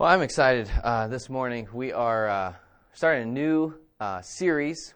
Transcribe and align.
Well, 0.00 0.08
I'm 0.08 0.22
excited 0.22 0.70
uh, 0.82 1.08
this 1.08 1.28
morning. 1.28 1.68
We 1.74 1.92
are 1.92 2.26
uh, 2.26 2.54
starting 2.94 3.28
a 3.28 3.30
new 3.30 3.74
uh, 4.00 4.22
series. 4.22 4.94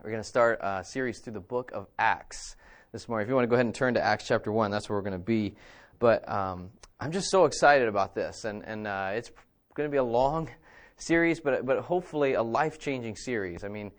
We're 0.00 0.10
going 0.10 0.22
to 0.22 0.28
start 0.28 0.60
a 0.62 0.84
series 0.84 1.18
through 1.18 1.32
the 1.32 1.40
book 1.40 1.72
of 1.72 1.88
Acts 1.98 2.54
this 2.92 3.08
morning. 3.08 3.24
If 3.24 3.28
you 3.28 3.34
want 3.34 3.42
to 3.42 3.48
go 3.48 3.56
ahead 3.56 3.66
and 3.66 3.74
turn 3.74 3.94
to 3.94 4.00
Acts 4.00 4.28
chapter 4.28 4.52
1, 4.52 4.70
that's 4.70 4.88
where 4.88 4.96
we're 4.96 5.02
going 5.02 5.14
to 5.14 5.18
be. 5.18 5.56
But 5.98 6.30
um, 6.30 6.70
I'm 7.00 7.10
just 7.10 7.28
so 7.28 7.44
excited 7.46 7.88
about 7.88 8.14
this. 8.14 8.44
And, 8.44 8.64
and 8.64 8.86
uh, 8.86 9.10
it's 9.14 9.32
going 9.74 9.88
to 9.88 9.90
be 9.90 9.98
a 9.98 10.04
long 10.04 10.48
series, 10.96 11.40
but, 11.40 11.66
but 11.66 11.80
hopefully 11.80 12.34
a 12.34 12.42
life 12.44 12.78
changing 12.78 13.16
series. 13.16 13.64
I 13.64 13.68
mean, 13.68 13.90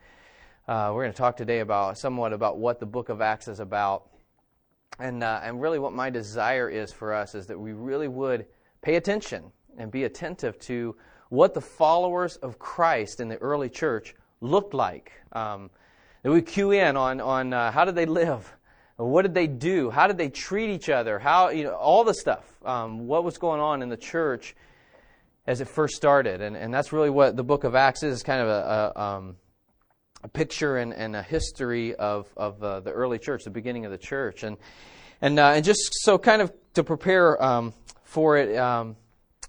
uh, 0.66 0.92
we're 0.96 1.04
going 1.04 1.12
to 1.12 1.18
talk 1.18 1.36
today 1.36 1.60
about 1.60 1.98
somewhat 1.98 2.32
about 2.32 2.58
what 2.58 2.80
the 2.80 2.86
book 2.86 3.10
of 3.10 3.20
Acts 3.20 3.50
is 3.50 3.60
about. 3.60 4.08
And, 4.98 5.26
uh, 5.26 5.42
and 5.44 5.62
really, 5.62 5.78
what 5.78 5.92
my 5.92 6.10
desire 6.10 6.70
is 6.70 6.94
for 6.94 7.14
us 7.14 7.36
is 7.36 7.48
that 7.48 7.60
we 7.60 7.74
really 7.74 8.08
would 8.08 8.46
pay 8.82 8.96
attention 8.96 9.52
and 9.78 9.92
be 9.92 10.04
attentive 10.04 10.60
to 10.60 10.96
what 11.30 11.54
the 11.54 11.62
followers 11.62 12.38
of 12.38 12.60
Christ 12.60 13.20
in 13.20 13.28
the 13.28 13.38
early 13.38 13.70
church 13.70 14.16
looked 14.42 14.74
like. 14.74 15.12
Um, 15.32 15.70
that 16.24 16.32
we 16.32 16.42
cue 16.42 16.72
in 16.72 16.98
on, 16.98 17.22
on 17.22 17.54
uh, 17.54 17.72
how 17.72 17.86
did 17.86 17.96
they 17.96 18.06
live? 18.06 18.52
What 18.98 19.24
did 19.24 19.34
they 19.34 19.48
do? 19.48 19.90
How 19.90 20.08
did 20.08 20.18
they 20.18 20.30
treat 20.30 20.70
each 20.70 20.90
other? 20.90 21.20
How, 21.20 21.50
you 21.50 21.66
know, 21.66 21.76
all 21.76 22.04
the 22.04 22.14
stuff. 22.14 22.46
Um, 22.66 23.08
what 23.08 23.24
was 23.24 23.38
going 23.38 23.60
on 23.60 23.82
in 23.82 23.90
the 23.90 23.98
church 23.98 24.56
as 25.46 25.60
it 25.60 25.68
first 25.68 25.96
started? 25.96 26.42
And, 26.42 26.56
and 26.56 26.74
that's 26.74 26.94
really 26.94 27.10
what 27.10 27.36
the 27.36 27.44
book 27.44 27.66
of 27.66 27.76
Acts 27.76 28.04
is, 28.04 28.24
kind 28.24 28.42
of 28.42 28.48
a, 28.48 28.94
a, 28.96 29.02
um, 29.02 29.36
a 30.24 30.30
picture 30.30 30.78
and, 30.78 30.94
and, 30.94 31.16
a 31.16 31.22
history 31.22 31.94
of, 31.96 32.28
of 32.38 32.64
uh, 32.64 32.80
the 32.80 32.92
early 32.92 33.20
church, 33.20 33.44
the 33.44 33.50
beginning 33.50 33.86
of 33.86 33.92
the 33.92 33.98
church. 33.98 34.44
And, 34.44 34.58
and, 35.22 35.38
uh, 35.38 35.50
and 35.50 35.66
just 35.66 35.82
so 36.02 36.18
kind 36.18 36.42
of 36.42 36.54
to 36.76 36.84
prepare 36.84 37.42
um, 37.44 37.74
for 38.04 38.38
it, 38.38 38.58
um, 38.58 38.96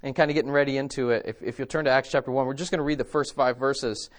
and 0.03 0.15
kind 0.15 0.31
of 0.31 0.35
getting 0.35 0.51
ready 0.51 0.77
into 0.77 1.11
it, 1.11 1.23
if, 1.27 1.43
if 1.43 1.59
you'll 1.59 1.69
turn 1.69 1.85
to 1.87 1.91
Acts 1.91 2.11
chapter 2.11 2.31
1, 2.31 2.47
we're 2.47 2.55
just 2.55 2.71
going 2.71 2.79
to 2.79 2.85
read 2.85 2.99
the 2.99 3.05
first 3.05 3.35
five 3.35 3.57
verses. 3.57 4.11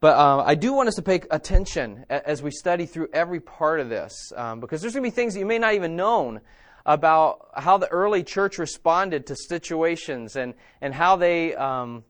But 0.00 0.16
um, 0.16 0.42
I 0.46 0.54
do 0.54 0.72
want 0.72 0.88
us 0.88 0.94
to 0.94 1.02
pay 1.02 1.20
attention 1.30 2.06
as 2.08 2.42
we 2.42 2.50
study 2.50 2.86
through 2.86 3.08
every 3.12 3.40
part 3.40 3.80
of 3.80 3.90
this, 3.90 4.32
um, 4.34 4.60
because 4.60 4.80
there's 4.80 4.94
going 4.94 5.04
to 5.04 5.10
be 5.10 5.14
things 5.14 5.34
that 5.34 5.40
you 5.40 5.46
may 5.46 5.58
not 5.58 5.74
even 5.74 5.94
known 5.94 6.40
about 6.86 7.50
how 7.54 7.76
the 7.76 7.88
early 7.88 8.22
church 8.22 8.58
responded 8.58 9.26
to 9.26 9.36
situations 9.36 10.36
and, 10.36 10.54
and 10.80 10.94
how 10.94 11.16
they 11.16 11.54
um, 11.54 12.02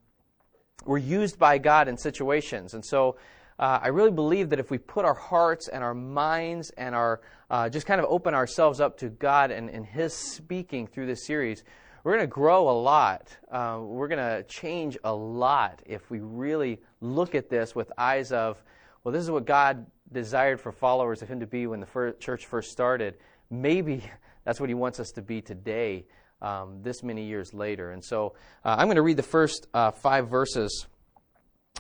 were 0.85 0.99
used 0.99 1.39
by 1.39 1.59
God 1.59 1.89
in 1.89 1.97
situations. 1.97 2.75
And 2.75 2.85
so 2.85 3.17
uh, 3.59 3.81
I 3.83 3.89
really 3.89 4.13
believe 4.13 4.51
that 4.51 4.61
if 4.61 4.71
we 4.71 4.79
put 4.79 5.05
our 5.05 5.15
hearts 5.15 5.69
and 5.69 5.83
our 5.83 5.95
minds 5.95 6.71
and 6.79 6.95
our 6.95 7.21
uh, 7.51 7.69
just 7.69 7.87
kind 7.87 8.01
of 8.01 8.07
open 8.09 8.33
ourselves 8.33 8.81
up 8.81 8.99
to 8.99 9.09
God 9.09 9.51
and, 9.51 9.69
and 9.69 9.85
His 9.85 10.15
speaking 10.15 10.87
through 10.87 11.07
this 11.07 11.27
series, 11.27 11.65
we're 12.03 12.13
going 12.13 12.25
to 12.25 12.33
grow 12.33 12.71
a 12.71 12.77
lot. 12.79 13.29
Uh, 13.51 13.81
we're 13.83 14.09
going 14.09 14.19
to 14.19 14.43
change 14.45 14.97
a 15.05 15.13
lot 15.13 15.83
if 15.87 16.11
we 16.11 16.21
really 16.21 16.81
look 17.01 17.35
at 17.35 17.49
this 17.49 17.75
with 17.75 17.93
eyes 17.99 18.33
of, 18.33 18.63
well, 19.05 19.13
this 19.13 19.23
is 19.23 19.31
what 19.31 19.45
God 19.45 19.87
desired 20.13 20.61
for 20.61 20.73
followers 20.73 21.23
of 21.23 21.29
Him 21.29 21.41
to 21.41 21.47
be 21.47 21.67
when 21.67 21.81
the 21.81 21.87
first, 21.87 22.21
church 22.21 22.47
first 22.47 22.71
started. 22.71 23.17
Maybe 23.51 24.03
that's 24.45 24.61
what 24.61 24.69
He 24.69 24.75
wants 24.75 25.01
us 25.01 25.11
to 25.13 25.23
be 25.23 25.43
today, 25.43 26.07
um, 26.41 26.83
this 26.83 27.03
many 27.03 27.25
years 27.25 27.53
later. 27.53 27.93
And 27.93 28.05
so 28.05 28.35
uh, 28.65 28.77
I'm 28.79 28.87
going 28.87 28.97
to 28.97 29.03
read 29.03 29.17
the 29.19 29.23
first 29.23 29.67
uh, 29.75 29.91
five 29.91 30.29
verses 30.29 30.87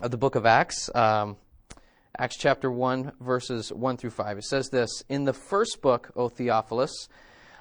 of 0.03 0.11
the 0.11 0.19
book 0.19 0.35
of 0.35 0.47
Acts. 0.47 0.91
Um, 0.95 1.37
Acts 2.19 2.37
chapter 2.37 2.71
1, 2.71 3.13
verses 3.21 3.73
1 3.73 3.97
through 3.97 4.11
5. 4.11 4.39
It 4.39 4.45
says 4.45 4.69
this 4.69 5.03
In 5.09 5.25
the 5.25 5.33
first 5.33 5.81
book, 5.81 6.11
O 6.17 6.29
Theophilus, 6.29 7.09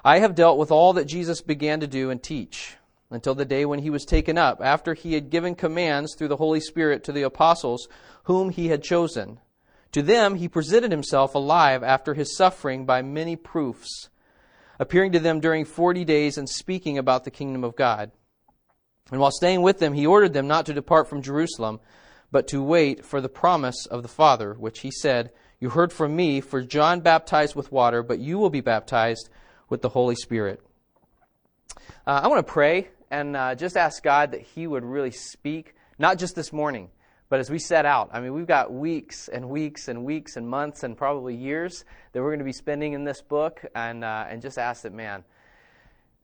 I 0.04 0.20
have 0.20 0.34
dealt 0.34 0.58
with 0.58 0.70
all 0.70 0.94
that 0.94 1.06
Jesus 1.06 1.42
began 1.42 1.80
to 1.80 1.86
do 1.86 2.10
and 2.10 2.22
teach 2.22 2.76
until 3.10 3.34
the 3.34 3.44
day 3.44 3.64
when 3.64 3.80
he 3.80 3.90
was 3.90 4.04
taken 4.04 4.38
up, 4.38 4.60
after 4.62 4.94
he 4.94 5.14
had 5.14 5.30
given 5.30 5.54
commands 5.54 6.14
through 6.14 6.28
the 6.28 6.36
Holy 6.36 6.60
Spirit 6.60 7.04
to 7.04 7.12
the 7.12 7.22
apostles 7.22 7.88
whom 8.24 8.50
he 8.50 8.68
had 8.68 8.82
chosen. 8.82 9.40
To 9.92 10.02
them 10.02 10.36
he 10.36 10.48
presented 10.48 10.92
himself 10.92 11.34
alive 11.34 11.82
after 11.82 12.14
his 12.14 12.36
suffering 12.36 12.86
by 12.86 13.02
many 13.02 13.34
proofs, 13.34 14.08
appearing 14.78 15.12
to 15.12 15.18
them 15.18 15.40
during 15.40 15.64
forty 15.64 16.04
days 16.04 16.38
and 16.38 16.48
speaking 16.48 16.96
about 16.96 17.24
the 17.24 17.30
kingdom 17.30 17.64
of 17.64 17.76
God. 17.76 18.12
And 19.10 19.20
while 19.20 19.32
staying 19.32 19.62
with 19.62 19.80
them, 19.80 19.92
he 19.92 20.06
ordered 20.06 20.32
them 20.32 20.46
not 20.46 20.66
to 20.66 20.72
depart 20.72 21.08
from 21.08 21.20
Jerusalem, 21.20 21.80
but 22.30 22.46
to 22.48 22.62
wait 22.62 23.04
for 23.04 23.20
the 23.20 23.28
promise 23.28 23.86
of 23.86 24.02
the 24.02 24.08
Father, 24.08 24.54
which 24.54 24.80
he 24.80 24.90
said, 24.92 25.32
You 25.58 25.70
heard 25.70 25.92
from 25.92 26.14
me, 26.14 26.40
for 26.40 26.62
John 26.62 27.00
baptized 27.00 27.56
with 27.56 27.72
water, 27.72 28.04
but 28.04 28.20
you 28.20 28.38
will 28.38 28.50
be 28.50 28.60
baptized 28.60 29.28
with 29.70 29.80
the 29.80 29.88
Holy 29.88 30.16
Spirit. 30.16 30.60
Uh, 32.06 32.20
I 32.22 32.28
want 32.28 32.46
to 32.46 32.52
pray 32.52 32.88
and 33.10 33.36
uh, 33.36 33.54
just 33.54 33.76
ask 33.76 34.02
God 34.02 34.32
that 34.32 34.42
He 34.42 34.66
would 34.66 34.84
really 34.84 35.12
speak, 35.12 35.74
not 35.98 36.18
just 36.18 36.34
this 36.34 36.52
morning, 36.52 36.90
but 37.28 37.40
as 37.40 37.48
we 37.48 37.58
set 37.58 37.86
out. 37.86 38.10
I 38.12 38.20
mean, 38.20 38.34
we've 38.34 38.46
got 38.46 38.72
weeks 38.72 39.28
and 39.28 39.48
weeks 39.48 39.88
and 39.88 40.04
weeks 40.04 40.36
and 40.36 40.48
months 40.48 40.82
and 40.82 40.96
probably 40.96 41.36
years 41.36 41.84
that 42.12 42.20
we're 42.20 42.30
going 42.30 42.40
to 42.40 42.44
be 42.44 42.52
spending 42.52 42.92
in 42.92 43.04
this 43.04 43.22
book, 43.22 43.64
and, 43.74 44.04
uh, 44.04 44.26
and 44.28 44.42
just 44.42 44.58
ask 44.58 44.82
that, 44.82 44.92
man, 44.92 45.24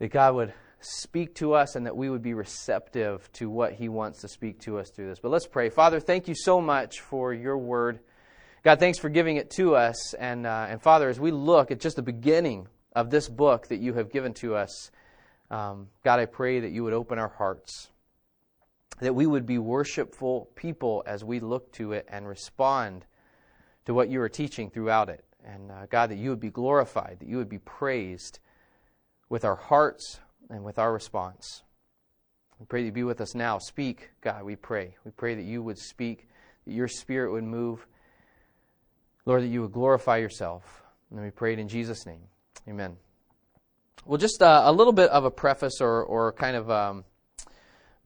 that 0.01 0.09
God 0.09 0.35
would 0.35 0.53
speak 0.81 1.35
to 1.37 1.55
us 1.55 1.75
and 1.75 1.87
that 1.87 1.97
we 1.97 2.11
would 2.11 2.23
be 2.23 2.35
receptive 2.35 3.31
to 3.35 3.49
what 3.49 3.73
He 3.73 3.89
wants 3.89 4.21
to 4.23 4.29
speak 4.29 4.61
to 4.63 4.79
us 4.79 4.91
through 4.91 5.09
this. 5.09 5.21
But 5.21 5.31
let's 5.31 5.47
pray. 5.47 5.71
Father, 5.71 6.01
thank 6.01 6.29
you 6.29 6.35
so 6.35 6.61
much 6.61 7.01
for 7.01 7.33
your 7.33 7.57
word. 7.57 8.01
God, 8.63 8.81
thanks 8.81 8.99
for 8.99 9.09
giving 9.09 9.37
it 9.37 9.51
to 9.53 9.77
us. 9.77 10.15
And, 10.15 10.45
uh, 10.47 10.67
and 10.69 10.83
Father, 10.83 11.09
as 11.09 11.21
we 11.21 11.31
look 11.31 11.71
at 11.71 11.79
just 11.79 11.95
the 11.95 12.03
beginning 12.03 12.67
of 12.97 13.11
this 13.11 13.29
book 13.29 13.69
that 13.69 13.77
you 13.77 13.93
have 13.93 14.11
given 14.11 14.33
to 14.33 14.57
us. 14.57 14.91
Um, 15.51 15.89
God, 16.03 16.19
I 16.19 16.25
pray 16.25 16.61
that 16.61 16.73
you 16.73 16.83
would 16.83 16.95
open 16.95 17.19
our 17.19 17.29
hearts, 17.29 17.91
that 19.01 19.15
we 19.15 19.27
would 19.27 19.45
be 19.45 19.59
worshipful 19.59 20.49
people 20.57 21.05
as 21.07 21.23
we 21.23 21.39
look 21.39 21.71
to 21.75 21.93
it 21.93 22.09
and 22.09 22.27
respond 22.27 23.05
to 23.85 23.93
what 23.93 24.09
you 24.09 24.21
are 24.23 24.31
teaching 24.31 24.71
throughout 24.71 25.11
it. 25.11 25.25
And 25.45 25.71
uh, 25.71 25.87
God, 25.91 26.11
that 26.11 26.17
you 26.17 26.31
would 26.31 26.41
be 26.41 26.51
glorified, 26.51 27.19
that 27.21 27.29
you 27.29 27.37
would 27.37 27.51
be 27.51 27.59
praised 27.59 28.41
with 29.29 29.45
our 29.45 29.57
hearts 29.57 30.19
and 30.49 30.65
with 30.65 30.79
our 30.79 30.93
response. 30.93 31.63
We 32.59 32.65
pray 32.65 32.81
that 32.81 32.87
you 32.87 32.93
be 32.93 33.05
with 33.05 33.21
us 33.21 33.35
now. 33.35 33.59
Speak, 33.59 34.11
God, 34.23 34.43
we 34.43 34.57
pray. 34.57 34.97
We 35.05 35.11
pray 35.11 35.35
that 35.35 35.45
you 35.45 35.63
would 35.63 35.79
speak, 35.79 36.29
that 36.65 36.73
your 36.73 36.89
spirit 36.89 37.31
would 37.31 37.45
move. 37.45 37.87
Lord, 39.27 39.43
that 39.43 39.49
you 39.49 39.61
would 39.61 39.73
glorify 39.73 40.17
yourself. 40.17 40.83
And 41.11 41.23
we 41.23 41.31
pray 41.31 41.53
it 41.53 41.59
in 41.59 41.69
Jesus' 41.69 42.07
name. 42.07 42.23
Amen. 42.69 42.97
Well, 44.05 44.19
just 44.19 44.43
uh, 44.43 44.63
a 44.65 44.73
little 44.73 44.93
bit 44.93 45.11
of 45.11 45.25
a 45.25 45.31
preface 45.31 45.81
or, 45.81 46.03
or 46.03 46.33
kind 46.33 46.57
of 46.57 46.69
um, 46.69 47.05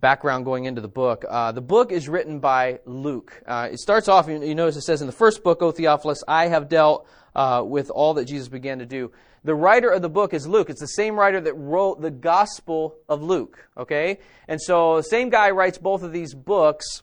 background 0.00 0.44
going 0.44 0.64
into 0.64 0.82
the 0.82 0.88
book. 0.88 1.24
Uh, 1.28 1.52
the 1.52 1.62
book 1.62 1.92
is 1.92 2.08
written 2.08 2.40
by 2.40 2.80
Luke. 2.84 3.42
Uh, 3.46 3.68
it 3.72 3.78
starts 3.78 4.06
off, 4.06 4.28
you, 4.28 4.42
you, 4.42 4.54
notice 4.54 4.76
it 4.76 4.82
says 4.82 5.00
in 5.00 5.06
the 5.06 5.12
first 5.12 5.42
book, 5.42 5.62
O 5.62 5.70
Theophilus, 5.70 6.22
I 6.28 6.48
have 6.48 6.68
dealt 6.68 7.06
uh, 7.34 7.62
with 7.64 7.90
all 7.90 8.14
that 8.14 8.26
Jesus 8.26 8.48
began 8.48 8.80
to 8.80 8.86
do. 8.86 9.12
The 9.44 9.54
writer 9.54 9.88
of 9.88 10.02
the 10.02 10.10
book 10.10 10.34
is 10.34 10.46
Luke. 10.46 10.68
It's 10.68 10.80
the 10.80 10.88
same 10.88 11.18
writer 11.18 11.40
that 11.40 11.54
wrote 11.54 12.02
the 12.02 12.10
Gospel 12.10 12.96
of 13.08 13.22
Luke, 13.22 13.66
okay? 13.78 14.18
And 14.46 14.60
so 14.60 14.96
the 14.96 15.02
same 15.04 15.30
guy 15.30 15.50
writes 15.50 15.78
both 15.78 16.02
of 16.02 16.12
these 16.12 16.34
books. 16.34 17.02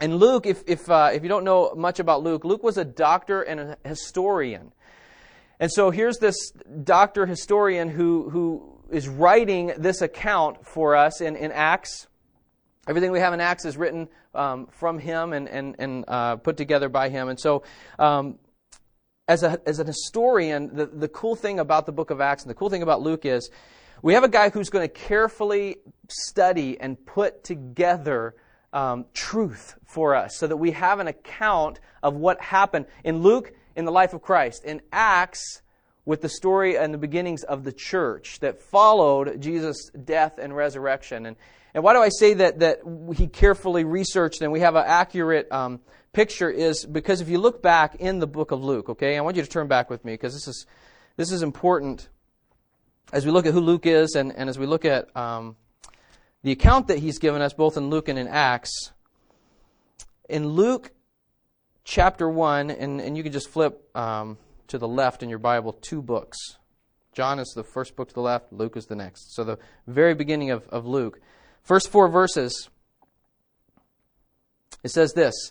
And 0.00 0.16
Luke, 0.16 0.46
if, 0.46 0.62
if, 0.68 0.88
uh, 0.88 1.10
if 1.12 1.24
you 1.24 1.28
don't 1.28 1.44
know 1.44 1.74
much 1.76 1.98
about 1.98 2.22
Luke, 2.22 2.44
Luke 2.44 2.62
was 2.62 2.78
a 2.78 2.84
doctor 2.84 3.42
and 3.42 3.58
a 3.58 3.78
historian. 3.84 4.72
And 5.60 5.72
so 5.72 5.90
here's 5.90 6.18
this 6.18 6.52
doctor 6.84 7.26
historian 7.26 7.88
who, 7.88 8.30
who 8.30 8.78
is 8.90 9.08
writing 9.08 9.72
this 9.76 10.02
account 10.02 10.66
for 10.66 10.94
us 10.94 11.20
in, 11.20 11.36
in 11.36 11.50
Acts. 11.50 12.06
Everything 12.86 13.10
we 13.10 13.20
have 13.20 13.34
in 13.34 13.40
Acts 13.40 13.64
is 13.64 13.76
written 13.76 14.08
um, 14.34 14.68
from 14.70 14.98
him 14.98 15.32
and, 15.32 15.48
and, 15.48 15.74
and 15.78 16.04
uh, 16.06 16.36
put 16.36 16.56
together 16.56 16.88
by 16.88 17.08
him. 17.08 17.28
And 17.28 17.38
so, 17.38 17.64
um, 17.98 18.38
as, 19.26 19.42
a, 19.42 19.60
as 19.66 19.78
an 19.78 19.86
historian, 19.86 20.74
the, 20.74 20.86
the 20.86 21.08
cool 21.08 21.36
thing 21.36 21.58
about 21.58 21.86
the 21.86 21.92
book 21.92 22.10
of 22.10 22.20
Acts 22.20 22.44
and 22.44 22.50
the 22.50 22.54
cool 22.54 22.70
thing 22.70 22.82
about 22.82 23.02
Luke 23.02 23.26
is 23.26 23.50
we 24.00 24.14
have 24.14 24.24
a 24.24 24.28
guy 24.28 24.48
who's 24.48 24.70
going 24.70 24.88
to 24.88 24.94
carefully 24.94 25.76
study 26.08 26.80
and 26.80 27.04
put 27.04 27.44
together 27.44 28.36
um, 28.72 29.06
truth 29.12 29.74
for 29.84 30.14
us 30.14 30.36
so 30.38 30.46
that 30.46 30.56
we 30.56 30.70
have 30.70 31.00
an 31.00 31.08
account 31.08 31.80
of 32.02 32.14
what 32.14 32.40
happened. 32.40 32.86
In 33.04 33.18
Luke, 33.18 33.52
in 33.78 33.86
the 33.86 33.92
life 33.92 34.12
of 34.12 34.20
Christ. 34.20 34.64
In 34.64 34.82
Acts, 34.92 35.62
with 36.08 36.22
the 36.22 36.28
story 36.28 36.78
and 36.78 36.92
the 36.92 36.98
beginnings 36.98 37.44
of 37.44 37.64
the 37.64 37.72
church 37.72 38.40
that 38.40 38.62
followed 38.62 39.42
Jesus' 39.42 39.90
death 39.90 40.38
and 40.38 40.56
resurrection. 40.56 41.26
And, 41.26 41.36
and 41.74 41.84
why 41.84 41.92
do 41.92 42.00
I 42.00 42.08
say 42.08 42.32
that, 42.32 42.60
that 42.60 42.80
he 43.14 43.26
carefully 43.26 43.84
researched 43.84 44.40
and 44.40 44.50
we 44.50 44.60
have 44.60 44.74
an 44.74 44.84
accurate 44.86 45.52
um, 45.52 45.80
picture 46.14 46.48
is 46.48 46.86
because 46.86 47.20
if 47.20 47.28
you 47.28 47.36
look 47.36 47.62
back 47.62 47.96
in 47.96 48.20
the 48.20 48.26
book 48.26 48.52
of 48.52 48.64
Luke, 48.64 48.88
okay, 48.88 49.18
I 49.18 49.20
want 49.20 49.36
you 49.36 49.42
to 49.42 49.48
turn 49.48 49.68
back 49.68 49.90
with 49.90 50.02
me 50.02 50.14
because 50.14 50.32
this 50.32 50.48
is, 50.48 50.66
this 51.18 51.30
is 51.30 51.42
important 51.42 52.08
as 53.12 53.26
we 53.26 53.30
look 53.30 53.44
at 53.44 53.52
who 53.52 53.60
Luke 53.60 53.84
is 53.84 54.14
and, 54.14 54.34
and 54.34 54.48
as 54.48 54.58
we 54.58 54.64
look 54.64 54.86
at 54.86 55.14
um, 55.14 55.56
the 56.42 56.52
account 56.52 56.88
that 56.88 57.00
he's 57.00 57.18
given 57.18 57.42
us 57.42 57.52
both 57.52 57.76
in 57.76 57.90
Luke 57.90 58.08
and 58.08 58.18
in 58.18 58.28
Acts. 58.28 58.92
In 60.26 60.48
Luke 60.48 60.90
chapter 61.88 62.28
1, 62.28 62.70
and, 62.70 63.00
and 63.00 63.16
you 63.16 63.22
can 63.22 63.32
just 63.32 63.48
flip 63.48 63.88
um, 63.96 64.36
to 64.66 64.76
the 64.76 64.86
left 64.86 65.22
in 65.22 65.30
your 65.30 65.38
Bible 65.38 65.72
two 65.72 66.02
books. 66.02 66.36
John 67.14 67.38
is 67.38 67.50
the 67.56 67.64
first 67.64 67.96
book 67.96 68.08
to 68.08 68.14
the 68.14 68.20
left, 68.20 68.52
Luke 68.52 68.76
is 68.76 68.86
the 68.86 68.94
next. 68.94 69.34
So, 69.34 69.42
the 69.42 69.58
very 69.86 70.14
beginning 70.14 70.50
of, 70.50 70.68
of 70.68 70.86
Luke. 70.86 71.18
First 71.62 71.88
four 71.88 72.08
verses, 72.08 72.68
it 74.84 74.90
says 74.90 75.14
this 75.14 75.50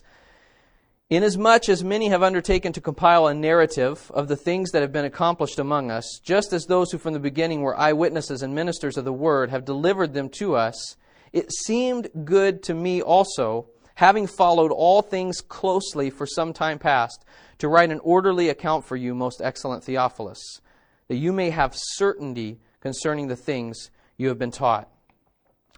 Inasmuch 1.10 1.68
as 1.68 1.82
many 1.82 2.08
have 2.08 2.22
undertaken 2.22 2.72
to 2.72 2.80
compile 2.80 3.26
a 3.26 3.34
narrative 3.34 4.10
of 4.14 4.28
the 4.28 4.36
things 4.36 4.70
that 4.70 4.82
have 4.82 4.92
been 4.92 5.04
accomplished 5.04 5.58
among 5.58 5.90
us, 5.90 6.20
just 6.22 6.52
as 6.52 6.66
those 6.66 6.92
who 6.92 6.98
from 6.98 7.14
the 7.14 7.18
beginning 7.18 7.62
were 7.62 7.76
eyewitnesses 7.76 8.42
and 8.42 8.54
ministers 8.54 8.96
of 8.96 9.04
the 9.04 9.12
word 9.12 9.50
have 9.50 9.64
delivered 9.64 10.14
them 10.14 10.28
to 10.28 10.54
us, 10.54 10.96
it 11.32 11.52
seemed 11.52 12.08
good 12.24 12.62
to 12.62 12.74
me 12.74 13.02
also, 13.02 13.66
having 13.98 14.28
followed 14.28 14.70
all 14.70 15.02
things 15.02 15.40
closely 15.40 16.08
for 16.08 16.24
some 16.24 16.52
time 16.52 16.78
past, 16.78 17.24
to 17.58 17.66
write 17.66 17.90
an 17.90 17.98
orderly 18.04 18.48
account 18.48 18.84
for 18.84 18.94
you, 18.94 19.12
most 19.12 19.42
excellent 19.42 19.82
Theophilus, 19.82 20.60
that 21.08 21.16
you 21.16 21.32
may 21.32 21.50
have 21.50 21.72
certainty 21.74 22.60
concerning 22.78 23.26
the 23.26 23.34
things 23.34 23.90
you 24.16 24.28
have 24.28 24.38
been 24.38 24.52
taught. 24.52 24.88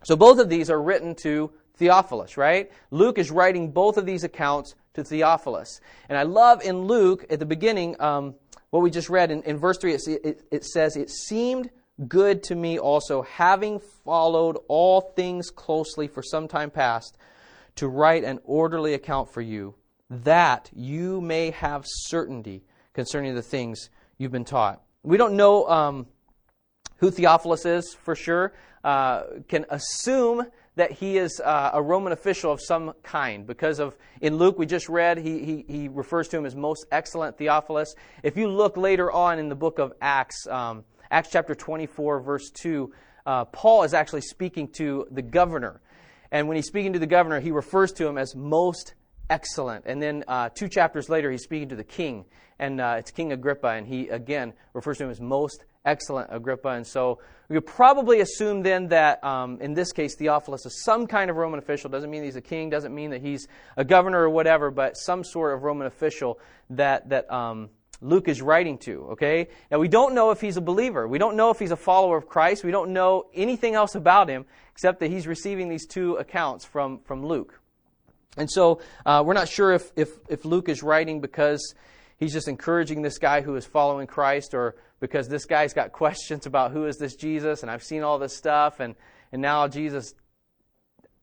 So 0.02 0.16
both 0.16 0.38
of 0.38 0.50
these 0.50 0.68
are 0.68 0.82
written 0.82 1.14
to 1.22 1.50
Theophilus, 1.76 2.36
right? 2.36 2.70
Luke 2.90 3.16
is 3.16 3.30
writing 3.30 3.70
both 3.70 3.96
of 3.96 4.04
these 4.04 4.22
accounts 4.22 4.74
to 4.92 5.02
Theophilus. 5.02 5.80
And 6.10 6.18
I 6.18 6.24
love 6.24 6.62
in 6.62 6.82
Luke, 6.82 7.24
at 7.30 7.38
the 7.38 7.46
beginning, 7.46 7.98
um, 8.02 8.34
what 8.68 8.82
we 8.82 8.90
just 8.90 9.08
read 9.08 9.30
in, 9.30 9.42
in 9.44 9.56
verse 9.56 9.78
3, 9.78 9.94
it, 9.94 10.02
it, 10.06 10.42
it 10.50 10.64
says, 10.66 10.94
It 10.94 11.08
seemed 11.08 11.70
good 12.06 12.42
to 12.42 12.54
me 12.54 12.78
also, 12.78 13.22
having 13.22 13.80
followed 14.04 14.58
all 14.68 15.00
things 15.00 15.50
closely 15.50 16.06
for 16.06 16.22
some 16.22 16.48
time 16.48 16.70
past, 16.70 17.16
to 17.76 17.88
write 17.88 18.24
an 18.24 18.40
orderly 18.44 18.94
account 18.94 19.32
for 19.32 19.40
you, 19.40 19.74
that 20.08 20.70
you 20.72 21.20
may 21.20 21.50
have 21.50 21.84
certainty 21.86 22.64
concerning 22.92 23.34
the 23.34 23.42
things 23.42 23.90
you've 24.18 24.32
been 24.32 24.44
taught. 24.44 24.82
We 25.02 25.16
don't 25.16 25.34
know 25.34 25.68
um, 25.68 26.06
who 26.96 27.10
Theophilus 27.10 27.64
is 27.64 27.94
for 27.94 28.14
sure, 28.14 28.52
uh, 28.84 29.22
can 29.48 29.66
assume 29.70 30.46
that 30.76 30.92
he 30.92 31.18
is 31.18 31.40
uh, 31.44 31.70
a 31.74 31.82
Roman 31.82 32.12
official 32.12 32.52
of 32.52 32.60
some 32.60 32.94
kind 33.02 33.46
because 33.46 33.80
of 33.80 33.96
in 34.20 34.36
Luke 34.36 34.58
we 34.58 34.66
just 34.66 34.88
read 34.88 35.18
he, 35.18 35.44
he, 35.44 35.64
he, 35.68 35.88
refers 35.88 36.28
to 36.28 36.38
him 36.38 36.46
as 36.46 36.54
most 36.54 36.86
excellent 36.90 37.36
Theophilus. 37.36 37.94
If 38.22 38.36
you 38.36 38.48
look 38.48 38.76
later 38.76 39.10
on 39.10 39.38
in 39.38 39.48
the 39.48 39.54
book 39.54 39.78
of 39.78 39.92
Acts, 40.00 40.46
um, 40.46 40.84
Acts 41.10 41.30
chapter 41.32 41.54
24 41.54 42.20
verse 42.20 42.50
2, 42.50 42.92
uh, 43.26 43.44
Paul 43.46 43.82
is 43.82 43.92
actually 43.92 44.22
speaking 44.22 44.68
to 44.76 45.06
the 45.10 45.22
governor, 45.22 45.80
and 46.30 46.48
when 46.48 46.56
he's 46.56 46.66
speaking 46.66 46.92
to 46.92 46.98
the 46.98 47.06
governor, 47.06 47.40
he 47.40 47.50
refers 47.50 47.92
to 47.92 48.06
him 48.06 48.18
as 48.18 48.34
most 48.34 48.94
excellent. 49.28 49.84
And 49.86 50.02
then 50.02 50.24
uh, 50.28 50.48
two 50.50 50.68
chapters 50.68 51.08
later, 51.08 51.30
he's 51.30 51.42
speaking 51.42 51.68
to 51.70 51.76
the 51.76 51.84
king, 51.84 52.24
and 52.58 52.80
uh, 52.80 52.96
it's 52.98 53.10
King 53.10 53.32
Agrippa, 53.32 53.68
and 53.68 53.86
he 53.86 54.08
again 54.08 54.52
refers 54.74 54.98
to 54.98 55.04
him 55.04 55.10
as 55.10 55.20
most 55.20 55.64
excellent 55.84 56.28
Agrippa. 56.30 56.68
And 56.68 56.86
so 56.86 57.20
we 57.48 57.56
could 57.56 57.66
probably 57.66 58.20
assume 58.20 58.62
then 58.62 58.88
that 58.88 59.22
um, 59.24 59.58
in 59.60 59.74
this 59.74 59.92
case, 59.92 60.14
Theophilus 60.16 60.66
is 60.66 60.84
some 60.84 61.06
kind 61.06 61.30
of 61.30 61.36
Roman 61.36 61.58
official. 61.58 61.90
Doesn't 61.90 62.10
mean 62.10 62.22
he's 62.22 62.36
a 62.36 62.42
king, 62.42 62.70
doesn't 62.70 62.94
mean 62.94 63.10
that 63.10 63.22
he's 63.22 63.48
a 63.76 63.84
governor 63.84 64.20
or 64.20 64.30
whatever, 64.30 64.70
but 64.70 64.96
some 64.96 65.24
sort 65.24 65.54
of 65.54 65.62
Roman 65.62 65.86
official 65.86 66.38
that, 66.70 67.08
that 67.08 67.30
um, 67.32 67.70
Luke 68.02 68.28
is 68.28 68.40
writing 68.40 68.78
to, 68.78 69.08
okay? 69.12 69.48
Now, 69.70 69.78
we 69.78 69.88
don't 69.88 70.14
know 70.14 70.30
if 70.30 70.40
he's 70.40 70.56
a 70.56 70.62
believer. 70.62 71.06
We 71.06 71.18
don't 71.18 71.36
know 71.36 71.50
if 71.50 71.58
he's 71.58 71.70
a 71.70 71.76
follower 71.76 72.16
of 72.16 72.28
Christ. 72.28 72.64
We 72.64 72.70
don't 72.70 72.92
know 72.92 73.26
anything 73.34 73.74
else 73.74 73.94
about 73.94 74.28
him 74.28 74.46
except 74.72 75.00
that 75.00 75.10
he's 75.10 75.26
receiving 75.26 75.68
these 75.68 75.86
two 75.86 76.16
accounts 76.16 76.64
from, 76.64 77.00
from 77.00 77.26
Luke. 77.26 77.60
And 78.36 78.50
so 78.50 78.80
uh, 79.04 79.22
we're 79.26 79.34
not 79.34 79.48
sure 79.48 79.72
if, 79.72 79.92
if, 79.96 80.10
if 80.28 80.44
Luke 80.44 80.68
is 80.68 80.82
writing 80.82 81.20
because 81.20 81.74
he's 82.16 82.32
just 82.32 82.48
encouraging 82.48 83.02
this 83.02 83.18
guy 83.18 83.42
who 83.42 83.56
is 83.56 83.66
following 83.66 84.06
Christ 84.06 84.54
or 84.54 84.76
because 85.00 85.28
this 85.28 85.44
guy's 85.44 85.74
got 85.74 85.92
questions 85.92 86.46
about 86.46 86.72
who 86.72 86.86
is 86.86 86.96
this 86.96 87.16
Jesus 87.16 87.62
and 87.62 87.70
I've 87.70 87.82
seen 87.82 88.02
all 88.02 88.18
this 88.18 88.36
stuff 88.36 88.80
and, 88.80 88.94
and 89.32 89.42
now 89.42 89.68
Jesus, 89.68 90.14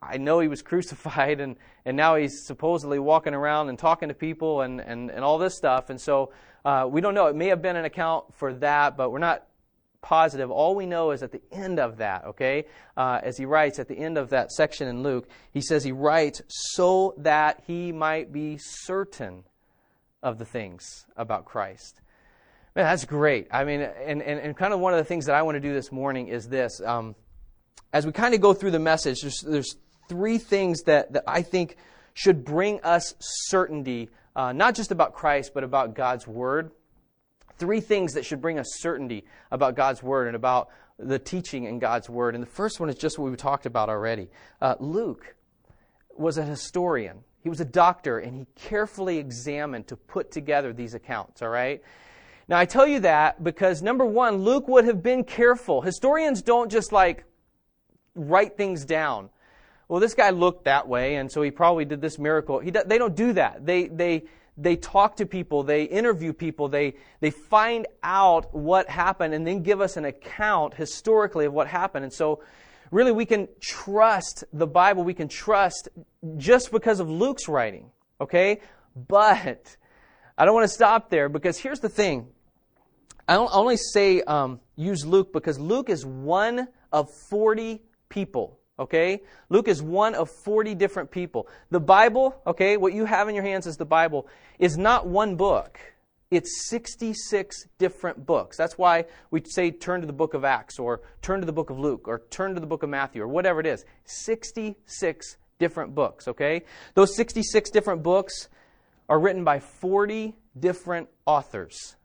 I 0.01 0.17
know 0.17 0.39
he 0.39 0.47
was 0.47 0.61
crucified 0.63 1.39
and, 1.39 1.55
and 1.85 1.97
now 1.97 2.15
he's 2.15 2.45
supposedly 2.45 2.99
walking 2.99 3.33
around 3.33 3.69
and 3.69 3.79
talking 3.79 4.09
to 4.09 4.15
people 4.15 4.61
and, 4.61 4.79
and, 4.79 5.09
and 5.09 5.23
all 5.23 5.38
this 5.38 5.55
stuff. 5.55 5.89
And 5.89 5.99
so 5.99 6.31
uh, 6.65 6.88
we 6.89 7.01
don't 7.01 7.13
know. 7.13 7.27
It 7.27 7.35
may 7.35 7.47
have 7.47 7.61
been 7.61 7.75
an 7.75 7.85
account 7.85 8.33
for 8.35 8.53
that, 8.55 8.97
but 8.97 9.11
we're 9.11 9.19
not 9.19 9.47
positive. 10.01 10.51
All 10.51 10.75
we 10.75 10.85
know 10.85 11.11
is 11.11 11.23
at 11.23 11.31
the 11.31 11.41
end 11.51 11.79
of 11.79 11.97
that, 11.97 12.25
okay, 12.25 12.65
uh, 12.95 13.19
as 13.23 13.38
he 13.38 13.45
writes 13.45 13.79
at 13.79 13.88
the 13.88 13.97
end 13.97 14.17
of 14.17 14.29
that 14.29 14.51
section 14.51 14.88
in 14.88 15.03
Luke, 15.03 15.27
he 15.51 15.61
says 15.61 15.83
he 15.83 15.91
writes 15.91 16.41
so 16.47 17.13
that 17.17 17.63
he 17.67 17.91
might 17.91 18.31
be 18.31 18.57
certain 18.57 19.44
of 20.23 20.38
the 20.38 20.45
things 20.45 21.05
about 21.15 21.45
Christ. 21.45 22.01
Man, 22.75 22.85
that's 22.85 23.05
great. 23.05 23.47
I 23.51 23.63
mean, 23.63 23.81
and, 23.81 24.21
and, 24.21 24.39
and 24.39 24.55
kind 24.55 24.73
of 24.73 24.79
one 24.79 24.94
of 24.94 24.99
the 24.99 25.03
things 25.03 25.25
that 25.25 25.35
I 25.35 25.41
want 25.41 25.55
to 25.55 25.59
do 25.59 25.73
this 25.73 25.91
morning 25.91 26.27
is 26.27 26.47
this. 26.47 26.79
Um, 26.79 27.15
as 27.91 28.05
we 28.05 28.11
kind 28.11 28.35
of 28.35 28.41
go 28.41 28.53
through 28.53 28.71
the 28.71 28.79
message, 28.79 29.21
there's, 29.21 29.41
there's 29.41 29.75
three 30.07 30.38
things 30.38 30.83
that, 30.83 31.13
that 31.13 31.24
I 31.27 31.42
think 31.42 31.77
should 32.13 32.44
bring 32.44 32.81
us 32.81 33.13
certainty, 33.19 34.09
uh, 34.36 34.54
not 34.54 34.75
just 34.75 34.92
about 34.92 35.13
Christ, 35.13 35.51
but 35.54 35.63
about 35.63 35.95
God's 35.95 36.27
Word 36.27 36.71
three 37.57 37.81
things 37.81 38.13
that 38.13 38.25
should 38.25 38.42
bring 38.42 38.59
us 38.59 38.68
certainty 38.80 39.25
about 39.51 39.75
God's 39.75 40.01
Word 40.04 40.27
and 40.27 40.36
about 40.36 40.69
the 40.98 41.19
teaching 41.19 41.65
in 41.65 41.80
God's 41.80 42.09
Word. 42.09 42.36
And 42.36 42.42
the 42.42 42.48
first 42.48 42.80
one 42.80 42.89
is 42.89 42.95
just 42.95 43.19
what 43.19 43.30
we 43.30 43.36
talked 43.38 43.65
about 43.65 43.89
already. 43.89 44.30
Uh, 44.62 44.75
Luke 44.80 45.36
was 46.15 46.38
a 46.38 46.44
historian, 46.44 47.19
he 47.42 47.50
was 47.50 47.59
a 47.59 47.65
doctor, 47.65 48.19
and 48.19 48.36
he 48.36 48.48
carefully 48.56 49.18
examined 49.18 49.88
to 49.88 49.95
put 49.95 50.31
together 50.31 50.74
these 50.74 50.94
accounts, 50.94 51.42
all 51.42 51.50
right? 51.50 51.81
Now, 52.48 52.57
I 52.57 52.65
tell 52.65 52.88
you 52.88 53.01
that 53.01 53.44
because 53.44 53.81
number 53.81 54.06
one, 54.06 54.38
Luke 54.38 54.68
would 54.68 54.86
have 54.86 55.04
been 55.04 55.24
careful. 55.24 55.81
Historians 55.81 56.42
don't 56.42 56.71
just 56.71 56.92
like 56.92 57.25
write 58.15 58.56
things 58.57 58.86
down. 58.86 59.30
Well, 59.87 60.01
this 60.01 60.13
guy 60.13 60.31
looked 60.31 60.65
that 60.65 60.87
way, 60.87 61.15
and 61.15 61.31
so 61.31 61.41
he 61.41 61.51
probably 61.51 61.85
did 61.85 62.01
this 62.01 62.19
miracle. 62.19 62.59
He, 62.59 62.71
they 62.71 62.97
don't 62.97 63.15
do 63.15 63.33
that. 63.33 63.65
They, 63.65 63.87
they, 63.87 64.25
they 64.57 64.75
talk 64.75 65.15
to 65.17 65.25
people, 65.25 65.63
they 65.63 65.83
interview 65.83 66.33
people, 66.33 66.67
they, 66.67 66.95
they 67.21 67.29
find 67.29 67.87
out 68.03 68.53
what 68.53 68.89
happened 68.89 69.33
and 69.33 69.47
then 69.47 69.63
give 69.63 69.79
us 69.79 69.95
an 69.95 70.03
account 70.03 70.73
historically 70.73 71.45
of 71.45 71.53
what 71.53 71.67
happened. 71.67 72.03
And 72.03 72.13
so, 72.13 72.43
really, 72.91 73.13
we 73.13 73.25
can 73.25 73.47
trust 73.61 74.43
the 74.51 74.67
Bible, 74.67 75.03
we 75.03 75.13
can 75.13 75.29
trust 75.29 75.87
just 76.35 76.71
because 76.71 76.99
of 76.99 77.09
Luke's 77.09 77.47
writing, 77.47 77.89
okay? 78.19 78.59
But 79.07 79.77
I 80.37 80.43
don't 80.43 80.53
want 80.53 80.65
to 80.65 80.73
stop 80.73 81.09
there 81.09 81.29
because 81.29 81.57
here's 81.57 81.79
the 81.79 81.89
thing. 81.89 82.27
I 83.25 83.35
only 83.35 83.77
say 83.77 84.21
um, 84.21 84.59
use 84.75 85.05
Luke 85.05 85.31
because 85.31 85.59
Luke 85.59 85.89
is 85.89 86.05
one 86.05 86.67
of 86.91 87.09
40 87.29 87.81
people 88.09 88.56
Okay? 88.79 89.21
Luke 89.50 89.68
is 89.68 89.81
one 89.81 90.15
of 90.15 90.29
40 90.29 90.75
different 90.75 91.12
people. 91.12 91.47
The 91.71 91.80
Bible, 91.80 92.42
okay, 92.45 92.78
what 92.78 92.94
you 92.94 93.06
have 93.06 93.28
in 93.28 93.35
your 93.35 93.44
hands 93.44 93.68
is 93.68 93.78
the 93.78 93.85
Bible, 93.85 94.28
is 94.59 94.78
not 94.78 95.07
one 95.07 95.35
book. 95.35 95.80
It's 96.30 96.68
66 96.69 97.68
different 97.78 98.25
books. 98.25 98.57
That's 98.57 98.78
why 98.78 99.06
we 99.31 99.42
say 99.45 99.71
turn 99.71 100.01
to 100.01 100.07
the 100.07 100.13
book 100.13 100.33
of 100.33 100.44
Acts 100.44 100.78
or 100.78 101.01
turn 101.21 101.40
to 101.40 101.45
the 101.45 101.54
book 101.54 101.69
of 101.69 101.80
Luke 101.80 102.07
or 102.07 102.23
turn 102.30 102.54
to 102.54 102.59
the 102.59 102.68
book 102.68 102.83
of 102.83 102.90
Matthew 102.90 103.21
or 103.23 103.28
whatever 103.28 103.61
it 103.61 103.66
is. 103.66 103.85
66 104.06 105.37
different 105.57 105.95
books, 105.95 106.28
okay? 106.28 106.63
Those 106.95 107.16
66 107.16 107.69
different 107.69 108.04
books 108.04 108.49
are 109.09 109.19
written 109.19 109.44
by 109.44 109.59
40 109.59 110.35
different 110.59 111.07
authors. 111.25 111.95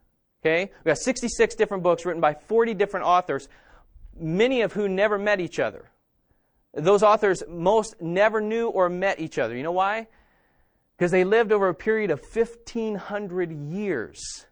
Okay? 0.42 0.70
We 0.84 0.88
got 0.88 0.98
66 0.98 1.54
different 1.54 1.82
books 1.82 2.04
written 2.04 2.20
by 2.20 2.34
40 2.34 2.74
different 2.74 3.06
authors, 3.06 3.48
many 4.18 4.62
of 4.62 4.72
who 4.72 4.88
never 4.88 5.18
met 5.18 5.40
each 5.40 5.58
other. 5.58 5.90
Those 6.74 7.02
authors, 7.02 7.42
most 7.48 8.00
never 8.00 8.40
knew 8.40 8.68
or 8.68 8.88
met 8.88 9.20
each 9.20 9.38
other. 9.38 9.54
You 9.54 9.62
know 9.62 9.72
why? 9.72 10.06
Because 10.96 11.10
they 11.10 11.24
lived 11.24 11.52
over 11.52 11.68
a 11.68 11.74
period 11.74 12.10
of 12.10 12.20
1,500 12.20 13.52
years. 13.52 14.46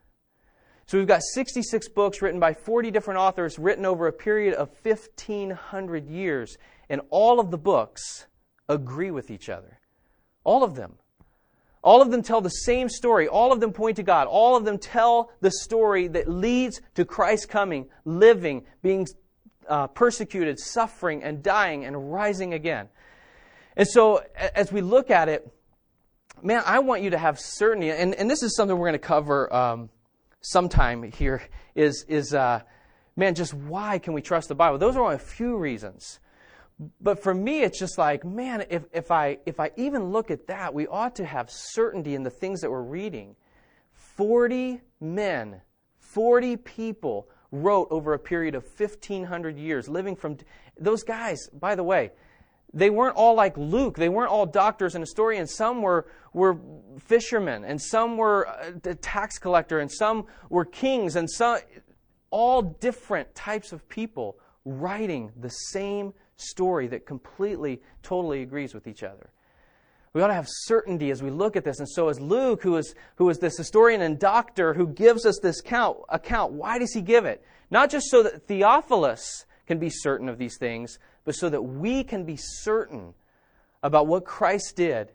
So 0.86 0.98
we've 0.98 1.06
got 1.06 1.22
66 1.22 1.88
books 1.90 2.20
written 2.20 2.40
by 2.40 2.52
40 2.52 2.90
different 2.90 3.20
authors, 3.20 3.58
written 3.58 3.86
over 3.86 4.06
a 4.06 4.12
period 4.12 4.54
of 4.54 4.70
1,500 4.82 6.08
years. 6.08 6.58
And 6.88 7.00
all 7.10 7.38
of 7.38 7.50
the 7.50 7.58
books 7.58 8.26
agree 8.68 9.10
with 9.10 9.30
each 9.30 9.48
other. 9.48 9.78
All 10.44 10.64
of 10.64 10.74
them. 10.74 10.94
All 11.82 12.02
of 12.02 12.10
them 12.10 12.22
tell 12.22 12.40
the 12.40 12.50
same 12.50 12.88
story. 12.88 13.28
All 13.28 13.52
of 13.52 13.60
them 13.60 13.72
point 13.72 13.96
to 13.96 14.02
God. 14.02 14.26
All 14.26 14.56
of 14.56 14.64
them 14.64 14.78
tell 14.78 15.30
the 15.40 15.50
story 15.50 16.08
that 16.08 16.28
leads 16.28 16.80
to 16.96 17.04
Christ 17.04 17.48
coming, 17.48 17.88
living, 18.04 18.64
being 18.82 19.06
uh, 19.70 19.86
persecuted, 19.86 20.58
suffering, 20.58 21.22
and 21.22 21.42
dying, 21.42 21.84
and 21.84 22.12
rising 22.12 22.52
again. 22.52 22.88
And 23.76 23.88
so, 23.88 24.22
as 24.54 24.72
we 24.72 24.80
look 24.82 25.10
at 25.10 25.28
it, 25.28 25.50
man, 26.42 26.62
I 26.66 26.80
want 26.80 27.02
you 27.02 27.10
to 27.10 27.18
have 27.18 27.38
certainty, 27.38 27.90
and, 27.90 28.14
and 28.14 28.28
this 28.28 28.42
is 28.42 28.54
something 28.56 28.76
we're 28.76 28.88
going 28.88 29.00
to 29.00 29.06
cover 29.06 29.52
um, 29.54 29.90
sometime 30.40 31.02
here, 31.04 31.42
is, 31.74 32.04
is 32.08 32.34
uh, 32.34 32.60
man, 33.16 33.34
just 33.34 33.54
why 33.54 33.98
can 33.98 34.12
we 34.12 34.22
trust 34.22 34.48
the 34.48 34.54
Bible? 34.54 34.78
Those 34.78 34.96
are 34.96 35.02
only 35.04 35.16
a 35.16 35.18
few 35.18 35.56
reasons. 35.56 36.18
But 37.00 37.22
for 37.22 37.34
me, 37.34 37.62
it's 37.62 37.78
just 37.78 37.98
like, 37.98 38.24
man, 38.24 38.64
if, 38.70 38.84
if, 38.92 39.10
I, 39.10 39.38
if 39.44 39.60
I 39.60 39.70
even 39.76 40.10
look 40.10 40.30
at 40.30 40.46
that, 40.46 40.72
we 40.72 40.86
ought 40.86 41.16
to 41.16 41.26
have 41.26 41.50
certainty 41.50 42.14
in 42.14 42.22
the 42.22 42.30
things 42.30 42.62
that 42.62 42.70
we're 42.70 42.82
reading. 42.82 43.36
40 43.92 44.80
men, 44.98 45.60
40 45.98 46.56
people 46.56 47.28
wrote 47.52 47.88
over 47.90 48.14
a 48.14 48.18
period 48.18 48.54
of 48.54 48.64
1,500 48.64 49.56
years, 49.56 49.88
living 49.88 50.16
from. 50.16 50.38
Those 50.78 51.02
guys, 51.02 51.48
by 51.52 51.74
the 51.74 51.84
way, 51.84 52.12
they 52.72 52.90
weren't 52.90 53.16
all 53.16 53.34
like 53.34 53.56
Luke. 53.56 53.96
They 53.96 54.08
weren't 54.08 54.30
all 54.30 54.46
doctors 54.46 54.94
and 54.94 55.02
historians. 55.02 55.54
Some 55.54 55.82
were, 55.82 56.06
were 56.32 56.58
fishermen, 56.98 57.64
and 57.64 57.80
some 57.80 58.16
were 58.16 58.48
uh, 58.48 58.72
a 58.84 58.94
tax 58.94 59.38
collector, 59.38 59.80
and 59.80 59.90
some 59.90 60.26
were 60.48 60.64
kings, 60.64 61.16
and 61.16 61.28
some, 61.28 61.58
all 62.30 62.62
different 62.62 63.34
types 63.34 63.72
of 63.72 63.88
people 63.88 64.38
writing 64.64 65.32
the 65.40 65.48
same 65.48 66.12
story 66.36 66.86
that 66.88 67.06
completely, 67.06 67.82
totally 68.02 68.42
agrees 68.42 68.72
with 68.72 68.86
each 68.86 69.02
other. 69.02 69.30
We 70.12 70.22
ought 70.22 70.28
to 70.28 70.34
have 70.34 70.48
certainty 70.48 71.10
as 71.10 71.22
we 71.22 71.30
look 71.30 71.56
at 71.56 71.64
this. 71.64 71.78
And 71.78 71.88
so, 71.88 72.08
as 72.08 72.18
Luke, 72.18 72.62
who 72.62 72.76
is, 72.76 72.94
who 73.16 73.28
is 73.30 73.38
this 73.38 73.56
historian 73.56 74.02
and 74.02 74.18
doctor 74.18 74.74
who 74.74 74.88
gives 74.88 75.24
us 75.24 75.38
this 75.40 75.60
count, 75.60 75.98
account, 76.08 76.52
why 76.52 76.78
does 76.78 76.92
he 76.92 77.00
give 77.00 77.24
it? 77.26 77.44
Not 77.70 77.90
just 77.90 78.10
so 78.10 78.22
that 78.24 78.46
Theophilus 78.48 79.46
can 79.66 79.78
be 79.78 79.88
certain 79.88 80.28
of 80.28 80.36
these 80.36 80.58
things, 80.58 80.98
but 81.24 81.36
so 81.36 81.48
that 81.48 81.62
we 81.62 82.02
can 82.02 82.24
be 82.24 82.36
certain 82.36 83.14
about 83.84 84.08
what 84.08 84.24
Christ 84.24 84.74
did, 84.74 85.12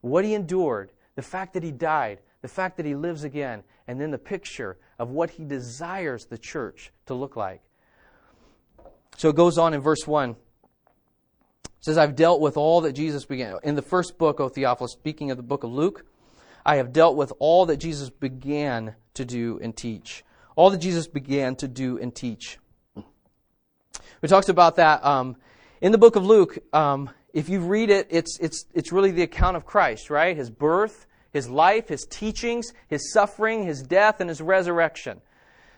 what 0.00 0.24
he 0.24 0.34
endured, 0.34 0.92
the 1.14 1.22
fact 1.22 1.52
that 1.52 1.62
he 1.62 1.70
died, 1.70 2.20
the 2.40 2.48
fact 2.48 2.78
that 2.78 2.86
he 2.86 2.94
lives 2.94 3.24
again, 3.24 3.62
and 3.86 4.00
then 4.00 4.10
the 4.10 4.18
picture 4.18 4.78
of 4.98 5.10
what 5.10 5.30
he 5.30 5.44
desires 5.44 6.24
the 6.24 6.38
church 6.38 6.90
to 7.06 7.14
look 7.14 7.36
like. 7.36 7.60
So 9.18 9.28
it 9.28 9.36
goes 9.36 9.58
on 9.58 9.74
in 9.74 9.80
verse 9.80 10.06
1. 10.06 10.36
Says, 11.80 11.96
I've 11.96 12.16
dealt 12.16 12.40
with 12.40 12.56
all 12.56 12.80
that 12.82 12.92
Jesus 12.92 13.24
began. 13.24 13.56
In 13.62 13.74
the 13.76 13.82
first 13.82 14.18
book, 14.18 14.40
O 14.40 14.48
Theophilus, 14.48 14.92
speaking 14.92 15.30
of 15.30 15.36
the 15.36 15.42
book 15.42 15.62
of 15.62 15.70
Luke, 15.70 16.04
I 16.66 16.76
have 16.76 16.92
dealt 16.92 17.16
with 17.16 17.32
all 17.38 17.66
that 17.66 17.76
Jesus 17.76 18.10
began 18.10 18.94
to 19.14 19.24
do 19.24 19.58
and 19.62 19.76
teach. 19.76 20.24
All 20.56 20.70
that 20.70 20.78
Jesus 20.78 21.06
began 21.06 21.54
to 21.56 21.68
do 21.68 21.98
and 21.98 22.14
teach. 22.14 22.58
We 24.20 24.28
talked 24.28 24.48
about 24.48 24.76
that 24.76 25.04
um, 25.04 25.36
in 25.80 25.92
the 25.92 25.98
book 25.98 26.16
of 26.16 26.26
Luke. 26.26 26.58
Um, 26.72 27.10
if 27.32 27.48
you 27.48 27.60
read 27.60 27.90
it, 27.90 28.08
it's, 28.10 28.38
it's, 28.40 28.64
it's 28.74 28.90
really 28.90 29.12
the 29.12 29.22
account 29.22 29.56
of 29.56 29.64
Christ, 29.64 30.10
right? 30.10 30.36
His 30.36 30.50
birth, 30.50 31.06
his 31.32 31.48
life, 31.48 31.88
his 31.88 32.04
teachings, 32.10 32.72
his 32.88 33.12
suffering, 33.12 33.64
his 33.64 33.82
death, 33.82 34.20
and 34.20 34.28
his 34.28 34.40
resurrection. 34.40 35.20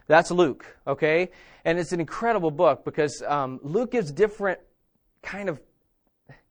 That's 0.07 0.31
Luke, 0.31 0.65
okay? 0.87 1.31
And 1.65 1.79
it's 1.79 1.93
an 1.93 2.01
incredible 2.01 2.51
book 2.51 2.85
because 2.85 3.23
um, 3.27 3.61
Luke 3.63 3.93
gives 3.93 4.11
different 4.11 4.59
kind 5.23 5.49
of 5.49 5.61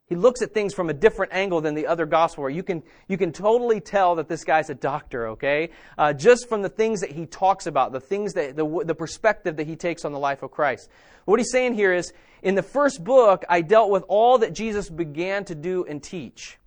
he 0.10 0.16
looks 0.16 0.42
at 0.42 0.54
things 0.56 0.74
from 0.74 0.90
a 0.90 0.94
different 0.94 1.32
angle 1.34 1.62
than 1.62 1.76
the 1.76 1.86
other 1.86 2.06
gospel 2.06 2.50
you 2.50 2.64
can 2.64 2.84
you 3.08 3.18
can 3.18 3.32
totally 3.32 3.80
tell 3.80 4.16
that 4.16 4.28
this 4.28 4.44
guy's 4.44 4.70
a 4.70 4.76
doctor 4.76 5.30
okay? 5.30 5.70
Uh, 5.98 6.12
just 6.12 6.50
from 6.50 6.62
the 6.64 6.70
things 6.70 7.02
that 7.02 7.12
he 7.12 7.26
talks 7.28 7.68
about 7.68 7.92
the 7.92 8.00
things 8.00 8.34
that 8.34 8.56
the, 8.56 8.84
the 8.86 8.96
perspective 8.96 9.56
that 9.58 9.68
he 9.68 9.76
takes 9.76 10.04
on 10.04 10.12
the 10.12 10.20
life 10.20 10.44
of 10.44 10.52
christ. 10.52 10.90
What 11.26 11.40
he's 11.40 11.52
saying 11.52 11.76
here 11.76 11.94
is 11.94 12.12
in 12.42 12.56
the 12.56 12.64
first 12.64 13.04
book 13.04 13.46
i 13.48 13.62
dealt 13.62 13.92
with 13.92 14.04
all 14.08 14.40
that 14.40 14.54
jesus 14.54 14.90
began 14.90 15.46
to 15.46 15.56
do 15.56 15.86
and 15.86 16.02
teach. 16.02 16.58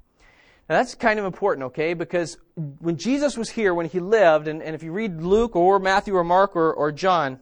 Now 0.69 0.77
that's 0.77 0.95
kind 0.95 1.19
of 1.19 1.25
important 1.25 1.65
okay? 1.67 1.95
Because 1.95 2.39
when 2.55 2.97
jesus 2.97 3.37
was 3.37 3.51
here 3.51 3.75
when 3.75 3.87
he 3.87 3.99
lived 3.99 4.47
and, 4.47 4.63
and 4.63 4.75
if 4.75 4.83
you 4.83 4.93
read 4.93 5.21
luke 5.21 5.57
or 5.57 5.79
matthew 5.79 6.15
or 6.15 6.23
mark 6.23 6.55
or, 6.55 6.73
or 6.73 6.93
john 6.93 7.41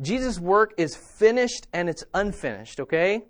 jesus 0.00 0.38
work 0.38 0.72
is 0.78 0.94
finished 0.94 1.66
and 1.72 1.88
it's 1.88 2.04
unfinished 2.14 2.80
okay 2.80 3.24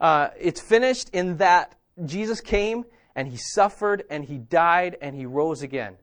uh, 0.00 0.28
it's 0.38 0.60
finished 0.60 1.10
in 1.10 1.38
that 1.38 1.74
Jesus 2.04 2.40
came 2.40 2.84
and 3.14 3.28
he 3.28 3.36
suffered 3.36 4.04
and 4.10 4.24
he 4.24 4.38
died 4.38 4.96
and 5.00 5.14
he 5.14 5.26
rose 5.26 5.62
again. 5.62 5.96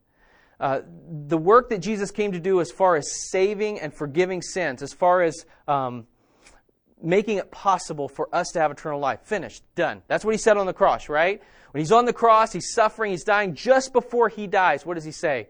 Uh, 0.60 0.81
the 1.27 1.38
work 1.38 1.69
that 1.69 1.79
Jesus 1.79 2.12
came 2.12 2.33
to 2.33 2.39
do 2.39 2.62
as 2.62 2.71
far 2.71 2.95
as 2.95 3.12
saving 3.31 3.79
and 3.79 3.93
forgiving 3.93 4.41
sins, 4.41 4.83
as 4.83 4.93
far 4.93 5.24
as 5.24 5.45
um, 5.67 6.05
making 7.01 7.38
it 7.38 7.51
possible 7.51 8.07
for 8.07 8.33
us 8.33 8.51
to 8.51 8.60
have 8.60 8.69
eternal 8.69 9.00
life, 9.00 9.21
finished, 9.24 9.63
done. 9.75 10.03
That's 10.07 10.24
what 10.24 10.33
he 10.33 10.38
said 10.38 10.57
on 10.57 10.67
the 10.67 10.74
cross, 10.74 11.10
right? 11.10 11.41
When 11.71 11.79
he's 11.79 11.91
on 11.91 12.05
the 12.05 12.13
cross, 12.13 12.53
he's 12.53 12.74
suffering, 12.74 13.12
he's 13.12 13.24
dying. 13.24 13.55
Just 13.55 13.91
before 13.91 14.29
he 14.29 14.45
dies, 14.45 14.86
what 14.86 14.95
does 14.95 15.03
he 15.03 15.12
say? 15.12 15.50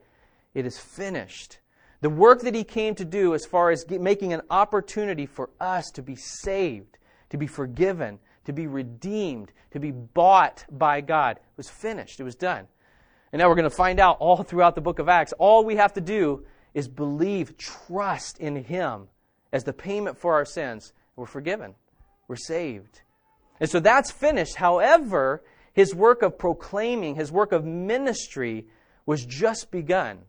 It 0.54 0.66
is 0.66 0.78
finished. 0.78 1.60
The 2.02 2.10
work 2.10 2.42
that 2.42 2.56
he 2.56 2.64
came 2.64 2.96
to 2.96 3.06
do 3.06 3.36
as 3.36 3.46
far 3.46 3.70
as 3.70 3.88
making 3.90 4.34
an 4.34 4.42
opportunity 4.50 5.26
for 5.26 5.50
us 5.60 5.92
to 5.92 6.02
be 6.02 6.16
saved, 6.16 6.98
to 7.30 7.38
be 7.38 7.48
forgiven, 7.48 8.20
to 8.46 8.54
be 8.54 8.68
redeemed, 8.68 9.52
to 9.72 9.80
be 9.80 9.92
bought 9.92 10.66
by 10.72 11.02
God. 11.02 11.38
It 11.38 11.58
was 11.58 11.70
finished, 11.70 12.20
it 12.20 12.24
was 12.24 12.36
done. 12.36 12.68
And 13.32 13.40
now 13.40 13.48
we're 13.48 13.56
going 13.56 13.70
to 13.70 13.76
find 13.76 14.00
out 14.00 14.18
all 14.20 14.44
throughout 14.44 14.76
the 14.76 14.82
book 14.82 15.00
of 15.00 15.08
Acts. 15.08 15.34
All 15.34 15.64
we 15.64 15.76
have 15.78 15.94
to 15.94 16.02
do 16.02 16.46
is 16.74 16.88
believe, 16.88 17.58
trust 17.58 18.40
in 18.40 18.56
Him 18.56 19.08
as 19.52 19.64
the 19.64 19.74
payment 19.74 20.18
for 20.18 20.34
our 20.34 20.46
sins. 20.46 20.94
We're 21.16 21.26
forgiven, 21.26 21.76
we're 22.28 22.36
saved. 22.36 23.02
And 23.60 23.70
so 23.70 23.80
that's 23.80 24.12
finished. 24.12 24.56
However, 24.56 25.44
his 25.74 25.94
work 25.94 26.24
of 26.24 26.38
proclaiming, 26.38 27.16
his 27.16 27.32
work 27.32 27.52
of 27.52 27.64
ministry 27.64 28.66
was 29.06 29.26
just 29.26 29.72
begun. 29.72 30.20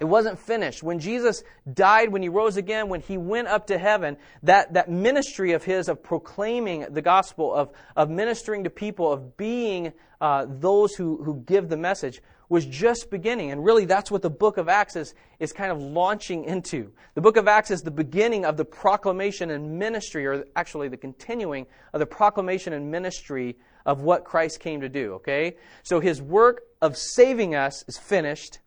It 0.00 0.06
wasn't 0.06 0.38
finished. 0.38 0.82
When 0.82 0.98
Jesus 0.98 1.44
died, 1.70 2.10
when 2.10 2.22
he 2.22 2.30
rose 2.30 2.56
again, 2.56 2.88
when 2.88 3.02
he 3.02 3.18
went 3.18 3.48
up 3.48 3.66
to 3.66 3.76
heaven, 3.76 4.16
that, 4.42 4.72
that 4.72 4.90
ministry 4.90 5.52
of 5.52 5.62
his 5.62 5.88
of 5.88 6.02
proclaiming 6.02 6.86
the 6.90 7.02
gospel, 7.02 7.54
of, 7.54 7.70
of 7.94 8.08
ministering 8.08 8.64
to 8.64 8.70
people, 8.70 9.12
of 9.12 9.36
being 9.36 9.92
uh, 10.22 10.46
those 10.48 10.94
who, 10.94 11.22
who 11.22 11.42
give 11.46 11.68
the 11.68 11.76
message, 11.76 12.22
was 12.48 12.64
just 12.64 13.10
beginning. 13.10 13.52
And 13.52 13.62
really, 13.62 13.84
that's 13.84 14.10
what 14.10 14.22
the 14.22 14.30
book 14.30 14.56
of 14.56 14.70
Acts 14.70 14.96
is, 14.96 15.14
is 15.38 15.52
kind 15.52 15.70
of 15.70 15.80
launching 15.80 16.44
into. 16.44 16.92
The 17.14 17.20
book 17.20 17.36
of 17.36 17.46
Acts 17.46 17.70
is 17.70 17.82
the 17.82 17.90
beginning 17.90 18.46
of 18.46 18.56
the 18.56 18.64
proclamation 18.64 19.50
and 19.50 19.78
ministry, 19.78 20.26
or 20.26 20.44
actually 20.56 20.88
the 20.88 20.96
continuing 20.96 21.66
of 21.92 22.00
the 22.00 22.06
proclamation 22.06 22.72
and 22.72 22.90
ministry 22.90 23.58
of 23.84 24.00
what 24.00 24.24
Christ 24.24 24.60
came 24.60 24.80
to 24.80 24.88
do, 24.88 25.14
okay? 25.14 25.56
So 25.82 26.00
his 26.00 26.22
work 26.22 26.62
of 26.80 26.96
saving 26.96 27.54
us 27.54 27.84
is 27.86 27.98
finished 27.98 28.60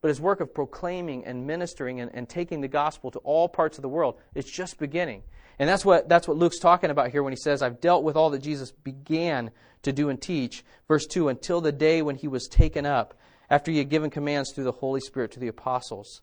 but 0.00 0.08
his 0.08 0.20
work 0.20 0.40
of 0.40 0.54
proclaiming 0.54 1.24
and 1.24 1.46
ministering 1.46 2.00
and, 2.00 2.10
and 2.14 2.28
taking 2.28 2.60
the 2.60 2.68
gospel 2.68 3.10
to 3.10 3.18
all 3.20 3.48
parts 3.48 3.78
of 3.78 3.82
the 3.82 3.88
world 3.88 4.16
is 4.34 4.44
just 4.44 4.78
beginning. 4.78 5.22
And 5.58 5.68
that's 5.68 5.84
what, 5.84 6.08
that's 6.08 6.28
what 6.28 6.36
Luke's 6.36 6.58
talking 6.58 6.90
about 6.90 7.10
here 7.10 7.22
when 7.22 7.32
he 7.32 7.36
says, 7.36 7.62
I've 7.62 7.80
dealt 7.80 8.04
with 8.04 8.16
all 8.16 8.30
that 8.30 8.42
Jesus 8.42 8.70
began 8.70 9.50
to 9.82 9.92
do 9.92 10.08
and 10.08 10.20
teach. 10.20 10.64
Verse 10.86 11.06
2 11.06 11.28
until 11.28 11.60
the 11.60 11.72
day 11.72 12.00
when 12.02 12.14
he 12.14 12.28
was 12.28 12.46
taken 12.46 12.86
up, 12.86 13.14
after 13.50 13.70
he 13.70 13.78
had 13.78 13.88
given 13.88 14.10
commands 14.10 14.52
through 14.52 14.64
the 14.64 14.72
Holy 14.72 15.00
Spirit 15.00 15.32
to 15.32 15.40
the 15.40 15.48
apostles. 15.48 16.20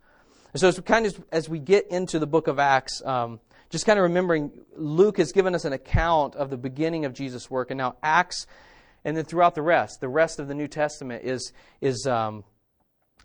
And 0.54 0.60
so, 0.60 0.68
as 0.68 0.78
we, 0.78 0.84
kind 0.84 1.06
of, 1.06 1.26
as 1.32 1.50
we 1.50 1.60
get 1.60 1.88
into 1.88 2.20
the 2.20 2.28
book 2.28 2.48
of 2.48 2.60
Acts, 2.60 3.02
um, 3.04 3.40
just 3.70 3.86
kind 3.86 4.00
of 4.00 4.04
remembering 4.04 4.52
Luke 4.76 5.18
has 5.18 5.32
given 5.32 5.56
us 5.56 5.66
an 5.66 5.74
account 5.74 6.36
of 6.36 6.50
the 6.50 6.58
beginning 6.58 7.04
of 7.04 7.14
Jesus' 7.14 7.50
work, 7.50 7.72
and 7.72 7.78
now 7.78 7.96
Acts, 8.02 8.46
and 9.04 9.18
then 9.18 9.26
throughout 9.26 9.56
the 9.56 9.62
rest, 9.62 10.00
the 10.02 10.08
rest 10.08 10.40
of 10.40 10.48
the 10.48 10.54
New 10.54 10.68
Testament 10.68 11.26
is, 11.26 11.52
is 11.82 12.08
um, 12.08 12.44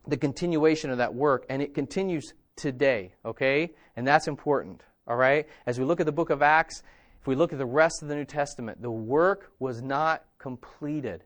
the 0.06 0.16
continuation 0.16 0.90
of 0.90 0.98
that 0.98 1.14
work, 1.14 1.46
and 1.48 1.62
it 1.62 1.74
continues 1.74 2.34
today, 2.56 3.14
okay? 3.24 3.70
And 3.96 4.06
that's 4.06 4.28
important, 4.28 4.82
all 5.06 5.16
right? 5.16 5.46
As 5.66 5.78
we 5.78 5.84
look 5.84 6.00
at 6.00 6.06
the 6.06 6.12
book 6.12 6.30
of 6.30 6.42
Acts, 6.42 6.82
if 7.20 7.26
we 7.26 7.34
look 7.34 7.52
at 7.52 7.58
the 7.58 7.66
rest 7.66 8.02
of 8.02 8.08
the 8.08 8.14
New 8.14 8.24
Testament, 8.24 8.80
the 8.80 8.90
work 8.90 9.52
was 9.58 9.82
not 9.82 10.24
completed. 10.38 11.22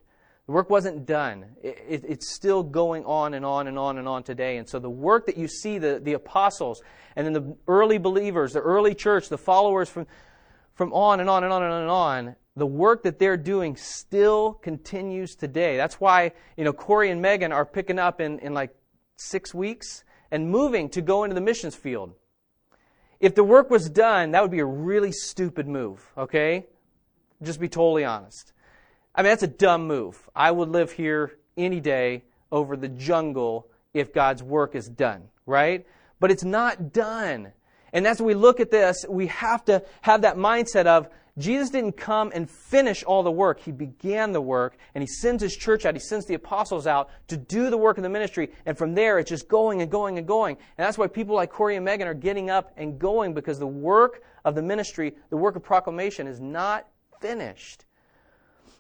The 0.47 0.53
work 0.53 0.69
wasn't 0.69 1.07
done. 1.07 1.47
It, 1.63 1.79
it, 1.89 2.05
it's 2.07 2.35
still 2.35 2.63
going 2.63 3.05
on 3.05 3.35
and 3.35 3.47
on 3.47 3.69
and 3.69 3.79
on 3.79 3.99
and 3.99 4.09
on 4.09 4.25
today. 4.25 4.57
And 4.59 4.69
so 4.69 4.79
the 4.79 4.91
work 4.91 5.27
that 5.27 5.39
you 5.39 5.49
see, 5.49 5.79
the, 5.79 6.01
the 6.03 6.15
apostles, 6.15 6.83
and 7.17 7.25
then 7.25 7.33
the 7.33 7.57
early 7.69 7.99
believers, 7.99 8.53
the 8.53 8.61
early 8.61 8.95
church, 8.95 9.29
the 9.29 9.39
followers 9.39 9.89
from, 9.89 10.07
from 10.75 10.93
on 10.93 11.21
and 11.21 11.31
on 11.31 11.45
and 11.45 11.53
on 11.53 11.63
and 11.63 11.73
on 11.73 11.83
and 11.83 11.91
on, 11.91 12.37
the 12.57 12.67
work 12.67 13.03
that 13.03 13.19
they're 13.19 13.37
doing 13.37 13.77
still 13.77 14.55
continues 14.55 15.35
today. 15.35 15.77
That's 15.77 16.01
why, 16.01 16.33
you 16.57 16.65
know, 16.65 16.73
Corey 16.73 17.11
and 17.11 17.21
Megan 17.21 17.53
are 17.53 17.67
picking 17.67 17.99
up 17.99 18.21
in, 18.21 18.39
in 18.41 18.55
like 18.55 18.75
six 19.17 19.53
weeks 19.53 20.05
and 20.31 20.51
moving 20.51 20.89
to 20.91 21.03
go 21.03 21.25
into 21.25 21.35
the 21.35 21.41
missions 21.41 21.75
field. 21.75 22.15
If 23.21 23.35
the 23.35 23.45
work 23.45 23.71
was 23.71 23.89
done, 23.89 24.33
that 24.33 24.43
would 24.43 24.51
be 24.51 24.61
a 24.61 24.67
really 24.67 25.13
stupid 25.13 25.67
move, 25.67 26.05
okay? 26.17 26.67
Just 27.43 27.61
be 27.61 27.69
totally 27.69 28.05
honest. 28.05 28.53
I 29.15 29.23
mean, 29.23 29.31
that's 29.31 29.43
a 29.43 29.49
dumb 29.49 29.87
move. 29.87 30.29
I 30.35 30.51
would 30.51 30.69
live 30.69 30.93
here 30.93 31.39
any 31.57 31.81
day 31.81 32.25
over 32.51 32.77
the 32.77 32.89
jungle 32.89 33.69
if 33.93 34.13
God's 34.13 34.43
work 34.43 34.75
is 34.75 34.89
done, 34.89 35.29
right? 35.47 35.87
But 36.21 36.31
it's 36.31 36.45
not 36.45 36.93
done. 36.93 37.53
And 37.95 38.07
as 38.07 38.21
we 38.21 38.35
look 38.35 38.61
at 38.61 38.71
this, 38.71 39.07
we 39.09 39.29
have 39.29 39.65
to 39.67 39.83
have 40.03 40.23
that 40.23 40.37
mindset 40.37 40.87
of 40.87 41.09
Jesus 41.37 41.71
didn't 41.71 41.97
come 41.97 42.31
and 42.33 42.49
finish 42.49 43.03
all 43.03 43.25
the 43.25 43.31
work. 43.31 43.61
He 43.61 43.73
began 43.73 44.33
the 44.33 44.41
work, 44.41 44.77
and 44.95 45.03
He 45.03 45.07
sends 45.07 45.43
His 45.43 45.57
church 45.57 45.85
out. 45.85 45.95
He 45.95 46.01
sends 46.01 46.27
the 46.27 46.35
apostles 46.35 46.87
out 46.87 47.09
to 47.29 47.37
do 47.37 47.71
the 47.71 47.77
work 47.77 47.97
of 47.97 48.03
the 48.03 48.09
ministry. 48.09 48.51
And 48.67 48.79
from 48.79 48.95
there, 48.95 49.19
it's 49.19 49.31
just 49.31 49.49
going 49.49 49.83
and 49.83 49.91
going 49.91 50.19
and 50.19 50.29
going. 50.29 50.57
And 50.77 50.87
that's 50.87 50.97
why 50.99 51.09
people 51.09 51.35
like 51.35 51.51
Corey 51.51 51.77
and 51.77 51.85
Megan 51.85 52.07
are 52.07 52.15
getting 52.15 52.51
up 52.51 52.73
and 52.77 52.99
going 52.99 53.35
because 53.35 53.59
the 53.59 53.67
work 53.67 54.23
of 54.45 54.55
the 54.55 54.63
ministry, 54.63 55.17
the 55.31 55.37
work 55.37 55.57
of 55.57 55.65
proclamation, 55.65 56.29
is 56.29 56.41
not 56.41 56.87
finished. 57.21 57.85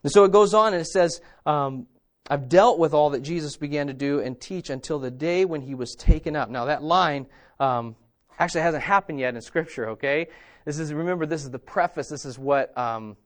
And 0.04 0.12
so 0.12 0.24
it 0.24 0.30
goes 0.30 0.54
on 0.54 0.74
and 0.74 0.82
it 0.82 0.86
says, 0.86 1.20
um, 1.46 1.86
I've 2.30 2.48
dealt 2.48 2.78
with 2.78 2.94
all 2.94 3.10
that 3.10 3.22
Jesus 3.22 3.56
began 3.56 3.88
to 3.88 3.94
do 3.94 4.20
and 4.20 4.40
teach 4.40 4.70
until 4.70 4.98
the 4.98 5.10
day 5.10 5.44
when 5.44 5.60
He 5.60 5.74
was 5.74 5.96
taken 5.96 6.36
up. 6.36 6.50
Now, 6.50 6.66
that 6.66 6.82
line 6.82 7.26
um, 7.58 7.96
actually 8.38 8.62
hasn't 8.62 8.82
happened 8.82 9.20
yet 9.20 9.34
in 9.34 9.40
Scripture, 9.40 9.90
okay? 9.90 10.28
This 10.64 10.78
is, 10.78 10.92
remember, 10.92 11.26
this 11.26 11.44
is 11.44 11.50
the 11.50 11.58
preface. 11.58 12.08
This 12.08 12.24
is 12.24 12.38
what 12.38 12.76
um, 12.76 13.16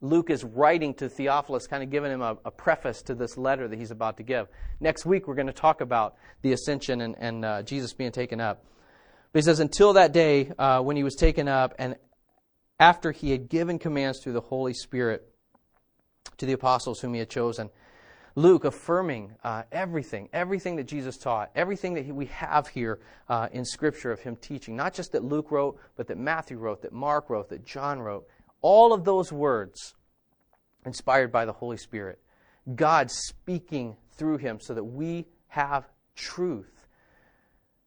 Luke 0.00 0.30
is 0.30 0.44
writing 0.44 0.94
to 0.94 1.08
Theophilus, 1.08 1.66
kind 1.66 1.82
of 1.82 1.90
giving 1.90 2.12
him 2.12 2.22
a, 2.22 2.36
a, 2.44 2.50
preface 2.50 3.02
to 3.02 3.14
this 3.14 3.36
letter 3.36 3.68
that 3.68 3.78
he's 3.78 3.90
about 3.90 4.16
to 4.18 4.22
give. 4.22 4.48
Next 4.80 5.04
week, 5.04 5.26
we're 5.26 5.34
going 5.34 5.48
to 5.48 5.52
talk 5.52 5.80
about 5.80 6.16
the 6.42 6.52
ascension 6.52 7.00
and, 7.00 7.16
and 7.18 7.44
uh, 7.44 7.62
Jesus 7.62 7.92
being 7.92 8.12
taken 8.12 8.40
up. 8.40 8.64
But 9.32 9.40
he 9.40 9.42
says, 9.42 9.60
until 9.60 9.92
that 9.94 10.12
day 10.12 10.52
uh, 10.58 10.80
when 10.80 10.96
he 10.96 11.02
was 11.02 11.14
taken 11.14 11.48
up, 11.48 11.74
and 11.78 11.96
after 12.78 13.12
he 13.12 13.30
had 13.30 13.48
given 13.48 13.78
commands 13.78 14.20
through 14.20 14.32
the 14.32 14.40
Holy 14.40 14.72
Spirit 14.72 15.30
to 16.38 16.46
the 16.46 16.52
apostles 16.54 17.00
whom 17.00 17.12
he 17.12 17.20
had 17.20 17.28
chosen. 17.28 17.70
Luke 18.34 18.64
affirming 18.64 19.34
uh, 19.42 19.64
everything, 19.72 20.28
everything 20.32 20.76
that 20.76 20.84
Jesus 20.84 21.16
taught, 21.16 21.50
everything 21.54 21.94
that 21.94 22.04
he, 22.04 22.12
we 22.12 22.26
have 22.26 22.68
here 22.68 23.00
uh, 23.28 23.48
in 23.52 23.64
Scripture 23.64 24.12
of 24.12 24.20
him 24.20 24.36
teaching. 24.36 24.76
Not 24.76 24.94
just 24.94 25.12
that 25.12 25.24
Luke 25.24 25.50
wrote, 25.50 25.78
but 25.96 26.06
that 26.08 26.18
Matthew 26.18 26.58
wrote, 26.58 26.82
that 26.82 26.92
Mark 26.92 27.28
wrote, 27.30 27.48
that 27.48 27.64
John 27.64 28.00
wrote. 28.00 28.26
All 28.62 28.92
of 28.92 29.04
those 29.04 29.32
words 29.32 29.94
inspired 30.84 31.32
by 31.32 31.44
the 31.44 31.52
Holy 31.52 31.76
Spirit. 31.76 32.18
God 32.74 33.10
speaking 33.10 33.96
through 34.12 34.38
him 34.38 34.58
so 34.60 34.74
that 34.74 34.84
we 34.84 35.26
have 35.48 35.88
truth. 36.14 36.86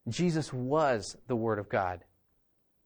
Jesus 0.09 0.51
was 0.51 1.15
the 1.27 1.35
Word 1.35 1.59
of 1.59 1.69
God. 1.69 2.03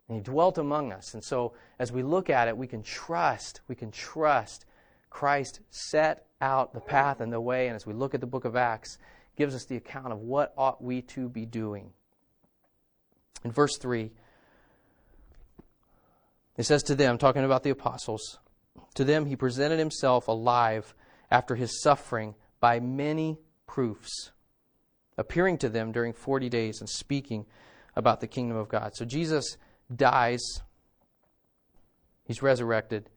And 0.08 0.18
he 0.18 0.24
dwelt 0.24 0.58
among 0.58 0.94
us. 0.94 1.14
And 1.14 1.24
so 1.24 1.54
as 1.80 1.92
we 1.92 2.04
look 2.04 2.30
at 2.30 2.48
it, 2.48 2.58
we 2.58 2.68
can 2.68 2.84
trust, 2.84 3.62
we 3.68 3.76
can 3.76 3.92
trust 3.92 4.66
Christ 5.10 5.62
set 5.70 6.26
out 6.42 6.74
the 6.74 6.80
path 6.80 7.22
and 7.22 7.32
the 7.32 7.42
way. 7.42 7.68
And 7.68 7.76
as 7.76 7.86
we 7.86 7.94
look 7.94 8.14
at 8.14 8.22
the 8.22 8.28
book 8.28 8.46
of 8.46 8.56
Acts, 8.56 8.98
gives 9.36 9.56
us 9.56 9.66
the 9.66 9.78
account 9.78 10.12
of 10.12 10.20
what 10.20 10.54
ought 10.58 10.84
we 10.84 11.02
to 11.02 11.30
be 11.30 11.46
doing. 11.46 11.92
In 13.44 13.52
verse 13.52 13.78
3, 13.78 14.12
it 16.58 16.64
says 16.64 16.84
to 16.84 16.96
them, 16.96 17.18
talking 17.18 17.44
about 17.44 17.64
the 17.64 17.70
apostles, 17.70 18.40
to 18.96 19.04
them 19.04 19.28
he 19.28 19.36
presented 19.36 19.78
himself 19.78 20.28
alive 20.28 20.96
after 21.30 21.56
his 21.56 21.82
suffering 21.82 22.34
by 22.60 22.80
many 22.80 23.38
proofs, 23.68 24.32
appearing 25.18 25.60
to 25.60 25.70
them 25.70 25.92
during 25.92 26.14
40 26.14 26.50
days 26.50 26.80
and 26.80 26.90
speaking 26.90 27.46
about 27.96 28.22
the 28.22 28.28
kingdom 28.28 28.58
of 28.58 28.70
God. 28.70 28.96
So 28.96 29.06
Jesus 29.06 29.58
dies, 29.96 30.42
he's 32.24 32.42
resurrected. 32.42 33.10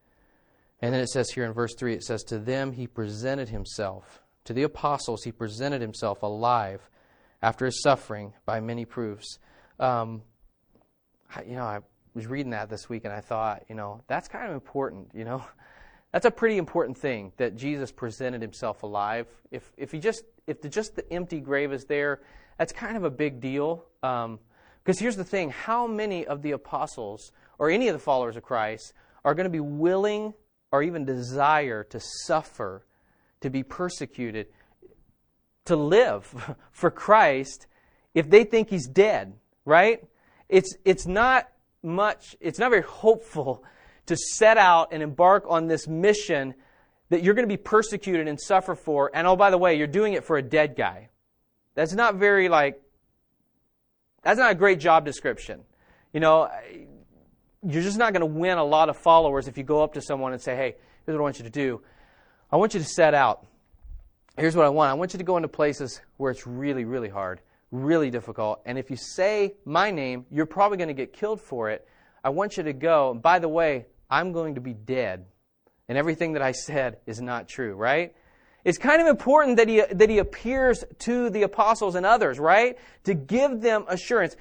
And 0.82 0.94
then 0.94 1.00
it 1.00 1.08
says 1.08 1.30
here 1.30 1.44
in 1.44 1.52
verse 1.52 1.74
3 1.74 1.94
it 1.94 2.02
says, 2.02 2.22
To 2.24 2.38
them 2.38 2.72
he 2.72 2.86
presented 2.86 3.48
himself. 3.48 4.22
To 4.44 4.52
the 4.52 4.62
apostles 4.62 5.22
he 5.24 5.32
presented 5.32 5.80
himself 5.80 6.22
alive 6.22 6.88
after 7.42 7.66
his 7.66 7.82
suffering 7.82 8.32
by 8.46 8.60
many 8.60 8.84
proofs. 8.84 9.38
Um, 9.78 10.22
you 11.46 11.54
know, 11.54 11.64
I 11.64 11.80
was 12.14 12.26
reading 12.26 12.50
that 12.50 12.70
this 12.70 12.88
week 12.88 13.04
and 13.04 13.12
I 13.12 13.20
thought, 13.20 13.64
you 13.68 13.74
know, 13.74 14.02
that's 14.08 14.28
kind 14.28 14.46
of 14.46 14.52
important, 14.52 15.10
you 15.14 15.24
know. 15.24 15.44
That's 16.12 16.26
a 16.26 16.30
pretty 16.32 16.56
important 16.56 16.98
thing 16.98 17.30
that 17.36 17.54
Jesus 17.54 17.92
presented 17.92 18.42
himself 18.42 18.82
alive. 18.82 19.28
If, 19.52 19.70
if 19.76 19.92
he 19.92 20.00
just 20.00 20.24
if 20.48 20.60
the, 20.60 20.68
just 20.68 20.96
the 20.96 21.12
empty 21.12 21.38
grave 21.38 21.72
is 21.72 21.84
there, 21.84 22.20
that's 22.58 22.72
kind 22.72 22.96
of 22.96 23.04
a 23.04 23.10
big 23.10 23.40
deal. 23.40 23.84
Um, 24.02 24.40
because 24.82 24.98
here's 24.98 25.16
the 25.16 25.24
thing 25.24 25.50
how 25.50 25.86
many 25.86 26.26
of 26.26 26.42
the 26.42 26.50
apostles 26.50 27.30
or 27.58 27.70
any 27.70 27.86
of 27.86 27.94
the 27.94 28.00
followers 28.00 28.36
of 28.36 28.42
Christ 28.42 28.92
are 29.24 29.34
going 29.34 29.44
to 29.44 29.50
be 29.50 29.60
willing 29.60 30.34
or 30.72 30.82
even 30.82 31.04
desire 31.04 31.84
to 31.84 32.00
suffer, 32.00 32.84
to 33.40 33.50
be 33.50 33.62
persecuted, 33.62 34.46
to 35.64 35.76
live 35.76 36.56
for 36.72 36.90
Christ 36.90 37.66
if 38.14 38.28
they 38.28 38.44
think 38.44 38.70
he's 38.70 38.88
dead, 38.88 39.34
right? 39.64 40.04
It's, 40.48 40.76
it's 40.84 41.06
not 41.06 41.48
much, 41.82 42.36
it's 42.40 42.58
not 42.58 42.70
very 42.70 42.82
hopeful 42.82 43.64
to 44.06 44.16
set 44.16 44.58
out 44.58 44.88
and 44.92 45.02
embark 45.02 45.44
on 45.48 45.68
this 45.68 45.86
mission 45.86 46.54
that 47.10 47.22
you're 47.22 47.34
going 47.34 47.48
to 47.48 47.52
be 47.52 47.56
persecuted 47.56 48.28
and 48.28 48.40
suffer 48.40 48.74
for. 48.74 49.10
And 49.14 49.26
oh, 49.26 49.36
by 49.36 49.50
the 49.50 49.58
way, 49.58 49.76
you're 49.76 49.86
doing 49.86 50.14
it 50.14 50.24
for 50.24 50.36
a 50.36 50.42
dead 50.42 50.74
guy. 50.76 51.08
That's 51.74 51.92
not 51.92 52.16
very, 52.16 52.48
like, 52.48 52.80
that's 54.22 54.38
not 54.38 54.52
a 54.52 54.54
great 54.54 54.80
job 54.80 55.04
description. 55.04 55.60
You 56.12 56.20
know, 56.20 56.50
you're 57.66 57.82
just 57.82 57.98
not 57.98 58.12
going 58.12 58.20
to 58.20 58.26
win 58.26 58.58
a 58.58 58.64
lot 58.64 58.88
of 58.88 58.96
followers 58.96 59.48
if 59.48 59.58
you 59.58 59.64
go 59.64 59.82
up 59.82 59.94
to 59.94 60.00
someone 60.00 60.32
and 60.32 60.40
say, 60.40 60.56
hey, 60.56 60.76
here's 61.04 61.14
what 61.14 61.20
I 61.20 61.22
want 61.22 61.38
you 61.38 61.44
to 61.44 61.50
do. 61.50 61.80
I 62.50 62.56
want 62.56 62.74
you 62.74 62.80
to 62.80 62.86
set 62.86 63.14
out. 63.14 63.46
Here's 64.36 64.56
what 64.56 64.64
I 64.64 64.70
want. 64.70 64.90
I 64.90 64.94
want 64.94 65.12
you 65.12 65.18
to 65.18 65.24
go 65.24 65.36
into 65.36 65.48
places 65.48 66.00
where 66.16 66.30
it's 66.30 66.46
really, 66.46 66.84
really 66.84 67.08
hard, 67.08 67.40
really 67.70 68.10
difficult. 68.10 68.60
And 68.64 68.78
if 68.78 68.90
you 68.90 68.96
say 68.96 69.54
my 69.64 69.90
name, 69.90 70.24
you're 70.30 70.46
probably 70.46 70.78
going 70.78 70.88
to 70.88 70.94
get 70.94 71.12
killed 71.12 71.40
for 71.40 71.70
it. 71.70 71.86
I 72.24 72.30
want 72.30 72.56
you 72.56 72.62
to 72.62 72.72
go. 72.72 73.10
And 73.10 73.22
by 73.22 73.38
the 73.38 73.48
way, 73.48 73.86
I'm 74.10 74.32
going 74.32 74.54
to 74.54 74.60
be 74.60 74.72
dead. 74.72 75.26
And 75.88 75.98
everything 75.98 76.32
that 76.34 76.42
I 76.42 76.52
said 76.52 76.98
is 77.06 77.20
not 77.20 77.48
true, 77.48 77.74
right? 77.74 78.14
It's 78.64 78.78
kind 78.78 79.00
of 79.00 79.08
important 79.08 79.56
that 79.56 79.68
he, 79.68 79.82
that 79.90 80.10
he 80.10 80.18
appears 80.18 80.84
to 81.00 81.30
the 81.30 81.42
apostles 81.42 81.94
and 81.94 82.04
others, 82.04 82.38
right? 82.38 82.78
To 83.04 83.14
give 83.14 83.60
them 83.60 83.84
assurance. 83.88 84.36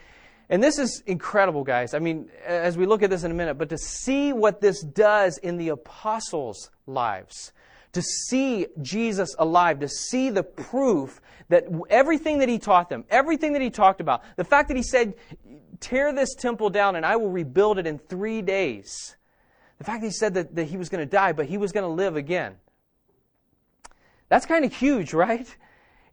And 0.49 0.63
this 0.63 0.79
is 0.79 1.03
incredible, 1.05 1.63
guys. 1.63 1.93
I 1.93 1.99
mean, 1.99 2.29
as 2.43 2.75
we 2.75 2.87
look 2.87 3.03
at 3.03 3.09
this 3.09 3.23
in 3.23 3.31
a 3.31 3.35
minute, 3.35 3.55
but 3.55 3.69
to 3.69 3.77
see 3.77 4.33
what 4.33 4.61
this 4.61 4.81
does 4.81 5.37
in 5.37 5.57
the 5.57 5.69
apostles' 5.69 6.71
lives, 6.87 7.51
to 7.93 8.01
see 8.01 8.67
Jesus 8.81 9.35
alive, 9.37 9.79
to 9.79 9.87
see 9.87 10.29
the 10.29 10.43
proof 10.43 11.21
that 11.49 11.65
everything 11.89 12.39
that 12.39 12.49
he 12.49 12.57
taught 12.57 12.89
them, 12.89 13.05
everything 13.09 13.53
that 13.53 13.61
he 13.61 13.69
talked 13.69 14.01
about, 14.01 14.23
the 14.37 14.43
fact 14.43 14.67
that 14.69 14.77
he 14.77 14.83
said, 14.83 15.13
tear 15.79 16.11
this 16.13 16.33
temple 16.35 16.69
down 16.69 16.95
and 16.95 17.05
I 17.05 17.15
will 17.15 17.29
rebuild 17.29 17.77
it 17.77 17.87
in 17.87 17.99
three 17.99 18.41
days, 18.41 19.15
the 19.77 19.83
fact 19.83 20.01
that 20.01 20.07
he 20.07 20.13
said 20.13 20.33
that, 20.33 20.55
that 20.55 20.65
he 20.65 20.77
was 20.77 20.89
going 20.89 20.99
to 20.99 21.09
die, 21.09 21.31
but 21.31 21.45
he 21.45 21.57
was 21.57 21.71
going 21.71 21.85
to 21.85 21.93
live 21.93 22.15
again. 22.15 22.55
That's 24.29 24.45
kind 24.45 24.65
of 24.65 24.73
huge, 24.73 25.13
right? 25.13 25.47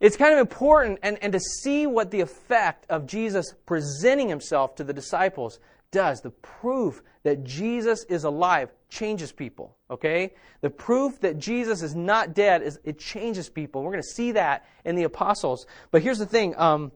It's 0.01 0.17
kind 0.17 0.35
of 0.35 0.41
important 0.41 0.99
and, 1.03 1.19
and 1.23 1.33
to 1.33 1.41
see 1.41 1.87
what 1.87 2.11
the 2.11 2.21
effect 2.21 2.87
of 2.91 3.07
Jesus 3.07 3.55
presenting 3.65 4.29
himself 4.29 4.75
to 4.77 4.85
the 4.85 4.93
disciples 4.93 5.59
does. 5.91 6.21
The 6.21 6.31
proof 6.31 7.03
that 7.23 7.45
Jesus 7.45 8.05
is 8.05 8.25
alive 8.25 8.71
changes 8.89 9.33
people, 9.33 9.77
okay? 9.91 10.35
The 10.61 10.71
proof 10.71 11.21
that 11.21 11.39
Jesus 11.39 11.83
is 11.83 11.95
not 11.95 12.35
dead 12.35 12.63
is 12.63 12.79
it 12.85 12.99
changes 12.99 13.49
people. 13.49 13.83
We're 13.83 13.93
going 13.93 14.03
to 14.03 14.15
see 14.15 14.33
that 14.33 14.67
in 14.85 14.97
the 14.97 15.05
apostles. 15.05 15.67
But 15.91 16.03
here's 16.03 16.19
the 16.19 16.27
thing. 16.27 16.55
Um, 16.57 16.93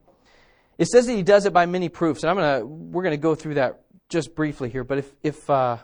it 0.77 0.87
says 0.87 1.07
that 1.07 1.13
he 1.13 1.23
does 1.23 1.45
it 1.45 1.53
by 1.53 1.65
many 1.65 1.89
proofs, 1.89 2.23
and 2.23 2.29
I'm 2.29 2.35
gonna 2.37 2.65
we're 2.65 3.03
gonna 3.03 3.17
go 3.17 3.35
through 3.35 3.55
that 3.55 3.81
just 4.09 4.33
briefly 4.33 4.69
here. 4.69 4.83
But 4.83 4.97
if 4.97 5.11
if 5.21 5.49
uh, 5.49 5.77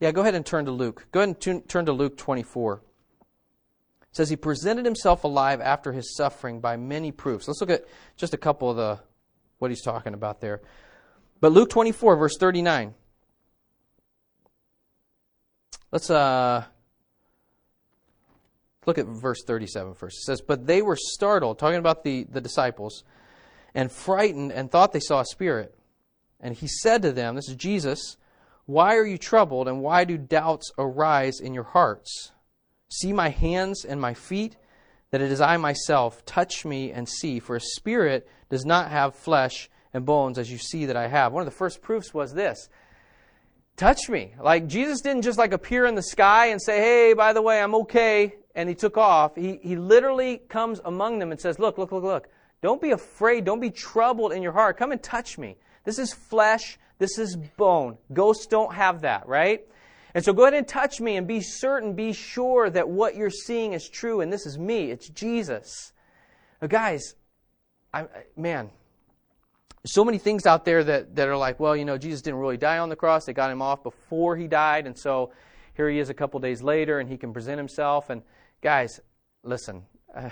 yeah, 0.00 0.10
go 0.10 0.22
ahead 0.22 0.34
and 0.34 0.44
turn 0.44 0.64
to 0.64 0.72
Luke. 0.72 1.06
Go 1.12 1.20
ahead 1.20 1.46
and 1.46 1.68
turn 1.68 1.86
to 1.86 1.92
Luke 1.92 2.16
24 2.16 2.82
says 4.14 4.30
he 4.30 4.36
presented 4.36 4.84
himself 4.84 5.24
alive 5.24 5.60
after 5.60 5.92
his 5.92 6.14
suffering 6.16 6.60
by 6.60 6.76
many 6.76 7.10
proofs. 7.10 7.48
Let's 7.48 7.60
look 7.60 7.70
at 7.70 7.84
just 8.16 8.32
a 8.32 8.38
couple 8.38 8.70
of 8.70 8.76
the 8.76 9.00
what 9.58 9.70
he's 9.70 9.82
talking 9.82 10.14
about 10.14 10.40
there. 10.40 10.62
But 11.40 11.52
Luke 11.52 11.68
24 11.68 12.16
verse 12.16 12.36
39. 12.38 12.94
Let's 15.90 16.10
uh 16.10 16.64
look 18.86 18.98
at 18.98 19.06
verse 19.06 19.42
37 19.44 19.94
first. 19.94 20.18
It 20.18 20.24
says, 20.24 20.40
"But 20.40 20.66
they 20.66 20.80
were 20.80 20.96
startled, 20.96 21.58
talking 21.58 21.78
about 21.78 22.04
the 22.04 22.24
the 22.24 22.40
disciples, 22.40 23.02
and 23.74 23.90
frightened 23.90 24.52
and 24.52 24.70
thought 24.70 24.92
they 24.92 25.00
saw 25.00 25.20
a 25.20 25.26
spirit. 25.26 25.76
And 26.38 26.54
he 26.54 26.68
said 26.68 27.02
to 27.02 27.12
them, 27.12 27.36
this 27.36 27.48
is 27.48 27.56
Jesus, 27.56 28.16
why 28.66 28.96
are 28.96 29.06
you 29.06 29.16
troubled 29.16 29.66
and 29.66 29.80
why 29.80 30.04
do 30.04 30.18
doubts 30.18 30.70
arise 30.78 31.40
in 31.40 31.52
your 31.52 31.64
hearts?" 31.64 32.30
See 32.88 33.12
my 33.12 33.28
hands 33.28 33.84
and 33.84 34.00
my 34.00 34.14
feet, 34.14 34.56
that 35.10 35.20
it 35.20 35.32
is 35.32 35.40
I 35.40 35.56
myself. 35.56 36.24
Touch 36.24 36.64
me 36.64 36.92
and 36.92 37.08
see, 37.08 37.40
for 37.40 37.56
a 37.56 37.60
spirit 37.60 38.28
does 38.48 38.64
not 38.64 38.90
have 38.90 39.14
flesh 39.14 39.70
and 39.92 40.04
bones 40.04 40.38
as 40.38 40.50
you 40.50 40.58
see 40.58 40.86
that 40.86 40.96
I 40.96 41.08
have. 41.08 41.32
One 41.32 41.40
of 41.42 41.46
the 41.46 41.56
first 41.56 41.82
proofs 41.82 42.12
was 42.12 42.32
this 42.34 42.68
touch 43.76 44.08
me. 44.08 44.34
Like 44.40 44.66
Jesus 44.66 45.00
didn't 45.00 45.22
just 45.22 45.38
like 45.38 45.52
appear 45.52 45.86
in 45.86 45.94
the 45.94 46.02
sky 46.02 46.46
and 46.46 46.60
say, 46.60 46.78
hey, 46.78 47.14
by 47.14 47.32
the 47.32 47.42
way, 47.42 47.60
I'm 47.60 47.74
okay, 47.76 48.34
and 48.54 48.68
he 48.68 48.74
took 48.74 48.96
off. 48.96 49.36
He, 49.36 49.58
he 49.62 49.76
literally 49.76 50.38
comes 50.48 50.80
among 50.84 51.18
them 51.18 51.32
and 51.32 51.40
says, 51.40 51.58
look, 51.58 51.78
look, 51.78 51.92
look, 51.92 52.04
look. 52.04 52.28
Don't 52.62 52.80
be 52.80 52.92
afraid. 52.92 53.44
Don't 53.44 53.60
be 53.60 53.70
troubled 53.70 54.32
in 54.32 54.42
your 54.42 54.52
heart. 54.52 54.78
Come 54.78 54.92
and 54.92 55.02
touch 55.02 55.36
me. 55.36 55.56
This 55.84 55.98
is 55.98 56.14
flesh. 56.14 56.78
This 56.98 57.18
is 57.18 57.36
bone. 57.36 57.98
Ghosts 58.12 58.46
don't 58.46 58.72
have 58.72 59.02
that, 59.02 59.28
right? 59.28 59.66
And 60.14 60.24
so 60.24 60.32
go 60.32 60.42
ahead 60.44 60.54
and 60.54 60.66
touch 60.66 61.00
me 61.00 61.16
and 61.16 61.26
be 61.26 61.40
certain, 61.40 61.94
be 61.94 62.12
sure 62.12 62.70
that 62.70 62.88
what 62.88 63.16
you're 63.16 63.30
seeing 63.30 63.72
is 63.72 63.88
true. 63.88 64.20
And 64.20 64.32
this 64.32 64.46
is 64.46 64.58
me, 64.58 64.90
it's 64.90 65.08
Jesus. 65.08 65.92
Now, 66.62 66.68
guys, 66.68 67.14
I, 67.92 68.06
man, 68.36 68.70
so 69.84 70.04
many 70.04 70.18
things 70.18 70.46
out 70.46 70.64
there 70.64 70.82
that, 70.84 71.16
that 71.16 71.28
are 71.28 71.36
like, 71.36 71.60
well, 71.60 71.76
you 71.76 71.84
know, 71.84 71.98
Jesus 71.98 72.22
didn't 72.22 72.38
really 72.38 72.56
die 72.56 72.78
on 72.78 72.88
the 72.88 72.96
cross. 72.96 73.24
They 73.24 73.32
got 73.32 73.50
him 73.50 73.60
off 73.60 73.82
before 73.82 74.36
he 74.36 74.46
died. 74.46 74.86
And 74.86 74.96
so 74.96 75.32
here 75.74 75.90
he 75.90 75.98
is 75.98 76.08
a 76.08 76.14
couple 76.14 76.40
days 76.40 76.62
later 76.62 77.00
and 77.00 77.08
he 77.08 77.16
can 77.16 77.32
present 77.32 77.58
himself. 77.58 78.08
And 78.08 78.22
guys, 78.62 79.00
listen, 79.42 79.82
uh, 80.14 80.30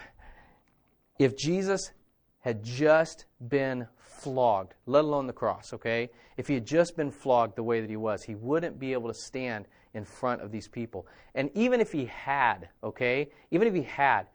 if 1.18 1.36
Jesus 1.36 1.90
had 2.40 2.62
just 2.62 3.26
been 3.46 3.86
flogged, 4.22 4.74
let 4.86 5.04
alone 5.04 5.26
the 5.26 5.32
cross, 5.32 5.72
okay? 5.72 6.10
If 6.36 6.48
he 6.48 6.54
had 6.54 6.66
just 6.66 6.96
been 6.96 7.10
flogged 7.10 7.56
the 7.56 7.62
way 7.62 7.80
that 7.80 7.90
he 7.90 7.96
was, 7.96 8.22
he 8.22 8.34
wouldn't 8.34 8.78
be 8.78 8.92
able 8.92 9.08
to 9.08 9.14
stand 9.14 9.66
in 9.94 10.04
front 10.04 10.42
of 10.42 10.50
these 10.50 10.68
people. 10.68 11.06
And 11.34 11.50
even 11.54 11.80
if 11.80 11.92
he 11.92 12.06
had, 12.06 12.68
okay, 12.82 13.30
even 13.50 13.68
if 13.68 13.74
he 13.74 13.82
had, 13.82 14.26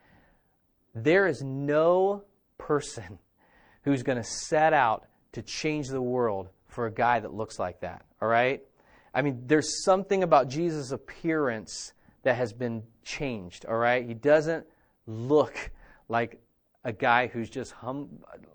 there 0.93 1.27
is 1.27 1.41
no 1.41 2.23
person 2.57 3.19
who's 3.83 4.03
going 4.03 4.17
to 4.17 4.23
set 4.23 4.73
out 4.73 5.05
to 5.33 5.41
change 5.41 5.87
the 5.87 6.01
world 6.01 6.49
for 6.67 6.85
a 6.85 6.91
guy 6.91 7.19
that 7.19 7.33
looks 7.33 7.59
like 7.59 7.79
that, 7.81 8.05
all 8.21 8.27
right? 8.27 8.61
I 9.13 9.21
mean, 9.21 9.43
there's 9.47 9.83
something 9.83 10.23
about 10.23 10.49
Jesus' 10.49 10.91
appearance 10.91 11.93
that 12.23 12.35
has 12.35 12.53
been 12.53 12.83
changed, 13.03 13.65
all 13.65 13.77
right? 13.77 14.05
He 14.05 14.13
doesn't 14.13 14.65
look 15.07 15.71
like 16.09 16.39
a 16.87 16.93
guy 16.93 17.27
who's 17.27 17.49
just 17.49 17.73
hum, 17.73 18.07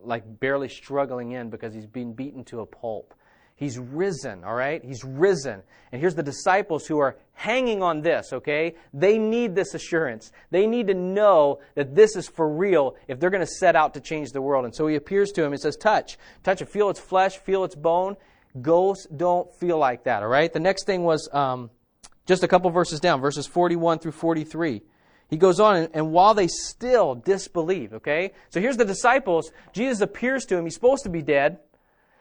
like 0.03 0.25
barely 0.41 0.69
struggling 0.69 1.33
in 1.33 1.51
because 1.51 1.75
he's 1.75 1.87
been 1.87 2.15
beaten 2.15 2.43
to 2.45 2.61
a 2.61 2.67
pulp. 2.67 3.15
He's 3.57 3.79
risen, 3.79 4.43
all 4.43 4.55
right? 4.55 4.83
He's 4.83 5.05
risen. 5.05 5.63
And 5.93 6.01
here's 6.01 6.15
the 6.15 6.23
disciples 6.23 6.87
who 6.87 6.99
are 6.99 7.19
hanging 7.35 7.83
on 7.83 8.01
this, 8.01 8.33
okay? 8.33 8.75
They 8.95 9.19
need 9.19 9.55
this 9.55 9.75
assurance. 9.75 10.33
They 10.51 10.67
need 10.67 10.87
to 10.87 10.95
know 10.95 11.61
that 11.75 11.95
this 11.95 12.17
is 12.17 12.27
for 12.27 12.49
real 12.49 12.97
if 13.07 13.21
they're 13.21 13.29
going 13.29 13.47
to 13.47 13.55
set 13.59 13.77
out 13.77 13.93
to 13.95 14.01
change 14.01 14.31
the 14.31 14.41
world. 14.41 14.65
And 14.65 14.75
so 14.75 14.87
he 14.87 14.97
appears 14.97 15.31
to 15.33 15.45
him 15.45 15.53
and 15.53 15.61
says, 15.61 15.77
Touch. 15.77 16.17
Touch 16.43 16.63
it. 16.63 16.71
Feel 16.71 16.89
its 16.89 17.01
flesh. 17.01 17.37
Feel 17.37 17.65
its 17.65 17.75
bone. 17.75 18.17
Ghosts 18.63 19.07
don't 19.15 19.55
feel 19.57 19.77
like 19.77 20.05
that, 20.05 20.23
all 20.23 20.29
right? 20.31 20.51
The 20.51 20.59
next 20.59 20.87
thing 20.87 21.05
was 21.05 21.29
um, 21.35 21.69
just 22.25 22.43
a 22.43 22.49
couple 22.49 22.71
verses 22.71 22.99
down, 22.99 23.21
verses 23.21 23.47
41 23.47 23.99
through 23.99 24.13
43. 24.13 24.83
He 25.33 25.39
goes 25.39 25.61
on, 25.61 25.89
and, 25.95 26.13
while 26.13 26.35
they 26.35 26.47
still 26.47 27.15
disbelieve, 27.15 27.95
okay? 27.95 28.33
So 28.51 28.61
here's 28.61 28.77
the 28.77 28.85
disciples. 28.85 29.51
Jesus 29.73 30.03
appears 30.03 30.45
to 30.45 30.59
him. 30.59 30.65
He's 30.65 30.75
supposed 30.75 31.05
to 31.05 31.09
be 31.09 31.23
dead. 31.23 31.59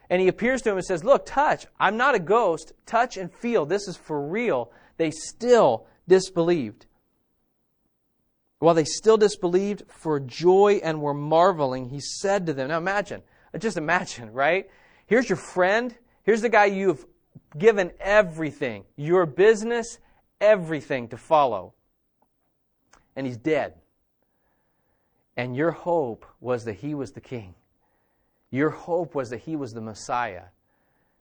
And 0.10 0.22
he 0.22 0.30
appears 0.30 0.62
to 0.62 0.70
him 0.70 0.78
and 0.78 0.86
says, 0.86 1.04
Look, 1.04 1.26
touch. 1.26 1.66
I'm 1.78 1.98
not 1.98 2.16
a 2.16 2.20
ghost. 2.20 2.72
Touch 2.86 3.18
and 3.18 3.30
feel. 3.30 3.66
This 3.66 3.90
is 3.90 3.98
for 3.98 4.26
real. 4.26 4.72
They 4.96 5.12
still 5.12 5.88
disbelieved. 6.08 6.86
While 8.60 8.76
they 8.76 8.86
still 8.86 9.18
disbelieved 9.18 9.84
for 9.90 10.22
joy 10.22 10.80
and 10.82 11.02
were 11.02 11.14
marveling, 11.14 11.90
he 11.90 12.00
said 12.00 12.46
to 12.46 12.54
them, 12.54 12.70
Now 12.70 12.78
imagine, 12.78 13.24
just 13.60 13.76
imagine, 13.76 14.32
right? 14.34 14.70
Here's 15.06 15.28
your 15.28 15.36
friend. 15.36 15.94
Here's 16.24 16.42
the 16.44 16.48
guy 16.48 16.68
you've 16.68 17.06
given 17.58 17.92
everything, 18.00 18.86
your 18.96 19.26
business, 19.26 20.00
everything 20.40 21.10
to 21.10 21.18
follow 21.18 21.74
and 23.16 23.26
he's 23.26 23.38
dead. 23.38 23.76
And 25.38 25.56
your 25.56 25.72
hope 25.72 26.26
was 26.40 26.66
that 26.66 26.74
he 26.74 26.94
was 26.94 27.12
the 27.12 27.22
king. 27.22 27.56
Your 28.50 28.70
hope 28.70 29.16
was 29.16 29.30
that 29.30 29.40
he 29.40 29.56
was 29.56 29.74
the 29.74 29.82
Messiah. 29.82 30.46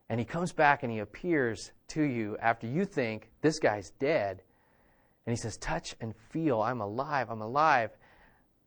And 0.08 0.18
he 0.18 0.26
comes 0.26 0.52
back 0.52 0.82
and 0.82 0.90
he 0.90 0.98
appears 0.98 1.70
to 1.88 2.02
you 2.02 2.36
after 2.38 2.66
you 2.66 2.84
think 2.84 3.30
this 3.40 3.58
guy's 3.58 3.90
dead. 3.90 4.42
And 5.26 5.32
he 5.32 5.40
says, 5.40 5.56
Touch 5.56 5.94
and 6.00 6.14
feel. 6.30 6.60
I'm 6.60 6.80
alive. 6.80 7.30
I'm 7.30 7.40
alive. 7.40 7.90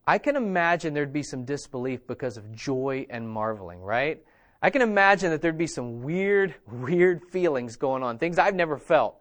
I 0.08 0.18
can 0.18 0.36
imagine 0.36 0.94
there'd 0.94 1.14
be 1.14 1.24
some 1.24 1.46
disbelief 1.46 2.08
because 2.08 2.38
of 2.38 2.54
joy 2.54 3.06
and 3.10 3.30
marveling, 3.30 3.82
right? 3.82 4.24
I 4.62 4.70
can 4.70 4.82
imagine 4.82 5.32
that 5.32 5.42
there'd 5.42 5.58
be 5.58 5.68
some 5.68 6.04
weird, 6.04 6.56
weird 6.72 7.24
feelings 7.32 7.76
going 7.76 8.04
on, 8.04 8.18
things 8.18 8.38
I've 8.38 8.56
never 8.56 8.78
felt 8.78 9.18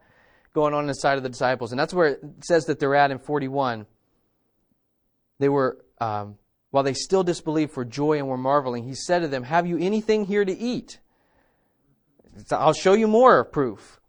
going 0.52 0.74
on 0.74 0.88
inside 0.88 1.16
of 1.16 1.22
the 1.22 1.28
disciples. 1.28 1.72
And 1.72 1.78
that's 1.78 1.94
where 1.94 2.08
it 2.08 2.20
says 2.44 2.66
that 2.66 2.78
they're 2.78 2.94
at 2.94 3.10
in 3.10 3.18
41 3.18 3.86
they 5.42 5.48
were, 5.48 5.84
um, 6.00 6.36
while 6.70 6.84
they 6.84 6.94
still 6.94 7.24
disbelieved 7.24 7.72
for 7.72 7.84
joy 7.84 8.18
and 8.18 8.28
were 8.28 8.36
marveling, 8.36 8.84
he 8.84 8.94
said 8.94 9.22
to 9.22 9.28
them, 9.28 9.42
Have 9.42 9.66
you 9.66 9.76
anything 9.76 10.24
here 10.24 10.44
to 10.44 10.56
eat? 10.56 11.00
I'll 12.52 12.72
show 12.72 12.92
you 12.92 13.08
more 13.08 13.44
proof. 13.44 14.00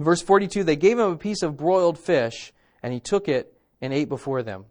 Verse 0.00 0.22
42 0.22 0.64
They 0.64 0.76
gave 0.76 0.98
him 0.98 1.10
a 1.10 1.16
piece 1.18 1.42
of 1.42 1.58
broiled 1.58 1.98
fish, 1.98 2.54
and 2.82 2.94
he 2.94 2.98
took 2.98 3.28
it 3.28 3.52
and 3.82 3.92
ate 3.92 4.08
before 4.08 4.42
them. 4.42 4.64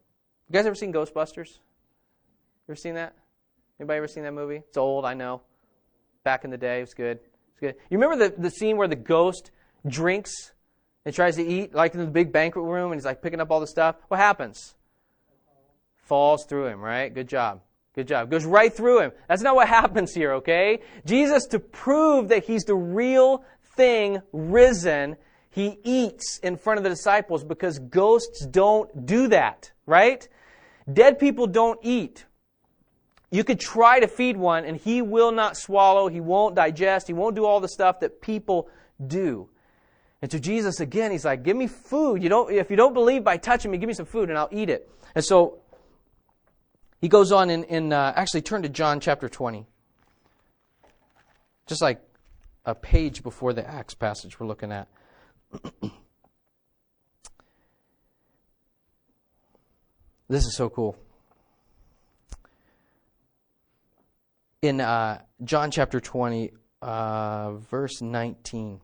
You 0.50 0.54
guys 0.54 0.66
ever 0.66 0.74
seen 0.74 0.92
Ghostbusters? 0.92 1.60
Ever 2.68 2.76
seen 2.76 2.96
that? 2.96 3.14
Anybody 3.80 3.98
ever 3.98 4.08
seen 4.08 4.24
that 4.24 4.34
movie? 4.34 4.64
It's 4.68 4.78
old, 4.78 5.06
I 5.06 5.14
know. 5.14 5.44
Back 6.24 6.44
in 6.44 6.50
the 6.50 6.58
day, 6.58 6.80
it 6.80 6.82
was 6.82 6.96
good. 6.96 7.20
It's 7.52 7.60
good. 7.60 7.76
You 7.92 8.00
remember 8.00 8.30
the, 8.30 8.42
the 8.42 8.50
scene 8.50 8.78
where 8.78 8.88
the 8.88 8.96
ghost 8.96 9.52
drinks 9.86 10.54
and 11.06 11.14
tries 11.14 11.36
to 11.36 11.44
eat, 11.44 11.74
like 11.74 11.94
in 11.94 12.00
the 12.00 12.08
big 12.08 12.32
banquet 12.32 12.66
room, 12.66 12.92
and 12.92 13.00
he's 13.00 13.06
like 13.06 13.22
picking 13.22 13.40
up 13.40 13.52
all 13.52 13.60
the 13.60 13.68
stuff? 13.68 13.96
What 14.08 14.20
happens? 14.20 14.76
falls 16.04 16.46
through 16.46 16.68
him, 16.68 16.80
right? 16.80 17.14
Good 17.14 17.28
job. 17.28 17.62
Good 17.96 18.08
job. 18.08 18.30
Goes 18.30 18.46
right 18.46 18.74
through 18.74 19.02
him. 19.02 19.12
That's 19.28 19.42
not 19.42 19.56
what 19.56 19.68
happens 19.80 20.14
here, 20.14 20.34
okay? 20.34 20.82
Jesus, 21.06 21.46
to 21.48 21.60
prove 21.60 22.30
that 22.30 22.46
he's 22.46 22.64
the 22.64 22.76
real 22.76 23.44
thing 23.76 24.22
risen, 24.32 25.16
he 25.50 25.80
eats 25.84 26.40
in 26.44 26.58
front 26.58 26.78
of 26.78 26.84
the 26.84 26.90
disciples 26.90 27.44
because 27.44 27.80
ghosts 27.80 28.46
don't 28.46 29.06
do 29.06 29.28
that, 29.30 29.72
right? 29.86 30.28
Dead 30.92 31.20
people 31.20 31.48
don't 31.48 31.80
eat. 31.82 32.26
You 33.32 33.44
could 33.44 33.60
try 33.60 34.00
to 34.00 34.08
feed 34.08 34.38
one 34.38 34.66
and 34.66 34.78
he 34.78 35.02
will 35.02 35.32
not 35.32 35.58
swallow, 35.58 36.08
he 36.08 36.22
won't 36.22 36.56
digest, 36.56 37.08
he 37.08 37.14
won't 37.14 37.36
do 37.36 37.46
all 37.46 37.60
the 37.60 37.68
stuff 37.68 38.02
that 38.02 38.22
people 38.22 38.70
do. 39.06 39.50
And 40.24 40.32
to 40.32 40.40
Jesus 40.40 40.80
again, 40.80 41.12
he's 41.12 41.26
like, 41.26 41.44
"Give 41.44 41.58
me 41.58 41.68
food. 41.68 42.24
You 42.24 42.30
don't 42.30 42.50
if 42.50 42.72
you 42.72 42.78
don't 42.78 42.94
believe 42.94 43.26
by 43.26 43.36
touching 43.36 43.70
me, 43.72 43.78
give 43.78 43.90
me 43.90 43.94
some 43.94 44.06
food 44.06 44.30
and 44.30 44.38
I'll 44.38 44.48
eat 44.54 44.70
it." 44.70 44.90
And 45.16 45.26
so 45.26 45.60
he 47.02 47.10
goes 47.10 47.34
on 47.34 47.50
in 47.50 47.92
uh, 47.92 48.14
actually 48.16 48.44
turn 48.44 48.62
to 48.62 48.70
John 48.70 49.02
chapter 49.02 49.28
20. 49.28 49.66
Just 51.66 51.82
like 51.82 52.02
a 52.64 52.74
page 52.74 53.22
before 53.22 53.52
the 53.52 53.70
Acts 53.70 53.96
passage 53.96 54.40
we're 54.40 54.48
looking 54.48 54.72
at. 54.72 54.88
this 60.30 60.46
is 60.46 60.56
so 60.56 60.70
cool. 60.70 60.96
In 64.62 64.80
uh, 64.80 65.22
John 65.44 65.70
chapter 65.70 66.00
20, 66.00 66.54
uh, 66.82 67.56
verse 67.56 68.02
19. 68.02 68.80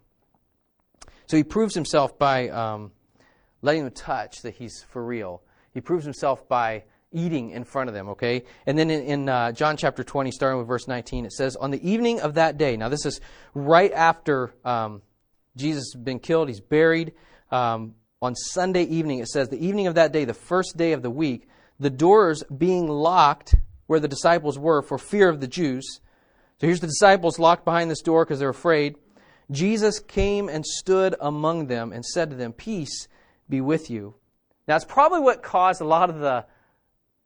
So 1.30 1.38
he 1.38 1.44
proves 1.44 1.76
himself 1.76 2.18
by 2.18 2.50
um, 2.50 2.92
letting 3.62 3.84
them 3.84 3.94
touch 3.94 4.42
that 4.42 4.56
he's 4.56 4.84
for 4.89 5.06
real. 5.06 5.44
He 5.72 5.80
proves 5.80 6.04
himself 6.04 6.50
by 6.50 6.86
eating 7.12 7.52
in 7.52 7.65
front 7.65 7.88
of 7.88 7.94
them, 7.94 8.10
okay? 8.10 8.46
And 8.65 8.76
then 8.76 8.89
in, 8.89 9.04
in 9.04 9.30
uh, 9.30 9.52
John 9.52 9.78
chapter 9.78 10.04
20, 10.04 10.32
starting 10.32 10.58
with 10.58 10.68
verse 10.68 10.88
19, 10.88 11.26
it 11.26 11.32
says, 11.32 11.56
On 11.56 11.70
the 11.70 11.88
evening 11.88 12.20
of 12.20 12.34
that 12.34 12.58
day, 12.58 12.78
now 12.78 12.89
this 12.89 13.06
is 13.06 13.22
right 13.54 13.94
after 13.94 14.56
um, 14.65 15.04
Jesus 15.56 15.92
has 15.94 16.02
been 16.02 16.18
killed, 16.18 16.48
he's 16.48 16.62
buried. 16.62 17.13
Um, 17.52 17.94
on 18.24 18.34
Sunday 18.34 18.84
evening, 18.86 19.20
it 19.20 19.28
says, 19.28 19.50
The 19.50 19.63
evening 19.63 19.86
of 19.86 19.96
that 19.96 20.12
day, 20.12 20.26
the 20.26 20.34
first 20.34 20.78
day 20.78 20.94
of 20.94 21.04
the 21.04 21.12
week, 21.12 21.48
the 21.80 21.92
doors 21.92 22.44
being 22.46 22.88
locked 22.88 23.54
where 23.86 24.00
the 24.00 24.08
disciples 24.08 24.58
were 24.58 24.82
for 24.82 24.98
fear 24.98 25.30
of 25.30 25.42
the 25.42 25.48
Jews. 25.48 26.00
So 26.60 26.65
here's 26.65 26.80
the 26.80 26.88
disciples 26.88 27.38
locked 27.38 27.65
behind 27.65 27.92
this 27.92 28.02
door 28.02 28.26
because 28.26 28.39
they're 28.39 28.50
afraid. 28.50 28.96
Jesus 29.52 30.00
came 30.00 30.48
and 30.50 30.66
stood 30.66 31.16
among 31.20 31.68
them 31.68 31.92
and 31.92 32.06
said 32.06 32.30
to 32.30 32.36
them, 32.36 32.54
Peace 32.54 33.08
be 33.50 33.62
with 33.62 33.90
you. 33.90 34.16
Now, 34.68 34.76
it's 34.76 34.86
probably 34.86 35.20
what 35.20 35.42
caused 35.42 35.82
a 35.82 35.86
lot 35.86 36.10
of 36.10 36.20
the 36.20 36.46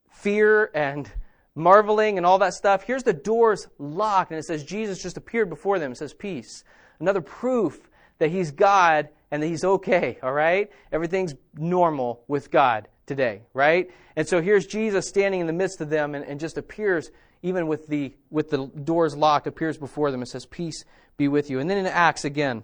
fear 0.10 0.72
and 0.74 1.12
marveling 1.56 2.18
and 2.18 2.26
all 2.26 2.40
that 2.40 2.54
stuff. 2.54 2.84
Here's 2.84 3.04
the 3.04 3.14
doors 3.14 3.68
locked, 3.78 4.32
and 4.32 4.40
it 4.40 4.46
says 4.46 4.64
Jesus 4.64 5.02
just 5.02 5.18
appeared 5.18 5.50
before 5.50 5.80
them. 5.80 5.92
It 5.92 5.98
says 5.98 6.14
peace. 6.14 6.64
Another 7.00 7.22
proof 7.22 7.90
that 8.20 8.32
He's 8.32 8.52
God 8.52 9.10
and 9.30 9.44
that 9.44 9.48
He's 9.48 9.66
okay, 9.66 10.18
all 10.24 10.32
right? 10.32 10.72
Everything's 10.92 11.36
normal 11.56 12.24
with 12.28 12.50
God 12.50 12.88
today, 13.06 13.42
right? 13.54 13.92
And 14.16 14.28
so 14.28 14.42
here's 14.42 14.66
Jesus 14.66 15.08
standing 15.08 15.42
in 15.42 15.48
the 15.48 15.54
midst 15.54 15.82
of 15.82 15.90
them 15.90 16.16
and, 16.16 16.24
and 16.24 16.40
just 16.40 16.58
appears, 16.58 17.12
even 17.44 17.68
with 17.68 17.88
the, 17.88 18.16
with 18.32 18.50
the 18.50 18.66
doors 18.68 19.16
locked, 19.16 19.46
appears 19.46 19.78
before 19.78 20.10
them 20.10 20.22
and 20.22 20.28
says, 20.28 20.46
Peace 20.46 20.86
be 21.18 21.28
with 21.28 21.50
you. 21.50 21.60
And 21.60 21.70
then 21.70 21.78
in 21.78 21.86
Acts 21.86 22.26
again, 22.26 22.64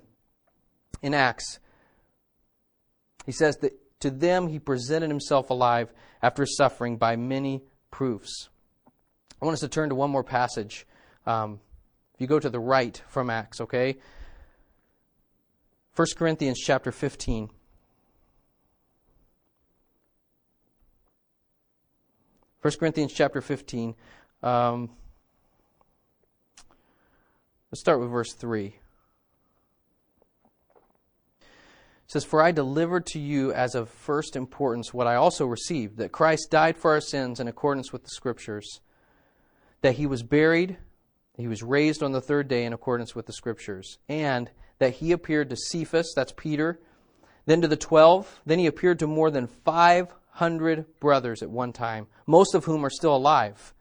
in 1.03 1.13
Acts, 1.13 1.59
he 3.25 3.31
says 3.31 3.57
that 3.57 3.73
to 3.99 4.09
them 4.09 4.47
he 4.47 4.57
presented 4.57 5.09
himself 5.09 5.49
alive 5.49 5.93
after 6.21 6.45
suffering 6.45 6.97
by 6.97 7.17
many 7.17 7.61
proofs. 7.91 8.49
I 9.41 9.45
want 9.45 9.53
us 9.53 9.59
to 9.59 9.67
turn 9.67 9.89
to 9.89 9.95
one 9.95 10.09
more 10.09 10.23
passage. 10.23 10.87
Um, 11.25 11.59
if 12.15 12.21
you 12.21 12.27
go 12.27 12.39
to 12.39 12.49
the 12.49 12.59
right 12.59 13.01
from 13.09 13.29
Acts, 13.29 13.61
okay? 13.61 13.97
1 15.95 16.07
Corinthians 16.17 16.59
chapter 16.59 16.91
15. 16.91 17.49
First 22.61 22.79
Corinthians 22.79 23.13
chapter 23.13 23.41
15. 23.41 23.95
Um, 24.41 24.89
let's 27.71 27.81
start 27.81 27.99
with 27.99 28.09
verse 28.09 28.33
3. 28.33 28.67
It 28.67 28.73
says, 32.07 32.23
For 32.23 32.41
I 32.41 32.51
delivered 32.51 33.05
to 33.07 33.19
you 33.19 33.51
as 33.51 33.75
of 33.75 33.89
first 33.89 34.35
importance 34.35 34.93
what 34.93 35.07
I 35.07 35.15
also 35.15 35.45
received 35.45 35.97
that 35.97 36.11
Christ 36.11 36.47
died 36.49 36.77
for 36.77 36.91
our 36.91 37.01
sins 37.01 37.39
in 37.39 37.47
accordance 37.47 37.91
with 37.91 38.03
the 38.03 38.09
Scriptures, 38.09 38.79
that 39.81 39.95
he 39.95 40.05
was 40.05 40.23
buried, 40.23 40.77
he 41.37 41.47
was 41.47 41.61
raised 41.61 42.01
on 42.01 42.13
the 42.13 42.21
third 42.21 42.47
day 42.47 42.65
in 42.65 42.73
accordance 42.73 43.13
with 43.13 43.25
the 43.25 43.33
Scriptures, 43.33 43.97
and 44.07 44.49
that 44.79 44.95
he 44.95 45.11
appeared 45.11 45.49
to 45.49 45.57
Cephas, 45.57 46.13
that's 46.15 46.33
Peter, 46.35 46.79
Then 47.45 47.61
to 47.61 47.67
the 47.67 47.75
twelve, 47.75 48.41
then 48.45 48.59
he 48.59 48.67
appeared 48.67 48.99
to 48.99 49.07
more 49.07 49.31
than 49.31 49.47
500 49.47 50.99
brothers 50.99 51.41
at 51.41 51.49
one 51.49 51.73
time, 51.73 52.07
most 52.25 52.55
of 52.55 52.65
whom 52.65 52.85
are 52.85 52.89
still 52.89 53.15
alive, 53.15 53.73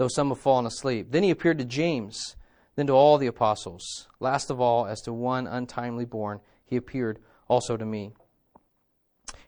though 0.00 0.08
some 0.08 0.30
have 0.30 0.40
fallen 0.40 0.64
asleep. 0.64 1.08
Then 1.10 1.22
he 1.22 1.28
appeared 1.28 1.58
to 1.58 1.64
James, 1.66 2.34
then 2.74 2.86
to 2.86 2.94
all 2.94 3.18
the 3.18 3.26
apostles. 3.26 4.08
Last 4.18 4.48
of 4.48 4.58
all, 4.58 4.86
as 4.86 5.02
to 5.02 5.12
one 5.12 5.46
untimely 5.46 6.06
born, 6.06 6.40
he 6.64 6.76
appeared 6.76 7.18
also 7.48 7.76
to 7.76 7.84
me. 7.84 8.14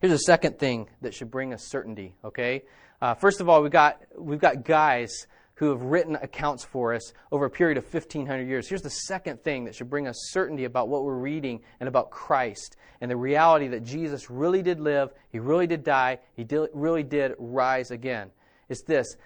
Here's 0.02 0.12
a 0.12 0.18
second 0.18 0.58
thing 0.58 0.90
that 1.00 1.14
should 1.14 1.30
bring 1.30 1.54
us 1.54 1.70
certainty, 1.70 2.16
okay? 2.22 2.64
Uh, 3.00 3.14
first 3.14 3.40
of 3.40 3.48
all, 3.48 3.62
we've 3.62 3.72
got, 3.72 4.02
we've 4.18 4.40
got 4.40 4.62
guys 4.62 5.26
who 5.54 5.70
have 5.70 5.80
written 5.80 6.16
accounts 6.16 6.64
for 6.64 6.92
us 6.92 7.14
over 7.30 7.46
a 7.46 7.50
period 7.50 7.78
of 7.78 7.84
1,500 7.84 8.46
years. 8.46 8.68
Here's 8.68 8.82
the 8.82 8.90
second 8.90 9.42
thing 9.42 9.64
that 9.64 9.74
should 9.74 9.88
bring 9.88 10.06
us 10.06 10.16
certainty 10.32 10.64
about 10.64 10.90
what 10.90 11.02
we're 11.02 11.14
reading 11.14 11.62
and 11.80 11.88
about 11.88 12.10
Christ 12.10 12.76
and 13.00 13.10
the 13.10 13.16
reality 13.16 13.68
that 13.68 13.84
Jesus 13.84 14.28
really 14.28 14.60
did 14.60 14.80
live, 14.80 15.14
he 15.30 15.38
really 15.38 15.66
did 15.66 15.82
die, 15.82 16.18
he 16.34 16.44
did, 16.44 16.68
really 16.74 17.04
did 17.04 17.32
rise 17.38 17.90
again. 17.90 18.30
It's 18.68 18.82
this 18.82 19.16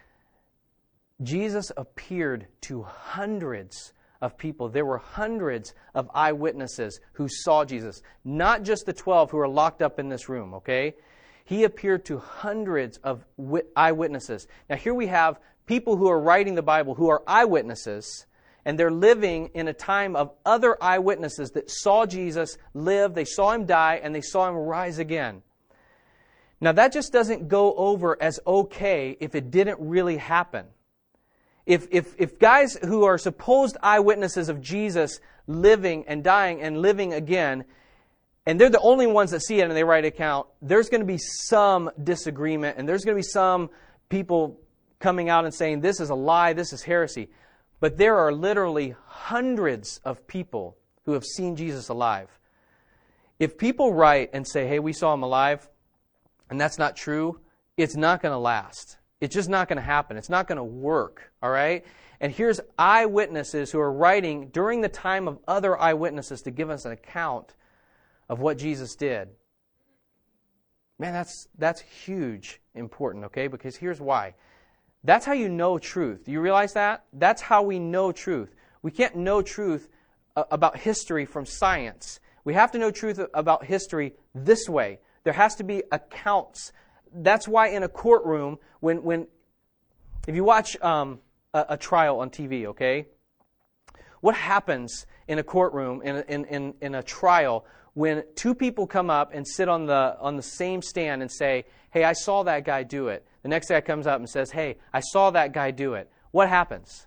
Jesus 1.23 1.73
appeared 1.77 2.47
to 2.63 2.83
hundreds 2.83 3.93
of 4.21 4.37
people. 4.37 4.69
There 4.69 4.85
were 4.85 4.99
hundreds 4.99 5.75
of 5.95 6.11
eyewitnesses 6.15 7.01
who 7.13 7.29
saw 7.29 7.65
Jesus, 7.65 8.03
not 8.25 8.63
just 8.63 8.87
the 8.87 8.93
12 8.93 9.31
who 9.31 9.39
are 9.39 9.49
locked 9.49 9.83
up 9.83 9.99
in 9.99 10.09
this 10.09 10.29
room, 10.29 10.55
okay? 10.55 10.95
He 11.45 11.65
appeared 11.65 12.05
to 12.07 12.19
hundreds 12.19 12.99
of 12.99 13.25
eyewitnesses. 13.77 14.47
Now, 14.69 14.77
here 14.77 14.95
we 14.95 15.07
have 15.07 15.39
people 15.67 15.97
who 15.97 16.09
are 16.09 16.21
writing 16.21 16.55
the 16.55 16.63
Bible 16.63 16.95
who 16.95 17.09
are 17.09 17.23
eyewitnesses, 17.27 18.27
and 18.65 18.79
they're 18.79 18.91
living 18.91 19.51
in 19.55 19.69
a 19.69 19.73
time 19.73 20.17
of 20.17 20.33
other 20.45 20.77
eyewitnesses 20.83 21.51
that 21.53 21.71
saw 21.71 22.05
Jesus 22.05 22.59
live, 22.75 23.15
they 23.15 23.25
saw 23.25 23.53
him 23.53 23.65
die, 23.65 24.01
and 24.03 24.15
they 24.15 24.21
saw 24.21 24.49
him 24.49 24.57
rise 24.57 24.99
again. 24.99 25.43
Now, 26.61 26.73
that 26.73 26.93
just 26.93 27.13
doesn't 27.13 27.49
go 27.49 27.75
over 27.75 28.21
as 28.21 28.41
okay 28.47 29.17
if 29.21 29.35
it 29.35 29.51
didn't 29.51 29.79
really 29.81 30.17
happen. 30.17 30.67
If, 31.67 31.89
if, 31.91 32.15
if 32.19 32.39
guys 32.39 32.77
who 32.77 33.05
are 33.05 33.19
supposed 33.19 33.77
eyewitnesses 33.83 34.49
of 34.49 34.61
Jesus 34.61 35.21
living 35.47 36.05
and 36.07 36.23
dying 36.23 36.63
and 36.63 36.79
living 36.81 37.13
again, 37.13 37.65
and 38.47 38.61
they're 38.61 38.71
the 38.71 38.81
only 38.81 39.09
ones 39.09 39.33
that 39.33 39.43
see 39.43 39.59
it 39.59 39.65
and 39.65 39.77
they 39.77 39.83
write 39.83 40.05
an 40.05 40.09
account, 40.09 40.47
there's 40.63 40.89
going 40.89 41.01
to 41.01 41.07
be 41.07 41.19
some 41.19 41.91
disagreement 42.03 42.79
and 42.79 42.89
there's 42.89 43.05
going 43.05 43.17
to 43.17 43.19
be 43.19 43.29
some 43.29 43.69
people 44.09 44.61
coming 45.01 45.29
out 45.29 45.45
and 45.45 45.53
saying, 45.53 45.81
this 45.81 46.01
is 46.01 46.11
a 46.11 46.15
lie, 46.15 46.53
this 46.53 46.73
is 46.73 46.83
heresy. 46.83 47.29
But 47.81 47.99
there 47.99 48.17
are 48.17 48.33
literally 48.33 48.95
hundreds 49.07 50.01
of 50.05 50.27
people 50.27 50.77
who 51.05 51.13
have 51.13 51.25
seen 51.25 51.57
Jesus 51.57 51.89
alive. 51.89 52.29
If 53.39 53.59
people 53.59 53.93
write 53.93 54.31
and 54.33 54.47
say, 54.47 54.67
hey, 54.67 54.79
we 54.79 54.93
saw 54.93 55.13
him 55.13 55.23
alive, 55.23 55.69
and 56.49 56.61
that's 56.61 56.79
not 56.79 56.97
true, 56.97 57.41
it's 57.77 57.97
not 57.97 58.23
going 58.23 58.33
to 58.33 58.39
last. 58.39 58.97
It's 59.21 59.35
just 59.35 59.49
not 59.49 59.69
going 59.69 59.77
to 59.77 59.83
happen. 59.83 60.17
It's 60.17 60.29
not 60.29 60.47
going 60.47 60.57
to 60.57 60.65
work, 60.65 61.33
all 61.43 61.51
right? 61.51 61.85
And 62.21 62.33
here's 62.33 62.61
eyewitnesses 62.79 63.71
who 63.71 63.81
are 63.81 63.93
writing 63.93 64.49
during 64.49 64.81
the 64.81 64.89
time 64.89 65.29
of 65.29 65.39
other 65.47 65.79
eyewitnesses 65.79 66.43
to 66.43 66.51
give 66.51 66.71
us 66.71 66.85
an 66.85 66.93
account 66.93 67.55
of 68.29 68.41
what 68.41 68.59
Jesus 68.59 68.95
did. 68.97 69.29
Man, 70.99 71.13
that's, 71.13 71.49
that's 71.59 71.81
huge 71.81 72.61
important, 72.75 73.27
okay? 73.27 73.49
Because 73.49 73.77
here's 73.77 74.01
why. 74.01 74.35
That's 75.05 75.27
how 75.27 75.35
you 75.35 75.49
know 75.49 75.79
truth. 75.79 76.25
Do 76.25 76.33
you 76.33 76.41
realize 76.41 76.73
that? 76.73 77.05
That's 77.13 77.43
how 77.43 77.63
we 77.63 77.79
know 77.79 78.13
truth. 78.13 78.55
We 78.83 78.91
can't 78.91 79.17
know 79.17 79.43
truth 79.43 79.89
uh, 80.35 80.45
about 80.51 80.79
history 80.79 81.27
from 81.27 81.47
science. 81.47 82.19
We 82.45 82.55
have 82.55 82.73
to 82.73 82.79
know 82.79 82.91
truth 82.91 83.21
about 83.35 83.65
history 83.65 84.15
this 84.35 84.69
way. 84.69 85.01
There 85.25 85.33
has 85.33 85.55
to 85.57 85.65
be 85.65 85.83
accounts. 85.93 86.73
That's 87.13 87.49
why 87.49 87.69
in 87.69 87.83
a 87.83 87.89
courtroom, 87.89 88.59
when, 88.81 89.03
when 89.03 89.27
if 90.27 90.35
you 90.35 90.45
watch 90.45 90.81
um, 90.81 91.21
a, 91.55 91.67
a, 91.71 91.77
trial 91.77 92.21
on 92.21 92.31
TV, 92.31 92.67
okay, 92.67 93.07
what 94.21 94.35
happens 94.35 95.07
in 95.29 95.39
a 95.39 95.43
courtroom 95.43 96.03
in, 96.03 96.17
in, 96.29 96.45
in, 96.47 96.75
in 96.81 96.95
a 96.95 97.03
trial 97.03 97.65
when 97.95 98.25
two 98.35 98.55
people 98.55 98.87
come 98.87 99.09
up 99.09 99.33
and 99.33 99.47
sit 99.47 99.69
on 99.69 99.87
the 99.87 100.17
on 100.21 100.37
the 100.37 100.43
same 100.43 100.83
stand 100.83 101.23
and 101.23 101.33
say, 101.33 101.65
"Hey, 101.91 102.05
I 102.05 102.13
saw 102.13 102.43
that 102.43 102.65
guy 102.65 102.83
do 102.83 103.09
it." 103.09 103.27
The 103.47 103.51
next 103.51 103.69
guy 103.69 103.81
comes 103.81 104.09
up 104.09 104.19
and 104.19 104.29
says, 104.29 104.51
Hey, 104.51 104.79
I 104.93 104.99
saw 104.99 105.31
that 105.31 105.53
guy 105.53 105.71
do 105.71 105.95
it. 105.95 106.11
What 106.33 106.49
happens? 106.49 107.07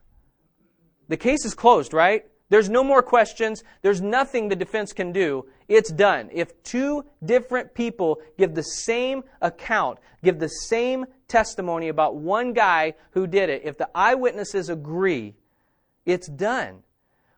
The 1.10 1.18
case 1.18 1.44
is 1.44 1.54
closed, 1.54 1.94
right? 1.94 2.24
There's 2.50 2.70
no 2.70 2.84
more 2.84 3.04
questions. 3.04 3.64
There's 3.82 4.02
nothing 4.02 4.50
the 4.50 4.56
defense 4.56 4.92
can 4.92 5.12
do. 5.12 5.46
It's 5.68 5.92
done. 5.92 6.30
If 6.34 6.64
two 6.64 7.06
different 7.24 7.76
people 7.76 8.20
give 8.38 8.56
the 8.56 8.64
same 8.64 9.24
account, 9.42 10.00
give 10.24 10.40
the 10.40 10.48
same 10.48 11.06
testimony 11.28 11.90
about 11.90 12.16
one 12.16 12.54
guy 12.54 12.96
who 13.12 13.28
did 13.28 13.50
it, 13.50 13.62
if 13.66 13.78
the 13.78 13.90
eyewitnesses 13.94 14.70
agree, 14.70 15.36
it's 16.06 16.28
done. 16.28 16.82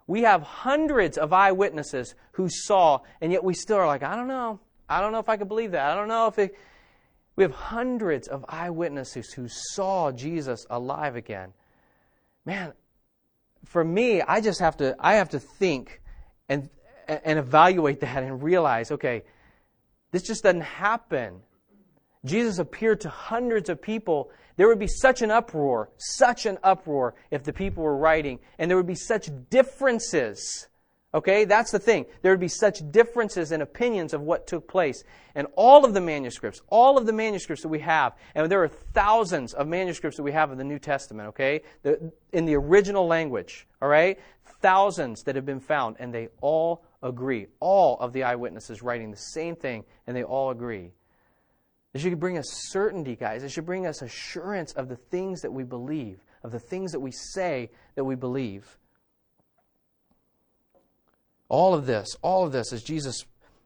We 0.08 0.22
have 0.22 0.42
hundreds 0.42 1.18
of 1.18 1.34
eyewitnesses 1.34 2.16
who 2.34 2.48
saw, 2.50 3.00
and 3.20 3.32
yet 3.32 3.44
we 3.44 3.54
still 3.54 3.78
are 3.78 3.88
like, 3.88 4.04
I 4.04 4.16
don't 4.16 4.28
know. 4.28 4.60
I 4.90 5.02
don't 5.02 5.12
know 5.12 5.20
if 5.20 5.30
I 5.30 5.38
could 5.38 5.48
believe 5.48 5.72
that. 5.72 5.92
I 5.92 5.96
don't 5.96 6.08
know 6.08 6.28
if 6.28 6.40
it, 6.40 6.58
we 7.36 7.44
have 7.44 7.54
hundreds 7.54 8.28
of 8.28 8.46
eyewitnesses 8.48 9.34
who 9.34 9.48
saw 9.48 10.12
Jesus 10.12 10.66
alive 10.70 11.16
again. 11.16 11.54
Man, 12.46 12.74
for 13.66 13.84
me, 13.84 14.22
I 14.22 14.42
just 14.42 14.60
have 14.60 14.78
to 14.78 14.96
I 15.00 15.16
have 15.16 15.30
to 15.30 15.40
think 15.40 16.02
and 16.50 16.70
and 17.08 17.40
evaluate 17.40 18.00
that 18.02 18.24
and 18.24 18.42
realize, 18.42 18.92
okay, 18.92 19.24
this 20.12 20.24
just 20.24 20.44
doesn't 20.44 20.62
happen. 20.62 21.42
Jesus 22.24 22.60
appeared 22.60 23.02
to 23.02 23.10
hundreds 23.10 23.70
of 23.70 23.82
people. 23.82 24.30
There 24.58 24.68
would 24.68 24.80
be 24.80 24.88
such 24.88 25.22
an 25.22 25.32
uproar, 25.32 25.90
such 25.98 26.46
an 26.46 26.58
uproar 26.64 27.16
if 27.32 27.44
the 27.44 27.54
people 27.54 27.84
were 27.84 27.98
writing, 27.98 28.40
and 28.60 28.70
there 28.70 28.78
would 28.78 28.88
be 28.88 28.96
such 28.96 29.30
differences 29.50 30.68
Okay, 31.14 31.44
that's 31.44 31.72
the 31.72 31.80
thing. 31.80 32.06
There 32.22 32.32
would 32.32 32.40
be 32.40 32.48
such 32.48 32.80
differences 32.90 33.52
in 33.52 33.62
opinions 33.62 34.14
of 34.14 34.22
what 34.22 34.48
took 34.48 34.66
place. 34.68 35.04
And 35.36 35.48
all 35.58 35.84
of 35.84 35.94
the 35.94 36.00
manuscripts, 36.00 36.62
all 36.70 36.98
of 36.98 37.06
the 37.06 37.12
manuscripts 37.12 37.64
that 37.64 37.70
we 37.70 37.80
have, 37.80 38.14
and 38.34 38.50
there 38.50 38.64
are 38.64 38.70
thousands 38.70 39.54
of 39.54 39.68
manuscripts 39.68 40.16
that 40.18 40.24
we 40.24 40.32
have 40.32 40.52
of 40.52 40.58
the 40.58 40.64
New 40.64 40.80
Testament, 40.80 41.30
okay, 41.30 41.64
the, 41.84 42.14
in 42.32 42.46
the 42.46 42.56
original 42.56 43.08
language, 43.08 43.68
all 43.82 43.90
right, 43.90 44.20
thousands 44.62 45.24
that 45.24 45.36
have 45.36 45.46
been 45.46 45.60
found, 45.60 45.98
and 46.00 46.14
they 46.14 46.30
all 46.40 46.86
agree. 47.04 47.48
All 47.60 48.00
of 48.00 48.14
the 48.14 48.24
eyewitnesses 48.24 48.82
writing 48.82 49.12
the 49.12 49.18
same 49.18 49.58
thing, 49.58 49.84
and 50.08 50.16
they 50.16 50.24
all 50.24 50.50
agree. 50.50 50.92
It 51.94 52.00
should 52.00 52.18
bring 52.22 52.38
us 52.38 52.48
certainty, 52.70 53.18
guys. 53.18 53.44
It 53.44 53.50
should 53.50 53.66
bring 53.66 53.86
us 53.86 54.02
assurance 54.02 54.72
of 54.74 54.88
the 54.88 54.96
things 54.96 55.42
that 55.42 55.52
we 55.52 55.64
believe, 55.64 56.24
of 56.42 56.52
the 56.52 56.60
things 56.60 56.94
that 56.94 57.02
we 57.02 57.12
say 57.12 57.70
that 57.96 58.06
we 58.06 58.16
believe. 58.16 58.78
All 61.52 61.74
of 61.74 61.86
this, 61.86 62.16
all 62.22 62.46
of 62.46 62.54
this, 62.54 62.72
as 62.72 62.82
Jesus 62.82 63.26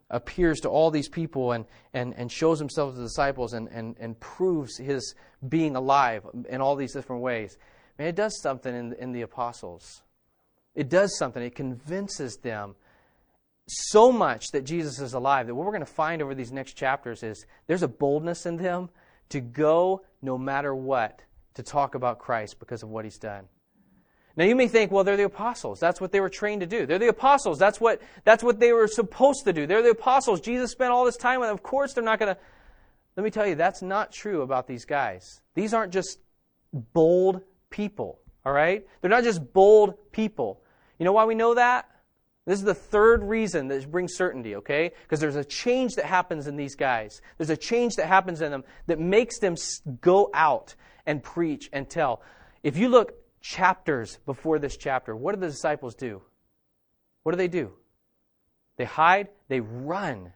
appears 0.10 0.60
to 0.62 0.70
all 0.70 0.90
these 0.90 1.08
people 1.08 1.52
and, 1.52 1.66
and, 1.94 2.16
and 2.18 2.32
shows 2.32 2.58
himself 2.58 2.94
to 2.94 2.98
the 2.98 3.04
disciples 3.04 3.54
and, 3.54 3.68
and, 3.68 3.96
and 4.00 4.20
proves 4.20 4.76
his 4.76 5.14
being 5.48 5.76
alive 5.76 6.26
in 6.50 6.62
all 6.62 6.76
these 6.76 6.94
different 6.94 7.22
ways. 7.22 7.60
Man, 8.00 8.08
it 8.08 8.16
does 8.16 8.42
something 8.42 8.74
in, 8.74 8.94
in 8.94 9.12
the 9.12 9.22
apostles. 9.22 10.02
It 10.74 10.90
does 10.90 11.16
something. 11.16 11.44
It 11.44 11.54
convinces 11.54 12.38
them 12.38 12.74
so 13.68 14.12
much 14.12 14.48
that 14.48 14.66
Jesus 14.66 15.00
is 15.00 15.14
alive 15.14 15.46
that 15.46 15.54
what 15.54 15.64
we're 15.64 15.72
going 15.72 15.86
to 15.86 15.86
find 15.86 16.24
over 16.24 16.34
these 16.34 16.52
next 16.52 16.74
chapters 16.74 17.22
is 17.22 17.46
there's 17.68 17.84
a 17.84 17.88
boldness 17.88 18.48
in 18.48 18.58
them 18.58 18.90
to 19.30 19.40
go 19.40 20.02
no 20.24 20.40
matter 20.40 20.74
what 20.74 21.22
to 21.54 21.62
talk 21.62 21.94
about 21.94 22.18
Christ 22.18 22.58
because 22.58 22.82
of 22.82 22.90
what 22.90 23.06
he's 23.06 23.20
done. 23.20 23.46
Now 24.38 24.44
you 24.44 24.56
may 24.56 24.68
think, 24.68 24.92
well, 24.92 25.04
they're 25.04 25.18
the 25.18 25.26
apostles. 25.26 25.80
That's 25.80 26.02
what 26.02 26.12
they 26.12 26.20
were 26.20 26.30
trained 26.30 26.62
to 26.62 26.68
do. 26.68 26.86
They're 26.86 27.00
the 27.00 27.08
apostles. 27.08 27.58
That's 27.58 27.80
what, 27.80 28.02
that's 28.26 28.44
what 28.44 28.60
they 28.60 28.74
were 28.74 28.88
supposed 28.88 29.46
to 29.46 29.54
do. 29.54 29.66
They're 29.66 29.82
the 29.82 29.92
apostles. 29.92 30.42
Jesus 30.42 30.72
spent 30.72 30.92
all 30.92 31.06
this 31.06 31.18
time 31.18 31.40
with 31.40 31.48
them. 31.48 31.56
Of 31.56 31.64
course 31.64 31.94
they're 31.94 32.04
not 32.04 32.20
going 32.20 32.36
to. 32.36 32.42
Let 33.16 33.24
me 33.24 33.30
tell 33.30 33.48
you, 33.48 33.56
that's 33.56 33.82
not 33.82 34.12
true 34.12 34.42
about 34.42 34.68
these 34.68 34.84
guys. 34.84 35.42
These 35.54 35.74
aren't 35.74 35.94
just 35.94 36.20
bold 36.74 37.42
people, 37.70 38.20
all 38.46 38.52
right? 38.52 38.86
They're 39.00 39.10
not 39.10 39.24
just 39.24 39.54
bold 39.54 40.12
people. 40.12 40.62
You 41.00 41.06
know 41.06 41.14
why 41.14 41.24
we 41.24 41.36
know 41.36 41.54
that? 41.54 41.90
This 42.46 42.60
is 42.60 42.66
the 42.66 42.76
third 42.76 43.24
reason 43.24 43.70
that 43.70 43.90
brings 43.90 44.16
certainty, 44.16 44.58
okay? 44.58 44.92
Because 45.04 45.20
there's 45.20 45.36
a 45.38 45.46
change 45.46 45.96
that 45.96 46.06
happens 46.06 46.46
in 46.46 46.58
these 46.58 46.76
guys. 46.76 47.22
There's 47.38 47.50
a 47.50 47.58
change 47.58 47.96
that 47.96 48.06
happens 48.06 48.42
in 48.42 48.52
them 48.52 48.64
that 48.88 49.00
makes 49.00 49.40
them 49.40 49.56
go 50.02 50.30
out 50.34 50.76
and 51.06 51.24
preach 51.24 51.70
and 51.74 51.90
tell. 51.90 52.22
If 52.62 52.78
you 52.78 52.90
look 52.90 53.14
chapters 53.46 54.18
before 54.26 54.58
this 54.58 54.76
chapter, 54.76 55.16
what 55.16 55.36
do 55.36 55.42
the 55.42 55.48
disciples 55.48 55.94
do? 55.94 56.22
What 57.24 57.34
do 57.34 57.38
they 57.38 57.48
do? 57.48 57.74
They 58.78 58.86
hide, 58.86 59.30
they 59.48 59.60
run. 59.60 60.34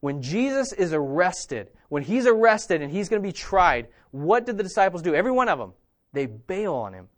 When 0.00 0.22
Jesus 0.22 0.72
is 0.72 0.94
arrested, 0.94 1.68
when 1.90 2.02
he's 2.02 2.26
arrested 2.26 2.80
and 2.80 2.90
he's 2.90 3.10
going 3.10 3.22
to 3.22 3.28
be 3.28 3.32
tried, 3.32 3.88
what 4.10 4.46
did 4.46 4.56
the 4.56 4.62
disciples 4.62 5.02
do? 5.02 5.14
Every 5.14 5.30
one 5.30 5.50
of 5.50 5.58
them. 5.58 5.74
They 6.14 6.26
bail 6.26 6.74
on 6.74 6.94
him. 6.94 7.08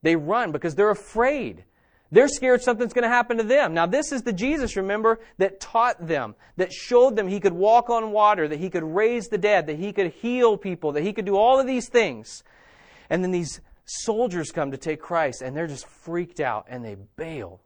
They 0.00 0.16
run 0.16 0.52
because 0.52 0.74
they're 0.74 0.90
afraid. 0.90 1.64
They're 2.10 2.28
scared 2.28 2.62
something's 2.62 2.94
going 2.94 3.04
to 3.04 3.08
happen 3.08 3.36
to 3.36 3.44
them. 3.44 3.74
Now, 3.74 3.86
this 3.86 4.10
is 4.10 4.22
the 4.22 4.32
Jesus, 4.32 4.76
remember, 4.76 5.20
that 5.36 5.60
taught 5.60 6.06
them, 6.06 6.34
that 6.56 6.72
showed 6.72 7.14
them 7.14 7.28
he 7.28 7.40
could 7.40 7.52
walk 7.52 7.90
on 7.90 8.10
water, 8.10 8.48
that 8.48 8.58
he 8.58 8.70
could 8.70 8.84
raise 8.84 9.28
the 9.28 9.38
dead, 9.38 9.66
that 9.66 9.78
he 9.78 9.92
could 9.92 10.12
heal 10.12 10.56
people, 10.56 10.92
that 10.92 11.02
he 11.02 11.12
could 11.12 11.26
do 11.26 11.36
all 11.36 11.60
of 11.60 11.66
these 11.66 11.88
things. 11.88 12.42
And 13.08 13.22
then 13.22 13.30
these 13.30 13.60
soldiers 14.00 14.52
come 14.52 14.70
to 14.70 14.76
take 14.76 15.00
Christ, 15.00 15.42
and 15.42 15.56
they're 15.56 15.66
just 15.66 15.86
freaked 15.86 16.40
out, 16.40 16.66
and 16.68 16.84
they 16.84 16.96
bail. 17.16 17.60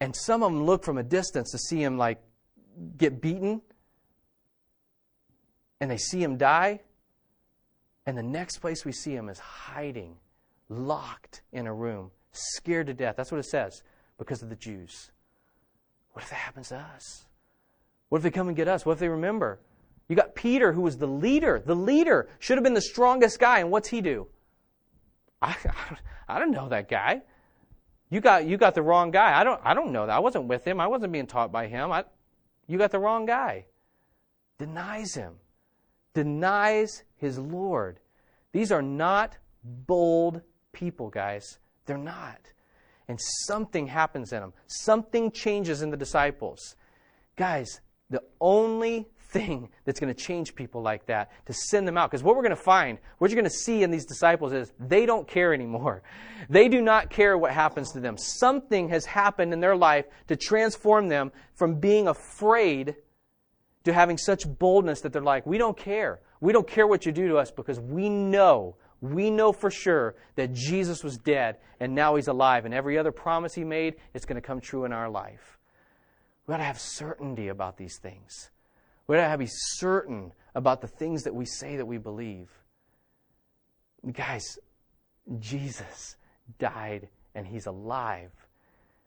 And 0.00 0.14
some 0.16 0.42
of 0.42 0.52
them 0.52 0.64
look 0.64 0.84
from 0.84 0.98
a 0.98 1.02
distance 1.02 1.50
to 1.52 1.58
see 1.58 1.82
him, 1.82 1.96
like, 1.96 2.20
get 2.96 3.20
beaten, 3.20 3.62
and 5.80 5.90
they 5.90 5.96
see 5.96 6.22
him 6.22 6.36
die. 6.36 6.80
And 8.04 8.18
the 8.18 8.22
next 8.22 8.58
place 8.58 8.84
we 8.84 8.92
see 8.92 9.14
him 9.14 9.28
is 9.28 9.38
hiding, 9.38 10.16
locked 10.68 11.42
in 11.52 11.66
a 11.66 11.72
room 11.72 12.10
scared 12.32 12.86
to 12.88 12.94
death. 12.94 13.14
That's 13.16 13.30
what 13.30 13.38
it 13.38 13.46
says, 13.46 13.82
because 14.18 14.42
of 14.42 14.48
the 14.48 14.56
Jews. 14.56 15.10
What 16.12 16.24
if 16.24 16.30
that 16.30 16.36
happens 16.36 16.68
to 16.68 16.78
us? 16.78 17.26
What 18.08 18.18
if 18.18 18.22
they 18.22 18.30
come 18.30 18.48
and 18.48 18.56
get 18.56 18.68
us? 18.68 18.84
What 18.84 18.92
if 18.92 18.98
they 18.98 19.08
remember? 19.08 19.60
You 20.08 20.16
got 20.16 20.34
Peter, 20.34 20.72
who 20.72 20.82
was 20.82 20.98
the 20.98 21.06
leader. 21.06 21.62
The 21.64 21.76
leader 21.76 22.28
should 22.38 22.56
have 22.56 22.64
been 22.64 22.74
the 22.74 22.80
strongest 22.80 23.38
guy, 23.38 23.60
and 23.60 23.70
what's 23.70 23.88
he 23.88 24.00
do? 24.00 24.26
I, 25.42 25.56
I 26.28 26.38
don't 26.38 26.52
know 26.52 26.68
that 26.68 26.88
guy. 26.88 27.22
You 28.10 28.20
got 28.20 28.44
you 28.44 28.56
got 28.56 28.74
the 28.74 28.82
wrong 28.82 29.10
guy. 29.10 29.38
I 29.38 29.44
don't 29.44 29.60
I 29.64 29.74
don't 29.74 29.92
know 29.92 30.06
that. 30.06 30.14
I 30.14 30.18
wasn't 30.18 30.46
with 30.46 30.66
him. 30.66 30.80
I 30.80 30.86
wasn't 30.86 31.12
being 31.12 31.26
taught 31.26 31.50
by 31.50 31.66
him. 31.66 31.90
I, 31.90 32.04
you 32.66 32.78
got 32.78 32.90
the 32.90 32.98
wrong 32.98 33.26
guy. 33.26 33.66
Denies 34.58 35.14
him. 35.14 35.34
Denies 36.14 37.04
his 37.16 37.38
Lord. 37.38 37.98
These 38.52 38.70
are 38.70 38.82
not 38.82 39.38
bold 39.64 40.42
people, 40.72 41.08
guys. 41.08 41.58
They're 41.86 41.98
not. 41.98 42.52
And 43.08 43.18
something 43.46 43.86
happens 43.86 44.32
in 44.32 44.40
them. 44.40 44.52
Something 44.66 45.30
changes 45.30 45.82
in 45.82 45.90
the 45.90 45.96
disciples. 45.96 46.76
Guys, 47.36 47.80
the 48.10 48.22
only 48.40 49.08
thing 49.32 49.68
that's 49.84 49.98
going 49.98 50.12
to 50.12 50.20
change 50.20 50.54
people 50.54 50.82
like 50.82 51.06
that 51.06 51.30
to 51.46 51.52
send 51.52 51.86
them 51.88 51.96
out 51.96 52.10
because 52.10 52.22
what 52.22 52.36
we're 52.36 52.42
going 52.42 52.50
to 52.50 52.56
find 52.56 52.98
what 53.18 53.30
you're 53.30 53.40
going 53.40 53.50
to 53.50 53.56
see 53.56 53.82
in 53.82 53.90
these 53.90 54.04
disciples 54.04 54.52
is 54.52 54.72
they 54.78 55.06
don't 55.06 55.26
care 55.26 55.54
anymore 55.54 56.02
they 56.50 56.68
do 56.68 56.80
not 56.80 57.10
care 57.10 57.36
what 57.38 57.50
happens 57.50 57.92
to 57.92 58.00
them 58.00 58.16
something 58.16 58.88
has 58.88 59.04
happened 59.04 59.52
in 59.52 59.60
their 59.60 59.76
life 59.76 60.04
to 60.28 60.36
transform 60.36 61.08
them 61.08 61.32
from 61.54 61.76
being 61.76 62.08
afraid 62.08 62.94
to 63.84 63.92
having 63.92 64.18
such 64.18 64.42
boldness 64.58 65.00
that 65.00 65.12
they're 65.12 65.22
like 65.22 65.46
we 65.46 65.58
don't 65.58 65.76
care 65.76 66.20
we 66.40 66.52
don't 66.52 66.66
care 66.66 66.86
what 66.86 67.06
you 67.06 67.12
do 67.12 67.28
to 67.28 67.36
us 67.36 67.50
because 67.50 67.80
we 67.80 68.08
know 68.08 68.76
we 69.02 69.30
know 69.30 69.52
for 69.52 69.70
sure 69.70 70.14
that 70.36 70.52
Jesus 70.52 71.02
was 71.02 71.18
dead 71.18 71.56
and 71.80 71.92
now 71.92 72.14
he's 72.14 72.28
alive, 72.28 72.64
and 72.64 72.72
every 72.72 72.96
other 72.96 73.10
promise 73.10 73.52
he 73.52 73.64
made 73.64 73.96
is 74.14 74.24
going 74.24 74.40
to 74.40 74.46
come 74.46 74.60
true 74.60 74.84
in 74.84 74.92
our 74.92 75.10
life. 75.10 75.58
We've 76.46 76.54
got 76.54 76.58
to 76.58 76.64
have 76.64 76.78
certainty 76.78 77.48
about 77.48 77.76
these 77.76 77.98
things. 77.98 78.51
We 79.12 79.18
got 79.18 79.32
to 79.32 79.36
be 79.36 79.46
certain 79.46 80.32
about 80.54 80.80
the 80.80 80.88
things 80.88 81.24
that 81.24 81.34
we 81.34 81.44
say 81.44 81.76
that 81.76 81.84
we 81.84 81.98
believe. 81.98 82.48
Guys, 84.10 84.56
Jesus 85.38 86.16
died 86.58 87.10
and 87.34 87.46
he's 87.46 87.66
alive. 87.66 88.30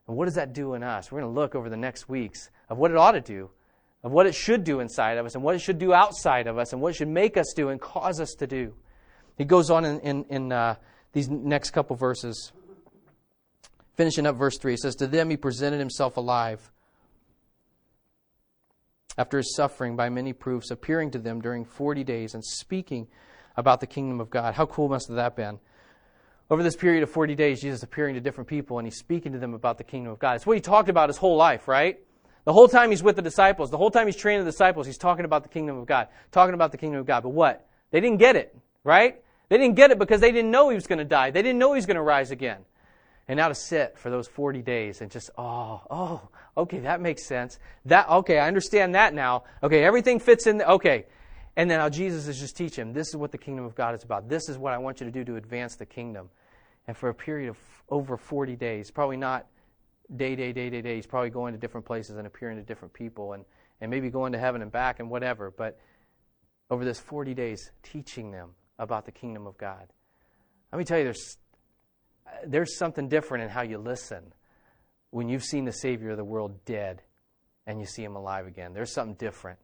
And 0.07 0.15
what 0.15 0.25
does 0.25 0.35
that 0.35 0.53
do 0.53 0.75
in 0.75 0.83
us? 0.83 1.11
We're 1.11 1.21
going 1.21 1.33
to 1.33 1.39
look 1.41 1.55
over 1.55 1.71
the 1.71 1.75
next 1.75 2.07
weeks 2.07 2.51
of 2.69 2.77
what 2.77 2.91
it 2.91 2.97
ought 2.97 3.13
to 3.13 3.19
do, 3.19 3.49
of 4.03 4.11
what 4.11 4.27
it 4.27 4.35
should 4.35 4.63
do 4.63 4.79
inside 4.79 5.17
of 5.17 5.25
us, 5.25 5.33
and 5.33 5.43
what 5.43 5.55
it 5.55 5.59
should 5.59 5.79
do 5.79 5.91
outside 5.91 6.45
of 6.45 6.59
us, 6.59 6.71
and 6.71 6.83
what 6.83 6.89
it 6.89 6.97
should 6.97 7.07
make 7.07 7.35
us 7.35 7.51
do 7.55 7.69
and 7.69 7.81
cause 7.81 8.19
us 8.19 8.35
to 8.37 8.45
do. 8.45 8.75
He 9.39 9.43
goes 9.43 9.71
on 9.71 9.85
in, 9.85 9.99
in, 10.01 10.25
in 10.25 10.51
uh, 10.51 10.75
these 11.13 11.29
next 11.29 11.71
couple 11.71 11.95
verses. 11.95 12.51
Finishing 13.95 14.27
up 14.27 14.35
verse 14.35 14.59
3, 14.59 14.73
he 14.73 14.77
says, 14.77 14.93
To 14.97 15.07
them 15.07 15.31
he 15.31 15.35
presented 15.37 15.79
himself 15.79 16.15
alive 16.17 16.71
after 19.17 19.37
his 19.37 19.55
suffering 19.55 19.95
by 19.95 20.09
many 20.09 20.33
proofs, 20.33 20.71
appearing 20.71 21.11
to 21.11 21.19
them 21.19 21.41
during 21.41 21.65
40 21.65 22.03
days 22.03 22.33
and 22.33 22.43
speaking 22.43 23.07
about 23.55 23.79
the 23.79 23.87
kingdom 23.87 24.19
of 24.19 24.29
God. 24.29 24.53
How 24.53 24.65
cool 24.65 24.89
must 24.89 25.07
have 25.07 25.15
that 25.15 25.35
been? 25.35 25.59
Over 26.49 26.61
this 26.61 26.75
period 26.75 27.01
of 27.01 27.09
40 27.09 27.33
days, 27.35 27.61
Jesus 27.61 27.81
appearing 27.81 28.15
to 28.15 28.21
different 28.21 28.47
people 28.47 28.77
and 28.77 28.85
he's 28.85 28.97
speaking 28.97 29.31
to 29.31 29.39
them 29.39 29.53
about 29.53 29.77
the 29.77 29.83
kingdom 29.83 30.11
of 30.11 30.19
God. 30.19 30.35
It's 30.35 30.45
what 30.45 30.57
he 30.57 30.61
talked 30.61 30.89
about 30.89 31.09
his 31.09 31.17
whole 31.17 31.37
life, 31.37 31.67
right? 31.67 31.99
The 32.43 32.53
whole 32.53 32.67
time 32.67 32.91
he's 32.91 33.01
with 33.01 33.15
the 33.15 33.23
disciples, 33.23 33.71
the 33.71 33.77
whole 33.77 33.89
time 33.89 34.05
he's 34.05 34.15
training 34.15 34.45
the 34.45 34.51
disciples, 34.51 34.85
he's 34.85 34.99
talking 34.99 35.25
about 35.25 35.41
the 35.41 35.49
kingdom 35.49 35.77
of 35.77 35.87
God, 35.87 36.07
talking 36.31 36.53
about 36.53 36.71
the 36.71 36.77
kingdom 36.77 36.99
of 36.99 37.07
God. 37.07 37.23
But 37.23 37.29
what? 37.29 37.67
They 37.89 37.99
didn't 37.99 38.17
get 38.17 38.35
it, 38.35 38.55
right? 38.83 39.21
They 39.49 39.57
didn't 39.57 39.75
get 39.75 39.89
it 39.89 39.97
because 39.97 40.21
they 40.21 40.31
didn't 40.31 40.51
know 40.51 40.69
he 40.69 40.75
was 40.75 40.85
going 40.85 40.99
to 40.99 41.05
die. 41.05 41.31
They 41.31 41.41
didn't 41.41 41.57
know 41.57 41.73
he 41.73 41.77
was 41.77 41.87
going 41.87 41.95
to 41.95 42.03
rise 42.03 42.29
again. 42.29 42.59
And 43.27 43.37
now 43.37 43.47
to 43.47 43.55
sit 43.55 43.97
for 43.97 44.09
those 44.09 44.27
40 44.27 44.61
days 44.61 45.01
and 45.01 45.09
just, 45.09 45.31
oh, 45.37 45.81
oh, 45.89 46.29
okay, 46.57 46.79
that 46.79 47.01
makes 47.01 47.25
sense. 47.25 47.57
That, 47.85 48.07
okay, 48.07 48.37
I 48.37 48.47
understand 48.47 48.93
that 48.93 49.13
now. 49.13 49.45
Okay, 49.63 49.83
everything 49.83 50.19
fits 50.19 50.45
in. 50.45 50.57
The, 50.57 50.69
okay. 50.69 51.05
And 51.55 51.71
then 51.71 51.79
how 51.79 51.89
Jesus 51.89 52.27
is 52.27 52.39
just 52.39 52.55
teaching 52.55 52.89
him, 52.89 52.93
this 52.93 53.07
is 53.07 53.15
what 53.15 53.31
the 53.31 53.37
kingdom 53.37 53.65
of 53.65 53.75
God 53.75 53.95
is 53.95 54.03
about. 54.03 54.29
This 54.29 54.47
is 54.49 54.57
what 54.57 54.73
I 54.73 54.77
want 54.77 54.99
you 54.99 55.05
to 55.05 55.11
do 55.11 55.23
to 55.23 55.37
advance 55.37 55.75
the 55.75 55.85
kingdom. 55.85 56.29
And 56.87 56.95
for 56.95 57.09
a 57.09 57.13
period 57.13 57.49
of 57.49 57.57
over 57.89 58.17
40 58.17 58.55
days, 58.55 58.91
probably 58.91 59.17
not 59.17 59.47
day, 60.15 60.35
day, 60.35 60.51
day, 60.51 60.69
day, 60.69 60.81
day, 60.81 60.95
he's 60.95 61.07
probably 61.07 61.31
going 61.31 61.53
to 61.53 61.59
different 61.59 61.85
places 61.85 62.17
and 62.17 62.27
appearing 62.27 62.57
to 62.57 62.63
different 62.63 62.93
people 62.93 63.33
and, 63.33 63.43
and 63.81 63.89
maybe 63.89 64.09
going 64.09 64.33
to 64.33 64.39
heaven 64.39 64.61
and 64.61 64.71
back 64.71 64.99
and 64.99 65.09
whatever. 65.09 65.51
But 65.55 65.79
over 66.69 66.85
this 66.85 66.99
40 66.99 67.33
days, 67.33 67.71
teaching 67.81 68.31
them 68.31 68.51
about 68.77 69.05
the 69.05 69.11
kingdom 69.11 69.47
of 69.47 69.57
God. 69.57 69.87
Let 70.71 70.79
me 70.79 70.85
tell 70.85 70.97
you, 70.97 71.05
there's, 71.05 71.37
there's 72.45 72.77
something 72.77 73.07
different 73.07 73.43
in 73.43 73.49
how 73.49 73.61
you 73.61 73.77
listen 73.77 74.33
when 75.11 75.29
you've 75.29 75.43
seen 75.43 75.65
the 75.65 75.71
Savior 75.71 76.11
of 76.11 76.17
the 76.17 76.23
world 76.23 76.65
dead 76.65 77.01
and 77.67 77.79
you 77.79 77.85
see 77.85 78.03
him 78.03 78.15
alive 78.15 78.47
again. 78.47 78.73
There's 78.73 78.93
something 78.93 79.15
different. 79.15 79.59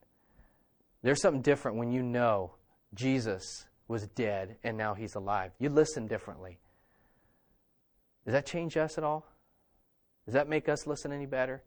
There's 1.04 1.22
something 1.22 1.42
different 1.42 1.78
when 1.78 1.92
you 1.92 2.04
know 2.04 2.56
Jesus 2.94 3.44
was 3.88 4.08
dead 4.08 4.58
and 4.64 4.78
now 4.78 4.94
he's 4.94 5.16
alive. 5.16 5.52
You 5.60 5.70
listen 5.70 6.08
differently. 6.08 6.60
Does 8.26 8.34
that 8.34 8.46
change 8.46 8.78
us 8.78 8.98
at 8.98 9.04
all? 9.04 9.26
Does 10.26 10.34
that 10.34 10.48
make 10.48 10.70
us 10.70 10.86
listen 10.86 11.12
any 11.12 11.26
better? 11.26 11.64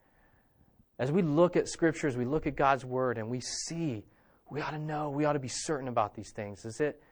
As 0.98 1.10
we 1.10 1.22
look 1.22 1.56
at 1.56 1.68
scriptures, 1.68 2.16
we 2.16 2.24
look 2.24 2.46
at 2.46 2.54
God's 2.54 2.84
word 2.84 3.18
and 3.18 3.28
we 3.28 3.40
see, 3.40 4.04
we 4.48 4.60
ought 4.60 4.70
to 4.70 4.78
know, 4.78 5.10
we 5.10 5.24
ought 5.24 5.32
to 5.32 5.40
be 5.40 5.48
certain 5.48 5.88
about 5.88 6.14
these 6.14 6.30
things. 6.30 6.64
Is 6.64 6.80
it 6.80 7.02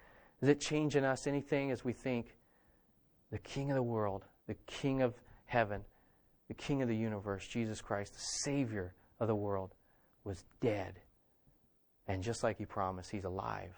does 0.41 0.49
it 0.49 0.61
change 0.61 0.97
in 0.97 1.05
us 1.05 1.27
anything 1.27 1.71
as 1.71 1.85
we 1.85 1.93
think 1.93 2.37
the 3.33 3.39
King 3.39 3.71
of 3.71 3.75
the 3.75 3.83
world, 3.83 4.25
the 4.47 4.55
King 4.67 5.03
of 5.03 5.15
heaven, 5.47 5.83
the 6.49 6.55
King 6.55 6.83
of 6.83 6.89
the 6.89 6.97
universe, 6.97 7.47
Jesus 7.49 7.81
Christ, 7.81 8.13
the 8.13 8.21
Savior 8.45 8.95
of 9.19 9.27
the 9.27 9.35
world, 9.35 9.75
was 10.23 10.45
dead? 10.61 11.01
And 12.07 12.23
just 12.23 12.45
like 12.45 12.59
he 12.59 12.67
promised, 12.67 13.11
he's 13.11 13.25
alive. 13.25 13.75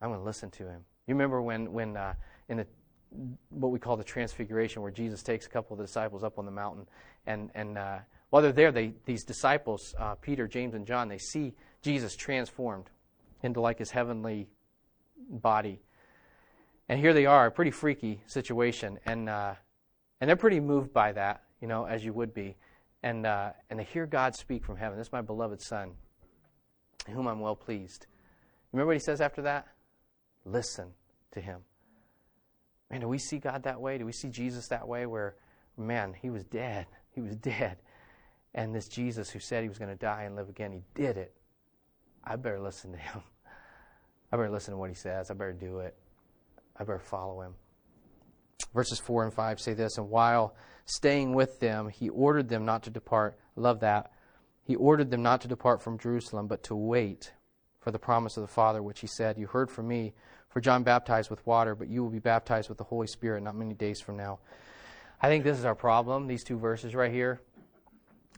I'm 0.00 0.08
going 0.08 0.20
to 0.20 0.24
listen 0.24 0.50
to 0.52 0.64
him. 0.64 0.84
You 1.06 1.14
remember 1.14 1.42
when, 1.42 1.72
when 1.72 1.96
uh, 1.96 2.14
in 2.48 2.56
the 2.56 2.66
what 3.50 3.70
we 3.70 3.78
call 3.78 3.96
the 3.98 4.04
transfiguration, 4.04 4.80
where 4.80 4.90
Jesus 4.90 5.22
takes 5.22 5.46
a 5.46 5.50
couple 5.50 5.74
of 5.74 5.78
the 5.78 5.84
disciples 5.84 6.24
up 6.24 6.38
on 6.38 6.46
the 6.46 6.50
mountain, 6.50 6.86
and 7.26 7.50
and 7.54 7.76
uh, 7.76 7.98
while 8.30 8.42
they're 8.42 8.52
there, 8.52 8.72
they 8.72 8.94
these 9.04 9.24
disciples, 9.24 9.94
uh, 9.98 10.14
Peter, 10.14 10.48
James, 10.48 10.74
and 10.74 10.86
John, 10.86 11.08
they 11.08 11.18
see 11.18 11.52
Jesus 11.82 12.16
transformed 12.16 12.86
into 13.42 13.60
like 13.60 13.78
his 13.78 13.90
heavenly 13.90 14.48
body. 15.28 15.80
And 16.88 16.98
here 16.98 17.14
they 17.14 17.26
are, 17.26 17.46
a 17.46 17.50
pretty 17.50 17.70
freaky 17.70 18.22
situation, 18.26 18.98
and 19.06 19.28
uh, 19.28 19.54
and 20.20 20.28
they're 20.28 20.36
pretty 20.36 20.60
moved 20.60 20.92
by 20.92 21.12
that, 21.12 21.42
you 21.60 21.68
know, 21.68 21.84
as 21.84 22.04
you 22.04 22.12
would 22.12 22.34
be, 22.34 22.56
and 23.02 23.24
uh, 23.24 23.50
and 23.70 23.78
they 23.78 23.84
hear 23.84 24.06
God 24.06 24.34
speak 24.34 24.64
from 24.64 24.76
heaven. 24.76 24.98
This 24.98 25.06
is 25.06 25.12
my 25.12 25.22
beloved 25.22 25.62
Son, 25.62 25.92
in 27.06 27.14
whom 27.14 27.28
I'm 27.28 27.40
well 27.40 27.56
pleased. 27.56 28.06
Remember 28.72 28.88
what 28.88 28.96
he 28.96 29.00
says 29.00 29.20
after 29.20 29.42
that? 29.42 29.68
Listen 30.44 30.88
to 31.32 31.40
him. 31.40 31.60
Man, 32.90 33.00
do 33.00 33.08
we 33.08 33.18
see 33.18 33.38
God 33.38 33.62
that 33.62 33.80
way? 33.80 33.96
Do 33.96 34.04
we 34.04 34.12
see 34.12 34.28
Jesus 34.28 34.68
that 34.68 34.86
way? 34.86 35.06
Where, 35.06 35.36
man, 35.78 36.14
he 36.20 36.30
was 36.30 36.44
dead. 36.44 36.86
He 37.14 37.20
was 37.20 37.36
dead, 37.36 37.78
and 38.54 38.74
this 38.74 38.88
Jesus 38.88 39.30
who 39.30 39.38
said 39.38 39.62
he 39.62 39.68
was 39.68 39.78
going 39.78 39.90
to 39.90 39.96
die 39.96 40.24
and 40.24 40.34
live 40.34 40.48
again, 40.48 40.72
he 40.72 40.82
did 40.94 41.16
it. 41.16 41.34
I 42.24 42.36
better 42.36 42.60
listen 42.60 42.92
to 42.92 42.98
him. 42.98 43.22
I 44.32 44.36
better 44.36 44.50
listen 44.50 44.72
to 44.72 44.78
what 44.78 44.90
he 44.90 44.96
says. 44.96 45.30
I 45.30 45.34
better 45.34 45.52
do 45.52 45.78
it. 45.78 45.96
I 46.76 46.84
better 46.84 46.98
follow 46.98 47.42
him. 47.42 47.54
Verses 48.74 48.98
4 48.98 49.24
and 49.24 49.34
5 49.34 49.60
say 49.60 49.74
this 49.74 49.98
And 49.98 50.08
while 50.08 50.54
staying 50.84 51.34
with 51.34 51.60
them, 51.60 51.88
he 51.88 52.08
ordered 52.08 52.48
them 52.48 52.64
not 52.64 52.82
to 52.84 52.90
depart. 52.90 53.38
love 53.56 53.80
that. 53.80 54.12
He 54.64 54.76
ordered 54.76 55.10
them 55.10 55.22
not 55.22 55.40
to 55.42 55.48
depart 55.48 55.82
from 55.82 55.98
Jerusalem, 55.98 56.46
but 56.46 56.62
to 56.64 56.74
wait 56.74 57.32
for 57.80 57.90
the 57.90 57.98
promise 57.98 58.36
of 58.36 58.42
the 58.42 58.48
Father, 58.48 58.82
which 58.82 59.00
he 59.00 59.06
said, 59.06 59.36
You 59.36 59.48
heard 59.48 59.70
from 59.70 59.88
me, 59.88 60.14
for 60.48 60.60
John 60.60 60.84
baptized 60.84 61.30
with 61.30 61.44
water, 61.46 61.74
but 61.74 61.88
you 61.88 62.02
will 62.02 62.10
be 62.10 62.20
baptized 62.20 62.68
with 62.68 62.78
the 62.78 62.84
Holy 62.84 63.08
Spirit 63.08 63.42
not 63.42 63.56
many 63.56 63.74
days 63.74 64.00
from 64.00 64.16
now. 64.16 64.38
I 65.20 65.28
think 65.28 65.44
this 65.44 65.58
is 65.58 65.64
our 65.64 65.74
problem, 65.74 66.26
these 66.26 66.44
two 66.44 66.58
verses 66.58 66.94
right 66.94 67.12
here. 67.12 67.40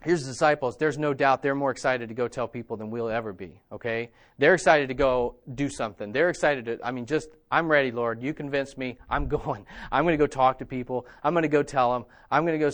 Here's 0.04 0.22
the 0.22 0.32
disciples. 0.32 0.76
There's 0.76 0.98
no 0.98 1.14
doubt 1.14 1.42
they're 1.42 1.54
more 1.54 1.70
excited 1.70 2.08
to 2.08 2.14
go 2.14 2.28
tell 2.28 2.46
people 2.46 2.76
than 2.76 2.90
we'll 2.90 3.08
ever 3.08 3.32
be, 3.32 3.60
okay? 3.72 4.10
They're 4.38 4.54
excited 4.54 4.88
to 4.88 4.94
go 4.94 5.36
do 5.54 5.70
something. 5.70 6.12
They're 6.12 6.28
excited 6.28 6.66
to, 6.66 6.78
I 6.84 6.90
mean, 6.90 7.06
just, 7.06 7.30
I'm 7.50 7.70
ready, 7.70 7.90
Lord. 7.90 8.22
You 8.22 8.34
convinced 8.34 8.76
me. 8.76 8.98
I'm 9.08 9.28
going. 9.28 9.66
I'm 9.90 10.04
going 10.04 10.12
to 10.12 10.22
go 10.22 10.26
talk 10.26 10.58
to 10.58 10.66
people. 10.66 11.06
I'm 11.22 11.32
going 11.32 11.42
to 11.42 11.48
go 11.48 11.62
tell 11.62 11.92
them. 11.92 12.04
I'm 12.30 12.44
going 12.44 12.58
to 12.58 12.64
go 12.64 12.70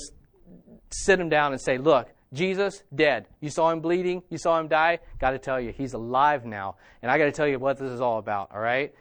sit 0.91 1.19
them 1.19 1.29
down 1.29 1.53
and 1.53 1.61
say, 1.61 1.79
look, 1.79 2.09
Jesus, 2.33 2.83
dead. 2.95 3.27
You 3.41 3.51
saw 3.51 3.71
him 3.71 3.81
bleeding. 3.81 4.23
You 4.29 4.39
saw 4.39 4.59
him 4.59 4.69
die. 4.69 4.99
Got 5.19 5.31
to 5.31 5.39
tell 5.39 5.61
you, 5.61 5.73
he's 5.73 5.95
alive 5.95 6.45
now. 6.45 6.77
And 7.03 7.11
I 7.11 7.19
got 7.19 7.25
to 7.27 7.33
tell 7.33 7.47
you 7.47 7.59
what 7.59 7.79
this 7.79 7.91
is 7.91 8.01
all 8.01 8.19
about, 8.19 8.51
all 8.53 8.61
right? 8.61 8.95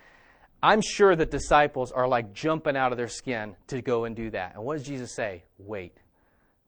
I'm 0.62 0.82
sure 0.82 1.16
that 1.16 1.32
disciples 1.32 1.92
are 1.92 2.08
like 2.08 2.34
jumping 2.34 2.76
out 2.76 2.92
of 2.92 2.98
their 2.98 3.08
skin 3.08 3.56
to 3.68 3.82
go 3.82 4.06
and 4.06 4.16
do 4.16 4.30
that. 4.32 4.56
And 4.56 4.64
what 4.64 4.78
does 4.78 4.86
Jesus 4.86 5.16
say? 5.16 5.44
Wait. 5.58 5.98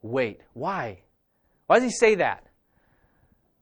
Wait. 0.01 0.41
Why? 0.53 0.99
Why 1.71 1.79
does 1.79 1.85
he 1.85 1.97
say 1.97 2.15
that? 2.15 2.43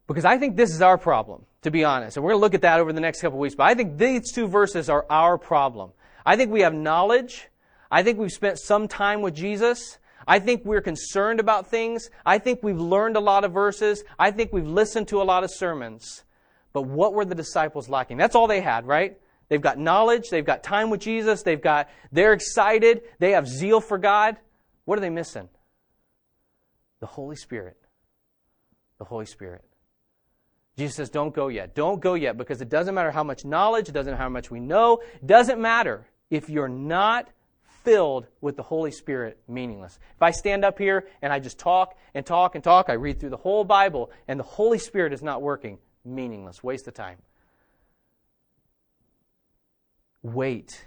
Because 0.07 0.25
I 0.25 0.39
think 0.39 0.57
this 0.57 0.73
is 0.73 0.81
our 0.81 0.97
problem, 0.97 1.45
to 1.61 1.69
be 1.69 1.83
honest. 1.83 2.17
And 2.17 2.23
we're 2.23 2.31
going 2.31 2.39
to 2.39 2.43
look 2.43 2.55
at 2.55 2.63
that 2.63 2.79
over 2.79 2.91
the 2.91 2.99
next 2.99 3.21
couple 3.21 3.37
of 3.37 3.41
weeks. 3.41 3.53
But 3.53 3.65
I 3.65 3.75
think 3.75 3.99
these 3.99 4.31
two 4.31 4.47
verses 4.47 4.89
are 4.89 5.05
our 5.11 5.37
problem. 5.37 5.91
I 6.25 6.35
think 6.35 6.51
we 6.51 6.61
have 6.61 6.73
knowledge. 6.73 7.49
I 7.91 8.01
think 8.01 8.17
we've 8.17 8.31
spent 8.31 8.57
some 8.57 8.87
time 8.87 9.21
with 9.21 9.35
Jesus. 9.35 9.99
I 10.27 10.39
think 10.39 10.65
we're 10.65 10.81
concerned 10.81 11.39
about 11.39 11.67
things. 11.67 12.09
I 12.25 12.39
think 12.39 12.63
we've 12.63 12.79
learned 12.79 13.15
a 13.15 13.19
lot 13.19 13.43
of 13.43 13.53
verses. 13.53 14.03
I 14.17 14.31
think 14.31 14.51
we've 14.51 14.65
listened 14.65 15.07
to 15.09 15.21
a 15.21 15.23
lot 15.23 15.43
of 15.43 15.51
sermons. 15.51 16.23
But 16.73 16.87
what 16.87 17.13
were 17.13 17.25
the 17.25 17.35
disciples 17.35 17.89
lacking? 17.89 18.17
That's 18.17 18.33
all 18.33 18.47
they 18.47 18.61
had, 18.61 18.87
right? 18.87 19.19
They've 19.49 19.61
got 19.61 19.77
knowledge. 19.77 20.29
They've 20.31 20.43
got 20.43 20.63
time 20.63 20.89
with 20.89 21.01
Jesus. 21.01 21.43
They've 21.43 21.61
got, 21.61 21.91
they're 22.11 22.33
excited. 22.33 23.03
They 23.19 23.33
have 23.33 23.47
zeal 23.47 23.79
for 23.79 23.99
God. 23.99 24.37
What 24.85 24.97
are 24.97 25.01
they 25.01 25.11
missing? 25.11 25.47
The 27.01 27.05
Holy 27.05 27.35
Spirit 27.35 27.78
the 28.99 29.05
Holy 29.05 29.25
Spirit. 29.25 29.63
Jesus 30.77 30.95
says, 30.95 31.09
Don't 31.09 31.33
go 31.33 31.47
yet. 31.47 31.73
Don't 31.73 31.99
go 31.99 32.13
yet 32.13 32.37
because 32.37 32.61
it 32.61 32.69
doesn't 32.69 32.93
matter 32.93 33.11
how 33.11 33.23
much 33.23 33.43
knowledge, 33.43 33.89
it 33.89 33.93
doesn't 33.93 34.11
matter 34.11 34.21
how 34.21 34.29
much 34.29 34.51
we 34.51 34.59
know, 34.59 35.01
it 35.15 35.25
doesn't 35.25 35.59
matter 35.59 36.07
if 36.29 36.49
you're 36.49 36.69
not 36.69 37.27
filled 37.83 38.27
with 38.41 38.55
the 38.55 38.63
Holy 38.63 38.91
Spirit, 38.91 39.39
meaningless. 39.47 39.97
If 40.15 40.21
I 40.21 40.31
stand 40.31 40.63
up 40.63 40.77
here 40.77 41.07
and 41.21 41.33
I 41.33 41.39
just 41.39 41.57
talk 41.57 41.97
and 42.13 42.25
talk 42.25 42.55
and 42.55 42.63
talk, 42.63 42.89
I 42.89 42.93
read 42.93 43.19
through 43.19 43.31
the 43.31 43.37
whole 43.37 43.63
Bible 43.63 44.11
and 44.27 44.39
the 44.39 44.43
Holy 44.43 44.77
Spirit 44.77 45.13
is 45.13 45.23
not 45.23 45.41
working, 45.41 45.79
meaningless, 46.05 46.63
waste 46.63 46.87
of 46.87 46.93
time. 46.93 47.17
Wait 50.21 50.85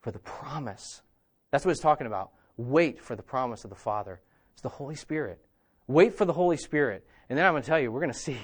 for 0.00 0.12
the 0.12 0.20
promise. 0.20 1.02
That's 1.50 1.64
what 1.64 1.72
it's 1.72 1.80
talking 1.80 2.06
about. 2.06 2.30
Wait 2.56 3.00
for 3.00 3.16
the 3.16 3.22
promise 3.22 3.64
of 3.64 3.70
the 3.70 3.76
Father. 3.76 4.20
It's 4.52 4.62
the 4.62 4.68
Holy 4.68 4.94
Spirit. 4.94 5.40
Wait 5.88 6.14
for 6.14 6.24
the 6.24 6.32
Holy 6.32 6.56
Spirit. 6.56 7.04
And 7.28 7.36
then 7.36 7.44
I'm 7.44 7.52
going 7.52 7.62
to 7.62 7.68
tell 7.68 7.80
you, 7.80 7.90
we're 7.90 8.00
going 8.00 8.12
to 8.12 8.18
see 8.18 8.38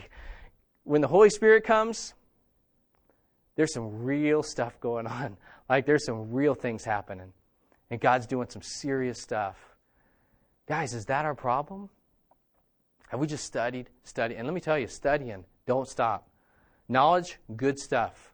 when 0.85 1.01
the 1.01 1.09
Holy 1.09 1.31
Spirit 1.31 1.65
comes, 1.65 2.15
there's 3.57 3.73
some 3.73 4.05
real 4.05 4.43
stuff 4.43 4.79
going 4.81 5.07
on. 5.07 5.37
Like 5.67 5.87
there's 5.87 6.05
some 6.05 6.31
real 6.31 6.55
things 6.55 6.85
happening. 6.85 7.33
And 7.91 7.99
God's 7.99 8.27
doing 8.27 8.51
some 8.51 8.61
serious 8.61 9.19
stuff. 9.19 9.57
Guys, 10.69 10.93
is 10.93 11.07
that 11.07 11.25
our 11.25 11.35
problem? 11.35 11.89
Have 13.09 13.19
we 13.19 13.27
just 13.27 13.47
studied, 13.47 13.89
studied? 14.03 14.37
And 14.37 14.47
let 14.47 14.53
me 14.53 14.61
tell 14.61 14.79
you, 14.79 14.89
studying, 14.89 15.43
don't 15.67 15.89
stop. 15.89 16.29
Knowledge, 16.87 17.39
good 17.57 17.79
stuff. 17.79 18.34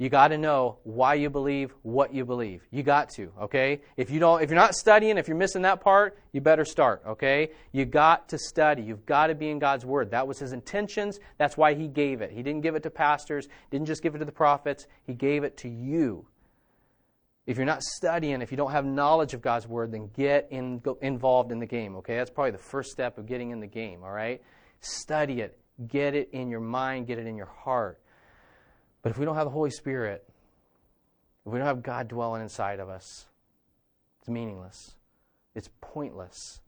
You 0.00 0.08
got 0.08 0.28
to 0.28 0.38
know 0.38 0.78
why 0.82 1.12
you 1.12 1.28
believe 1.28 1.74
what 1.82 2.14
you 2.14 2.24
believe. 2.24 2.66
You 2.70 2.82
got 2.82 3.10
to, 3.16 3.30
okay? 3.42 3.82
If 3.98 4.10
you 4.10 4.18
don't 4.18 4.42
if 4.42 4.48
you're 4.48 4.58
not 4.58 4.74
studying, 4.74 5.18
if 5.18 5.28
you're 5.28 5.36
missing 5.36 5.60
that 5.62 5.82
part, 5.82 6.18
you 6.32 6.40
better 6.40 6.64
start, 6.64 7.02
okay? 7.06 7.50
You 7.72 7.84
got 7.84 8.30
to 8.30 8.38
study. 8.38 8.80
You've 8.80 9.04
got 9.04 9.26
to 9.26 9.34
be 9.34 9.50
in 9.50 9.58
God's 9.58 9.84
word. 9.84 10.10
That 10.12 10.26
was 10.26 10.38
his 10.38 10.54
intentions. 10.54 11.20
That's 11.36 11.58
why 11.58 11.74
he 11.74 11.86
gave 11.86 12.22
it. 12.22 12.30
He 12.30 12.42
didn't 12.42 12.62
give 12.62 12.76
it 12.76 12.82
to 12.84 12.90
pastors, 12.90 13.46
didn't 13.70 13.88
just 13.88 14.02
give 14.02 14.14
it 14.14 14.20
to 14.20 14.24
the 14.24 14.32
prophets. 14.32 14.86
He 15.04 15.12
gave 15.12 15.44
it 15.44 15.58
to 15.58 15.68
you. 15.68 16.26
If 17.44 17.58
you're 17.58 17.66
not 17.66 17.82
studying, 17.82 18.40
if 18.40 18.50
you 18.50 18.56
don't 18.56 18.72
have 18.72 18.86
knowledge 18.86 19.34
of 19.34 19.42
God's 19.42 19.68
word, 19.68 19.92
then 19.92 20.08
get 20.16 20.48
in, 20.50 20.80
involved 21.02 21.52
in 21.52 21.58
the 21.58 21.66
game, 21.66 21.96
okay? 21.96 22.16
That's 22.16 22.30
probably 22.30 22.52
the 22.52 22.58
first 22.58 22.90
step 22.90 23.18
of 23.18 23.26
getting 23.26 23.50
in 23.50 23.60
the 23.60 23.66
game, 23.66 24.02
all 24.02 24.12
right? 24.12 24.40
Study 24.80 25.42
it. 25.42 25.58
Get 25.88 26.14
it 26.14 26.30
in 26.32 26.48
your 26.48 26.60
mind, 26.60 27.06
get 27.06 27.18
it 27.18 27.26
in 27.26 27.36
your 27.36 27.50
heart. 27.64 27.99
But 29.02 29.10
if 29.10 29.18
we 29.18 29.24
don't 29.24 29.36
have 29.36 29.46
the 29.46 29.50
Holy 29.50 29.70
Spirit, 29.70 30.24
if 31.46 31.52
we 31.52 31.58
don't 31.58 31.66
have 31.66 31.82
God 31.82 32.08
dwelling 32.08 32.42
inside 32.42 32.80
of 32.80 32.88
us, 32.88 33.26
it's 34.18 34.28
meaningless. 34.28 34.94
It's 35.54 35.70
pointless. 35.80 36.60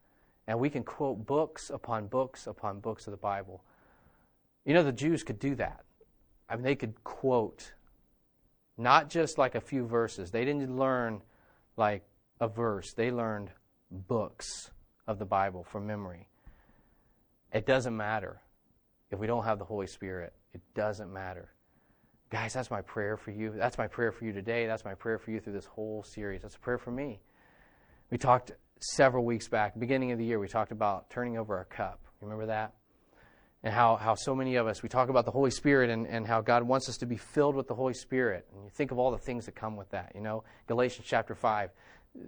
And 0.46 0.58
we 0.58 0.70
can 0.70 0.82
quote 0.82 1.26
books 1.26 1.70
upon 1.70 2.06
books 2.06 2.46
upon 2.46 2.80
books 2.80 3.06
of 3.06 3.10
the 3.10 3.16
Bible. 3.16 3.62
You 4.64 4.74
know, 4.74 4.82
the 4.82 4.92
Jews 4.92 5.22
could 5.22 5.38
do 5.38 5.54
that. 5.56 5.84
I 6.48 6.56
mean, 6.56 6.64
they 6.64 6.74
could 6.74 7.02
quote 7.04 7.72
not 8.76 9.08
just 9.10 9.38
like 9.38 9.54
a 9.54 9.60
few 9.60 9.86
verses. 9.86 10.30
They 10.30 10.44
didn't 10.44 10.76
learn 10.76 11.22
like 11.76 12.04
a 12.40 12.48
verse, 12.48 12.92
they 12.92 13.10
learned 13.10 13.50
books 13.90 14.70
of 15.06 15.18
the 15.18 15.24
Bible 15.24 15.64
from 15.64 15.86
memory. 15.86 16.28
It 17.52 17.66
doesn't 17.66 17.96
matter 17.96 18.40
if 19.10 19.18
we 19.18 19.26
don't 19.26 19.44
have 19.44 19.58
the 19.58 19.64
Holy 19.64 19.86
Spirit. 19.86 20.32
It 20.52 20.60
doesn't 20.74 21.12
matter. 21.12 21.50
Guys, 22.32 22.54
that's 22.54 22.70
my 22.70 22.80
prayer 22.80 23.18
for 23.18 23.30
you. 23.30 23.52
That's 23.54 23.76
my 23.76 23.86
prayer 23.86 24.10
for 24.10 24.24
you 24.24 24.32
today. 24.32 24.66
That's 24.66 24.86
my 24.86 24.94
prayer 24.94 25.18
for 25.18 25.30
you 25.30 25.38
through 25.38 25.52
this 25.52 25.66
whole 25.66 26.02
series. 26.02 26.40
That's 26.40 26.54
a 26.54 26.58
prayer 26.60 26.78
for 26.78 26.90
me. 26.90 27.20
We 28.10 28.16
talked 28.16 28.52
several 28.80 29.26
weeks 29.26 29.48
back, 29.48 29.78
beginning 29.78 30.12
of 30.12 30.18
the 30.18 30.24
year, 30.24 30.38
we 30.38 30.48
talked 30.48 30.72
about 30.72 31.10
turning 31.10 31.36
over 31.36 31.58
our 31.58 31.66
cup. 31.66 32.00
Remember 32.22 32.46
that? 32.46 32.72
And 33.62 33.74
how, 33.74 33.96
how 33.96 34.14
so 34.14 34.34
many 34.34 34.56
of 34.56 34.66
us, 34.66 34.82
we 34.82 34.88
talk 34.88 35.10
about 35.10 35.26
the 35.26 35.30
Holy 35.30 35.50
Spirit 35.50 35.90
and, 35.90 36.06
and 36.06 36.26
how 36.26 36.40
God 36.40 36.62
wants 36.62 36.88
us 36.88 36.96
to 36.98 37.06
be 37.06 37.18
filled 37.18 37.54
with 37.54 37.68
the 37.68 37.74
Holy 37.74 37.92
Spirit. 37.92 38.46
And 38.54 38.64
you 38.64 38.70
think 38.70 38.92
of 38.92 38.98
all 38.98 39.10
the 39.10 39.18
things 39.18 39.44
that 39.44 39.54
come 39.54 39.76
with 39.76 39.90
that. 39.90 40.12
You 40.14 40.22
know, 40.22 40.42
Galatians 40.68 41.06
chapter 41.06 41.34
5, 41.34 41.68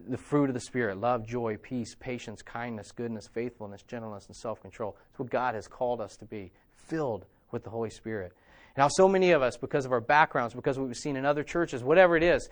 the 0.09 0.19
fruit 0.19 0.51
of 0.51 0.55
the 0.55 0.61
Spirit 0.61 0.99
love, 0.99 1.27
joy, 1.27 1.57
peace, 1.57 1.97
patience, 1.99 2.43
kindness, 2.43 2.93
goodness, 2.93 3.27
faithfulness, 3.27 3.81
gentleness, 3.81 4.27
and 4.27 4.37
self 4.37 4.61
control. 4.61 4.99
It's 5.09 5.19
what 5.19 5.31
God 5.31 5.55
has 5.55 5.67
called 5.67 6.03
us 6.03 6.19
to 6.19 6.27
be, 6.27 6.53
filled 6.75 7.25
with 7.53 7.65
the 7.65 7.71
Holy 7.71 7.91
Spirit. 7.91 8.35
Now, 8.77 8.89
so 8.89 9.09
many 9.09 9.31
of 9.31 9.43
us, 9.43 9.57
because 9.57 9.87
of 9.87 9.93
our 9.93 10.01
backgrounds, 10.01 10.55
because 10.55 10.79
we've 10.79 10.97
seen 10.97 11.17
in 11.17 11.25
other 11.25 11.45
churches, 11.45 11.85
whatever 11.85 12.17
it 12.17 12.23
is, 12.23 12.49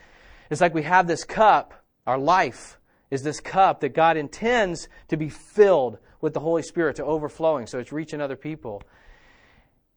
it's 0.50 0.60
like 0.60 0.74
we 0.74 0.82
have 0.82 1.06
this 1.06 1.24
cup, 1.24 1.84
our 2.06 2.18
life 2.18 2.78
is 3.10 3.22
this 3.22 3.40
cup 3.40 3.80
that 3.80 3.90
God 3.90 4.16
intends 4.16 4.88
to 5.08 5.16
be 5.16 5.28
filled 5.28 5.98
with 6.20 6.32
the 6.32 6.40
Holy 6.40 6.62
Spirit 6.62 6.96
to 6.96 7.04
overflowing, 7.04 7.66
so 7.66 7.78
it's 7.78 7.92
reaching 7.92 8.20
other 8.20 8.36
people. 8.36 8.82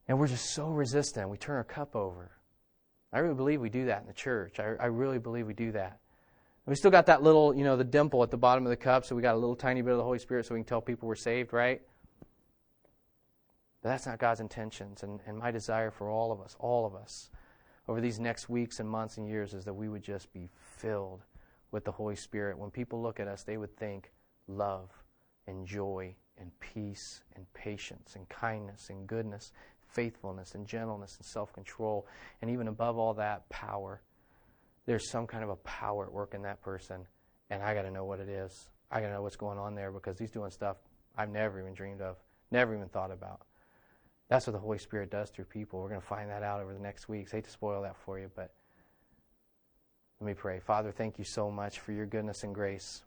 And 0.07 0.19
we're 0.19 0.27
just 0.27 0.53
so 0.53 0.67
resistant. 0.67 1.29
We 1.29 1.37
turn 1.37 1.57
our 1.57 1.63
cup 1.63 1.95
over. 1.95 2.31
I 3.13 3.19
really 3.19 3.35
believe 3.35 3.61
we 3.61 3.69
do 3.69 3.85
that 3.85 4.01
in 4.01 4.07
the 4.07 4.13
church. 4.13 4.59
I, 4.59 4.73
I 4.79 4.85
really 4.87 5.19
believe 5.19 5.47
we 5.47 5.53
do 5.53 5.71
that. 5.73 5.99
We 6.65 6.75
still 6.75 6.91
got 6.91 7.05
that 7.05 7.21
little, 7.21 7.55
you 7.55 7.63
know, 7.63 7.77
the 7.77 7.83
dimple 7.83 8.23
at 8.23 8.31
the 8.31 8.37
bottom 8.37 8.65
of 8.65 8.71
the 8.71 8.75
cup, 8.75 9.05
so 9.05 9.15
we 9.15 9.21
got 9.21 9.35
a 9.35 9.37
little 9.37 9.55
tiny 9.55 9.83
bit 9.83 9.91
of 9.91 9.97
the 9.97 10.03
Holy 10.03 10.17
Spirit 10.17 10.47
so 10.47 10.55
we 10.55 10.61
can 10.61 10.65
tell 10.65 10.81
people 10.81 11.07
we're 11.07 11.15
saved, 11.15 11.53
right? 11.53 11.81
But 13.85 13.91
that's 13.91 14.07
not 14.07 14.17
God's 14.17 14.39
intentions. 14.39 15.03
And, 15.03 15.19
and 15.27 15.37
my 15.37 15.51
desire 15.51 15.91
for 15.91 16.09
all 16.09 16.31
of 16.31 16.41
us, 16.41 16.55
all 16.57 16.87
of 16.87 16.95
us, 16.95 17.29
over 17.87 18.01
these 18.01 18.19
next 18.19 18.49
weeks 18.49 18.79
and 18.79 18.89
months 18.89 19.17
and 19.17 19.27
years 19.27 19.53
is 19.53 19.63
that 19.65 19.75
we 19.75 19.89
would 19.89 20.01
just 20.01 20.33
be 20.33 20.49
filled 20.79 21.21
with 21.69 21.85
the 21.85 21.91
Holy 21.91 22.15
Spirit. 22.15 22.57
When 22.57 22.71
people 22.71 22.99
look 22.99 23.19
at 23.19 23.27
us, 23.27 23.43
they 23.43 23.57
would 23.57 23.77
think 23.77 24.11
love 24.47 24.89
and 25.45 25.67
joy 25.67 26.15
and 26.39 26.49
peace 26.59 27.21
and 27.35 27.45
patience 27.53 28.15
and 28.15 28.27
kindness 28.27 28.89
and 28.89 29.05
goodness, 29.05 29.51
faithfulness 29.87 30.55
and 30.55 30.65
gentleness 30.65 31.17
and 31.17 31.25
self 31.27 31.53
control, 31.53 32.07
and 32.41 32.49
even 32.49 32.69
above 32.69 32.97
all 32.97 33.13
that, 33.13 33.47
power. 33.49 34.01
There's 34.87 35.11
some 35.11 35.27
kind 35.27 35.43
of 35.43 35.51
a 35.51 35.57
power 35.57 36.07
at 36.07 36.11
work 36.11 36.33
in 36.33 36.41
that 36.41 36.59
person, 36.63 37.05
and 37.51 37.61
I 37.61 37.75
got 37.75 37.83
to 37.83 37.91
know 37.91 38.05
what 38.05 38.19
it 38.19 38.29
is. 38.29 38.67
I 38.89 38.99
got 38.99 39.09
to 39.09 39.13
know 39.13 39.21
what's 39.21 39.35
going 39.35 39.59
on 39.59 39.75
there 39.75 39.91
because 39.91 40.17
he's 40.17 40.31
doing 40.31 40.49
stuff 40.49 40.77
I've 41.15 41.29
never 41.29 41.59
even 41.59 41.75
dreamed 41.75 42.01
of, 42.01 42.17
never 42.49 42.73
even 42.73 42.89
thought 42.89 43.11
about. 43.11 43.41
That's 44.27 44.47
what 44.47 44.53
the 44.53 44.59
Holy 44.59 44.79
Spirit 44.79 45.11
does 45.11 45.29
through 45.29 45.45
people. 45.45 45.79
We're 45.79 45.89
going 45.89 46.01
to 46.01 46.07
find 46.07 46.29
that 46.29 46.41
out 46.41 46.61
over 46.61 46.73
the 46.73 46.79
next 46.79 47.07
weeks. 47.07 47.33
I 47.33 47.37
hate 47.37 47.45
to 47.45 47.51
spoil 47.51 47.83
that 47.83 47.95
for 47.95 48.19
you, 48.19 48.31
but 48.35 48.51
let 50.19 50.27
me 50.27 50.33
pray. 50.33 50.59
Father, 50.59 50.91
thank 50.91 51.19
you 51.19 51.23
so 51.23 51.51
much 51.51 51.79
for 51.79 51.91
your 51.91 52.05
goodness 52.05 52.43
and 52.43 52.55
grace. 52.55 53.03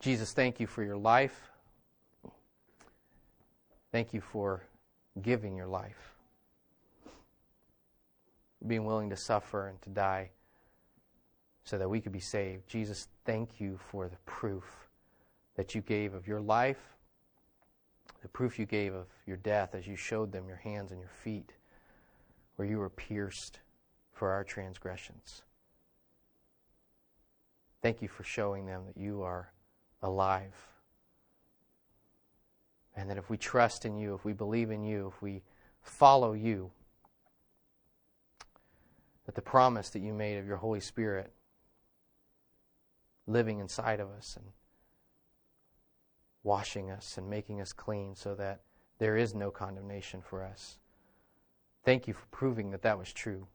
Jesus, 0.00 0.32
thank 0.32 0.58
you 0.58 0.66
for 0.66 0.82
your 0.82 0.96
life. 0.96 1.50
Thank 3.92 4.12
you 4.12 4.20
for 4.20 4.64
giving 5.22 5.56
your 5.56 5.68
life, 5.68 6.16
being 8.66 8.84
willing 8.84 9.10
to 9.10 9.16
suffer 9.16 9.68
and 9.68 9.80
to 9.82 9.90
die 9.90 10.30
so 11.64 11.78
that 11.78 11.88
we 11.88 12.00
could 12.00 12.12
be 12.12 12.20
saved. 12.20 12.68
Jesus, 12.68 13.08
thank 13.24 13.60
you 13.60 13.78
for 13.90 14.08
the 14.08 14.16
proof 14.26 14.64
that 15.56 15.74
you 15.74 15.80
gave 15.80 16.14
of 16.14 16.26
your 16.26 16.40
life 16.40 16.95
the 18.26 18.30
proof 18.30 18.58
you 18.58 18.66
gave 18.66 18.92
of 18.92 19.06
your 19.24 19.36
death 19.36 19.76
as 19.76 19.86
you 19.86 19.94
showed 19.94 20.32
them 20.32 20.48
your 20.48 20.56
hands 20.56 20.90
and 20.90 20.98
your 20.98 21.12
feet, 21.22 21.52
where 22.56 22.66
you 22.66 22.76
were 22.76 22.90
pierced 22.90 23.60
for 24.10 24.32
our 24.32 24.42
transgressions. 24.42 25.42
Thank 27.82 28.02
you 28.02 28.08
for 28.08 28.24
showing 28.24 28.66
them 28.66 28.82
that 28.84 29.00
you 29.00 29.22
are 29.22 29.52
alive. 30.02 30.56
And 32.96 33.08
that 33.08 33.16
if 33.16 33.30
we 33.30 33.36
trust 33.36 33.84
in 33.84 33.96
you, 33.96 34.16
if 34.16 34.24
we 34.24 34.32
believe 34.32 34.72
in 34.72 34.82
you, 34.82 35.12
if 35.14 35.22
we 35.22 35.44
follow 35.80 36.32
you, 36.32 36.72
that 39.26 39.36
the 39.36 39.40
promise 39.40 39.88
that 39.90 40.00
you 40.00 40.12
made 40.12 40.36
of 40.38 40.48
your 40.48 40.56
Holy 40.56 40.80
Spirit 40.80 41.30
living 43.28 43.60
inside 43.60 44.00
of 44.00 44.10
us 44.10 44.36
and 44.36 44.46
washing 46.46 46.92
us 46.92 47.18
and 47.18 47.28
making 47.28 47.60
us 47.60 47.72
clean 47.72 48.14
so 48.14 48.34
that 48.36 48.60
there 48.98 49.16
is 49.16 49.34
no 49.34 49.50
condemnation 49.50 50.22
for 50.22 50.44
us. 50.44 50.78
Thank 51.84 52.06
you 52.06 52.14
for 52.14 52.24
proving 52.30 52.70
that 52.70 52.82
that 52.82 52.98
was 52.98 53.12
true. 53.12 53.48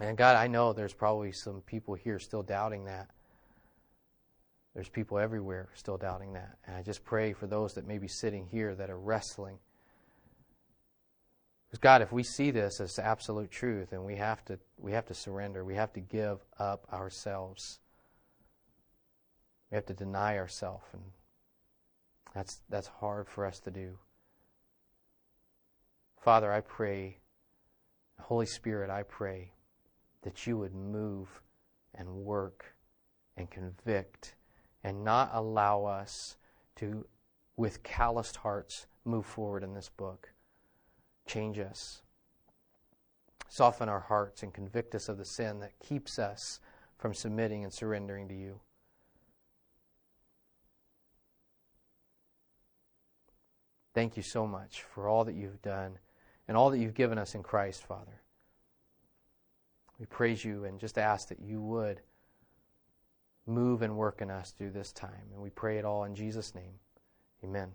And 0.00 0.16
God, 0.16 0.36
I 0.36 0.46
know 0.46 0.72
there's 0.72 0.92
probably 0.92 1.32
some 1.32 1.62
people 1.62 1.94
here 1.94 2.18
still 2.18 2.42
doubting 2.42 2.84
that. 2.84 3.08
There's 4.74 4.88
people 4.88 5.18
everywhere 5.18 5.70
still 5.74 5.96
doubting 5.96 6.34
that. 6.34 6.56
And 6.66 6.76
I 6.76 6.82
just 6.82 7.04
pray 7.04 7.32
for 7.32 7.46
those 7.46 7.72
that 7.74 7.86
may 7.86 7.98
be 7.98 8.08
sitting 8.08 8.46
here 8.46 8.74
that 8.74 8.90
are 8.90 8.98
wrestling. 8.98 9.58
Because 11.68 11.80
God, 11.80 12.02
if 12.02 12.12
we 12.12 12.22
see 12.22 12.50
this 12.50 12.80
as 12.80 12.98
absolute 12.98 13.50
truth, 13.50 13.90
then 13.90 14.04
we 14.04 14.16
have 14.16 14.44
to 14.46 14.58
we 14.78 14.92
have 14.92 15.06
to 15.06 15.14
surrender. 15.14 15.64
We 15.64 15.74
have 15.74 15.92
to 15.94 16.00
give 16.00 16.38
up 16.58 16.86
ourselves. 16.92 17.80
We 19.70 19.76
have 19.76 19.86
to 19.86 19.94
deny 19.94 20.36
ourselves 20.36 20.84
and 20.92 21.02
that's 22.34 22.60
that's 22.68 22.86
hard 22.86 23.28
for 23.28 23.46
us 23.46 23.60
to 23.60 23.70
do. 23.70 23.98
Father, 26.20 26.52
I 26.52 26.60
pray, 26.60 27.18
Holy 28.20 28.46
Spirit, 28.46 28.90
I 28.90 29.02
pray 29.02 29.52
that 30.22 30.46
you 30.46 30.56
would 30.56 30.74
move 30.74 31.42
and 31.94 32.08
work 32.08 32.76
and 33.36 33.50
convict 33.50 34.36
and 34.84 35.04
not 35.04 35.30
allow 35.32 35.84
us 35.84 36.36
to, 36.76 37.06
with 37.56 37.82
calloused 37.82 38.36
hearts, 38.36 38.86
move 39.04 39.26
forward 39.26 39.62
in 39.62 39.74
this 39.74 39.88
book. 39.88 40.32
Change 41.26 41.58
us. 41.58 42.02
Soften 43.48 43.88
our 43.88 44.00
hearts 44.00 44.42
and 44.42 44.54
convict 44.54 44.94
us 44.94 45.08
of 45.08 45.18
the 45.18 45.24
sin 45.24 45.60
that 45.60 45.78
keeps 45.78 46.18
us 46.18 46.60
from 46.98 47.14
submitting 47.14 47.64
and 47.64 47.72
surrendering 47.72 48.28
to 48.28 48.34
you. 48.34 48.60
Thank 53.94 54.16
you 54.16 54.22
so 54.22 54.46
much 54.46 54.82
for 54.82 55.08
all 55.08 55.24
that 55.24 55.34
you've 55.34 55.60
done 55.62 55.98
and 56.48 56.56
all 56.56 56.70
that 56.70 56.78
you've 56.78 56.94
given 56.94 57.18
us 57.18 57.34
in 57.34 57.42
Christ, 57.42 57.84
Father. 57.84 58.22
We 59.98 60.06
praise 60.06 60.44
you 60.44 60.64
and 60.64 60.80
just 60.80 60.98
ask 60.98 61.28
that 61.28 61.40
you 61.40 61.60
would 61.60 62.00
move 63.46 63.82
and 63.82 63.96
work 63.96 64.20
in 64.22 64.30
us 64.30 64.50
through 64.50 64.70
this 64.70 64.92
time. 64.92 65.30
And 65.32 65.42
we 65.42 65.50
pray 65.50 65.78
it 65.78 65.84
all 65.84 66.04
in 66.04 66.14
Jesus' 66.14 66.54
name. 66.54 66.74
Amen. 67.44 67.72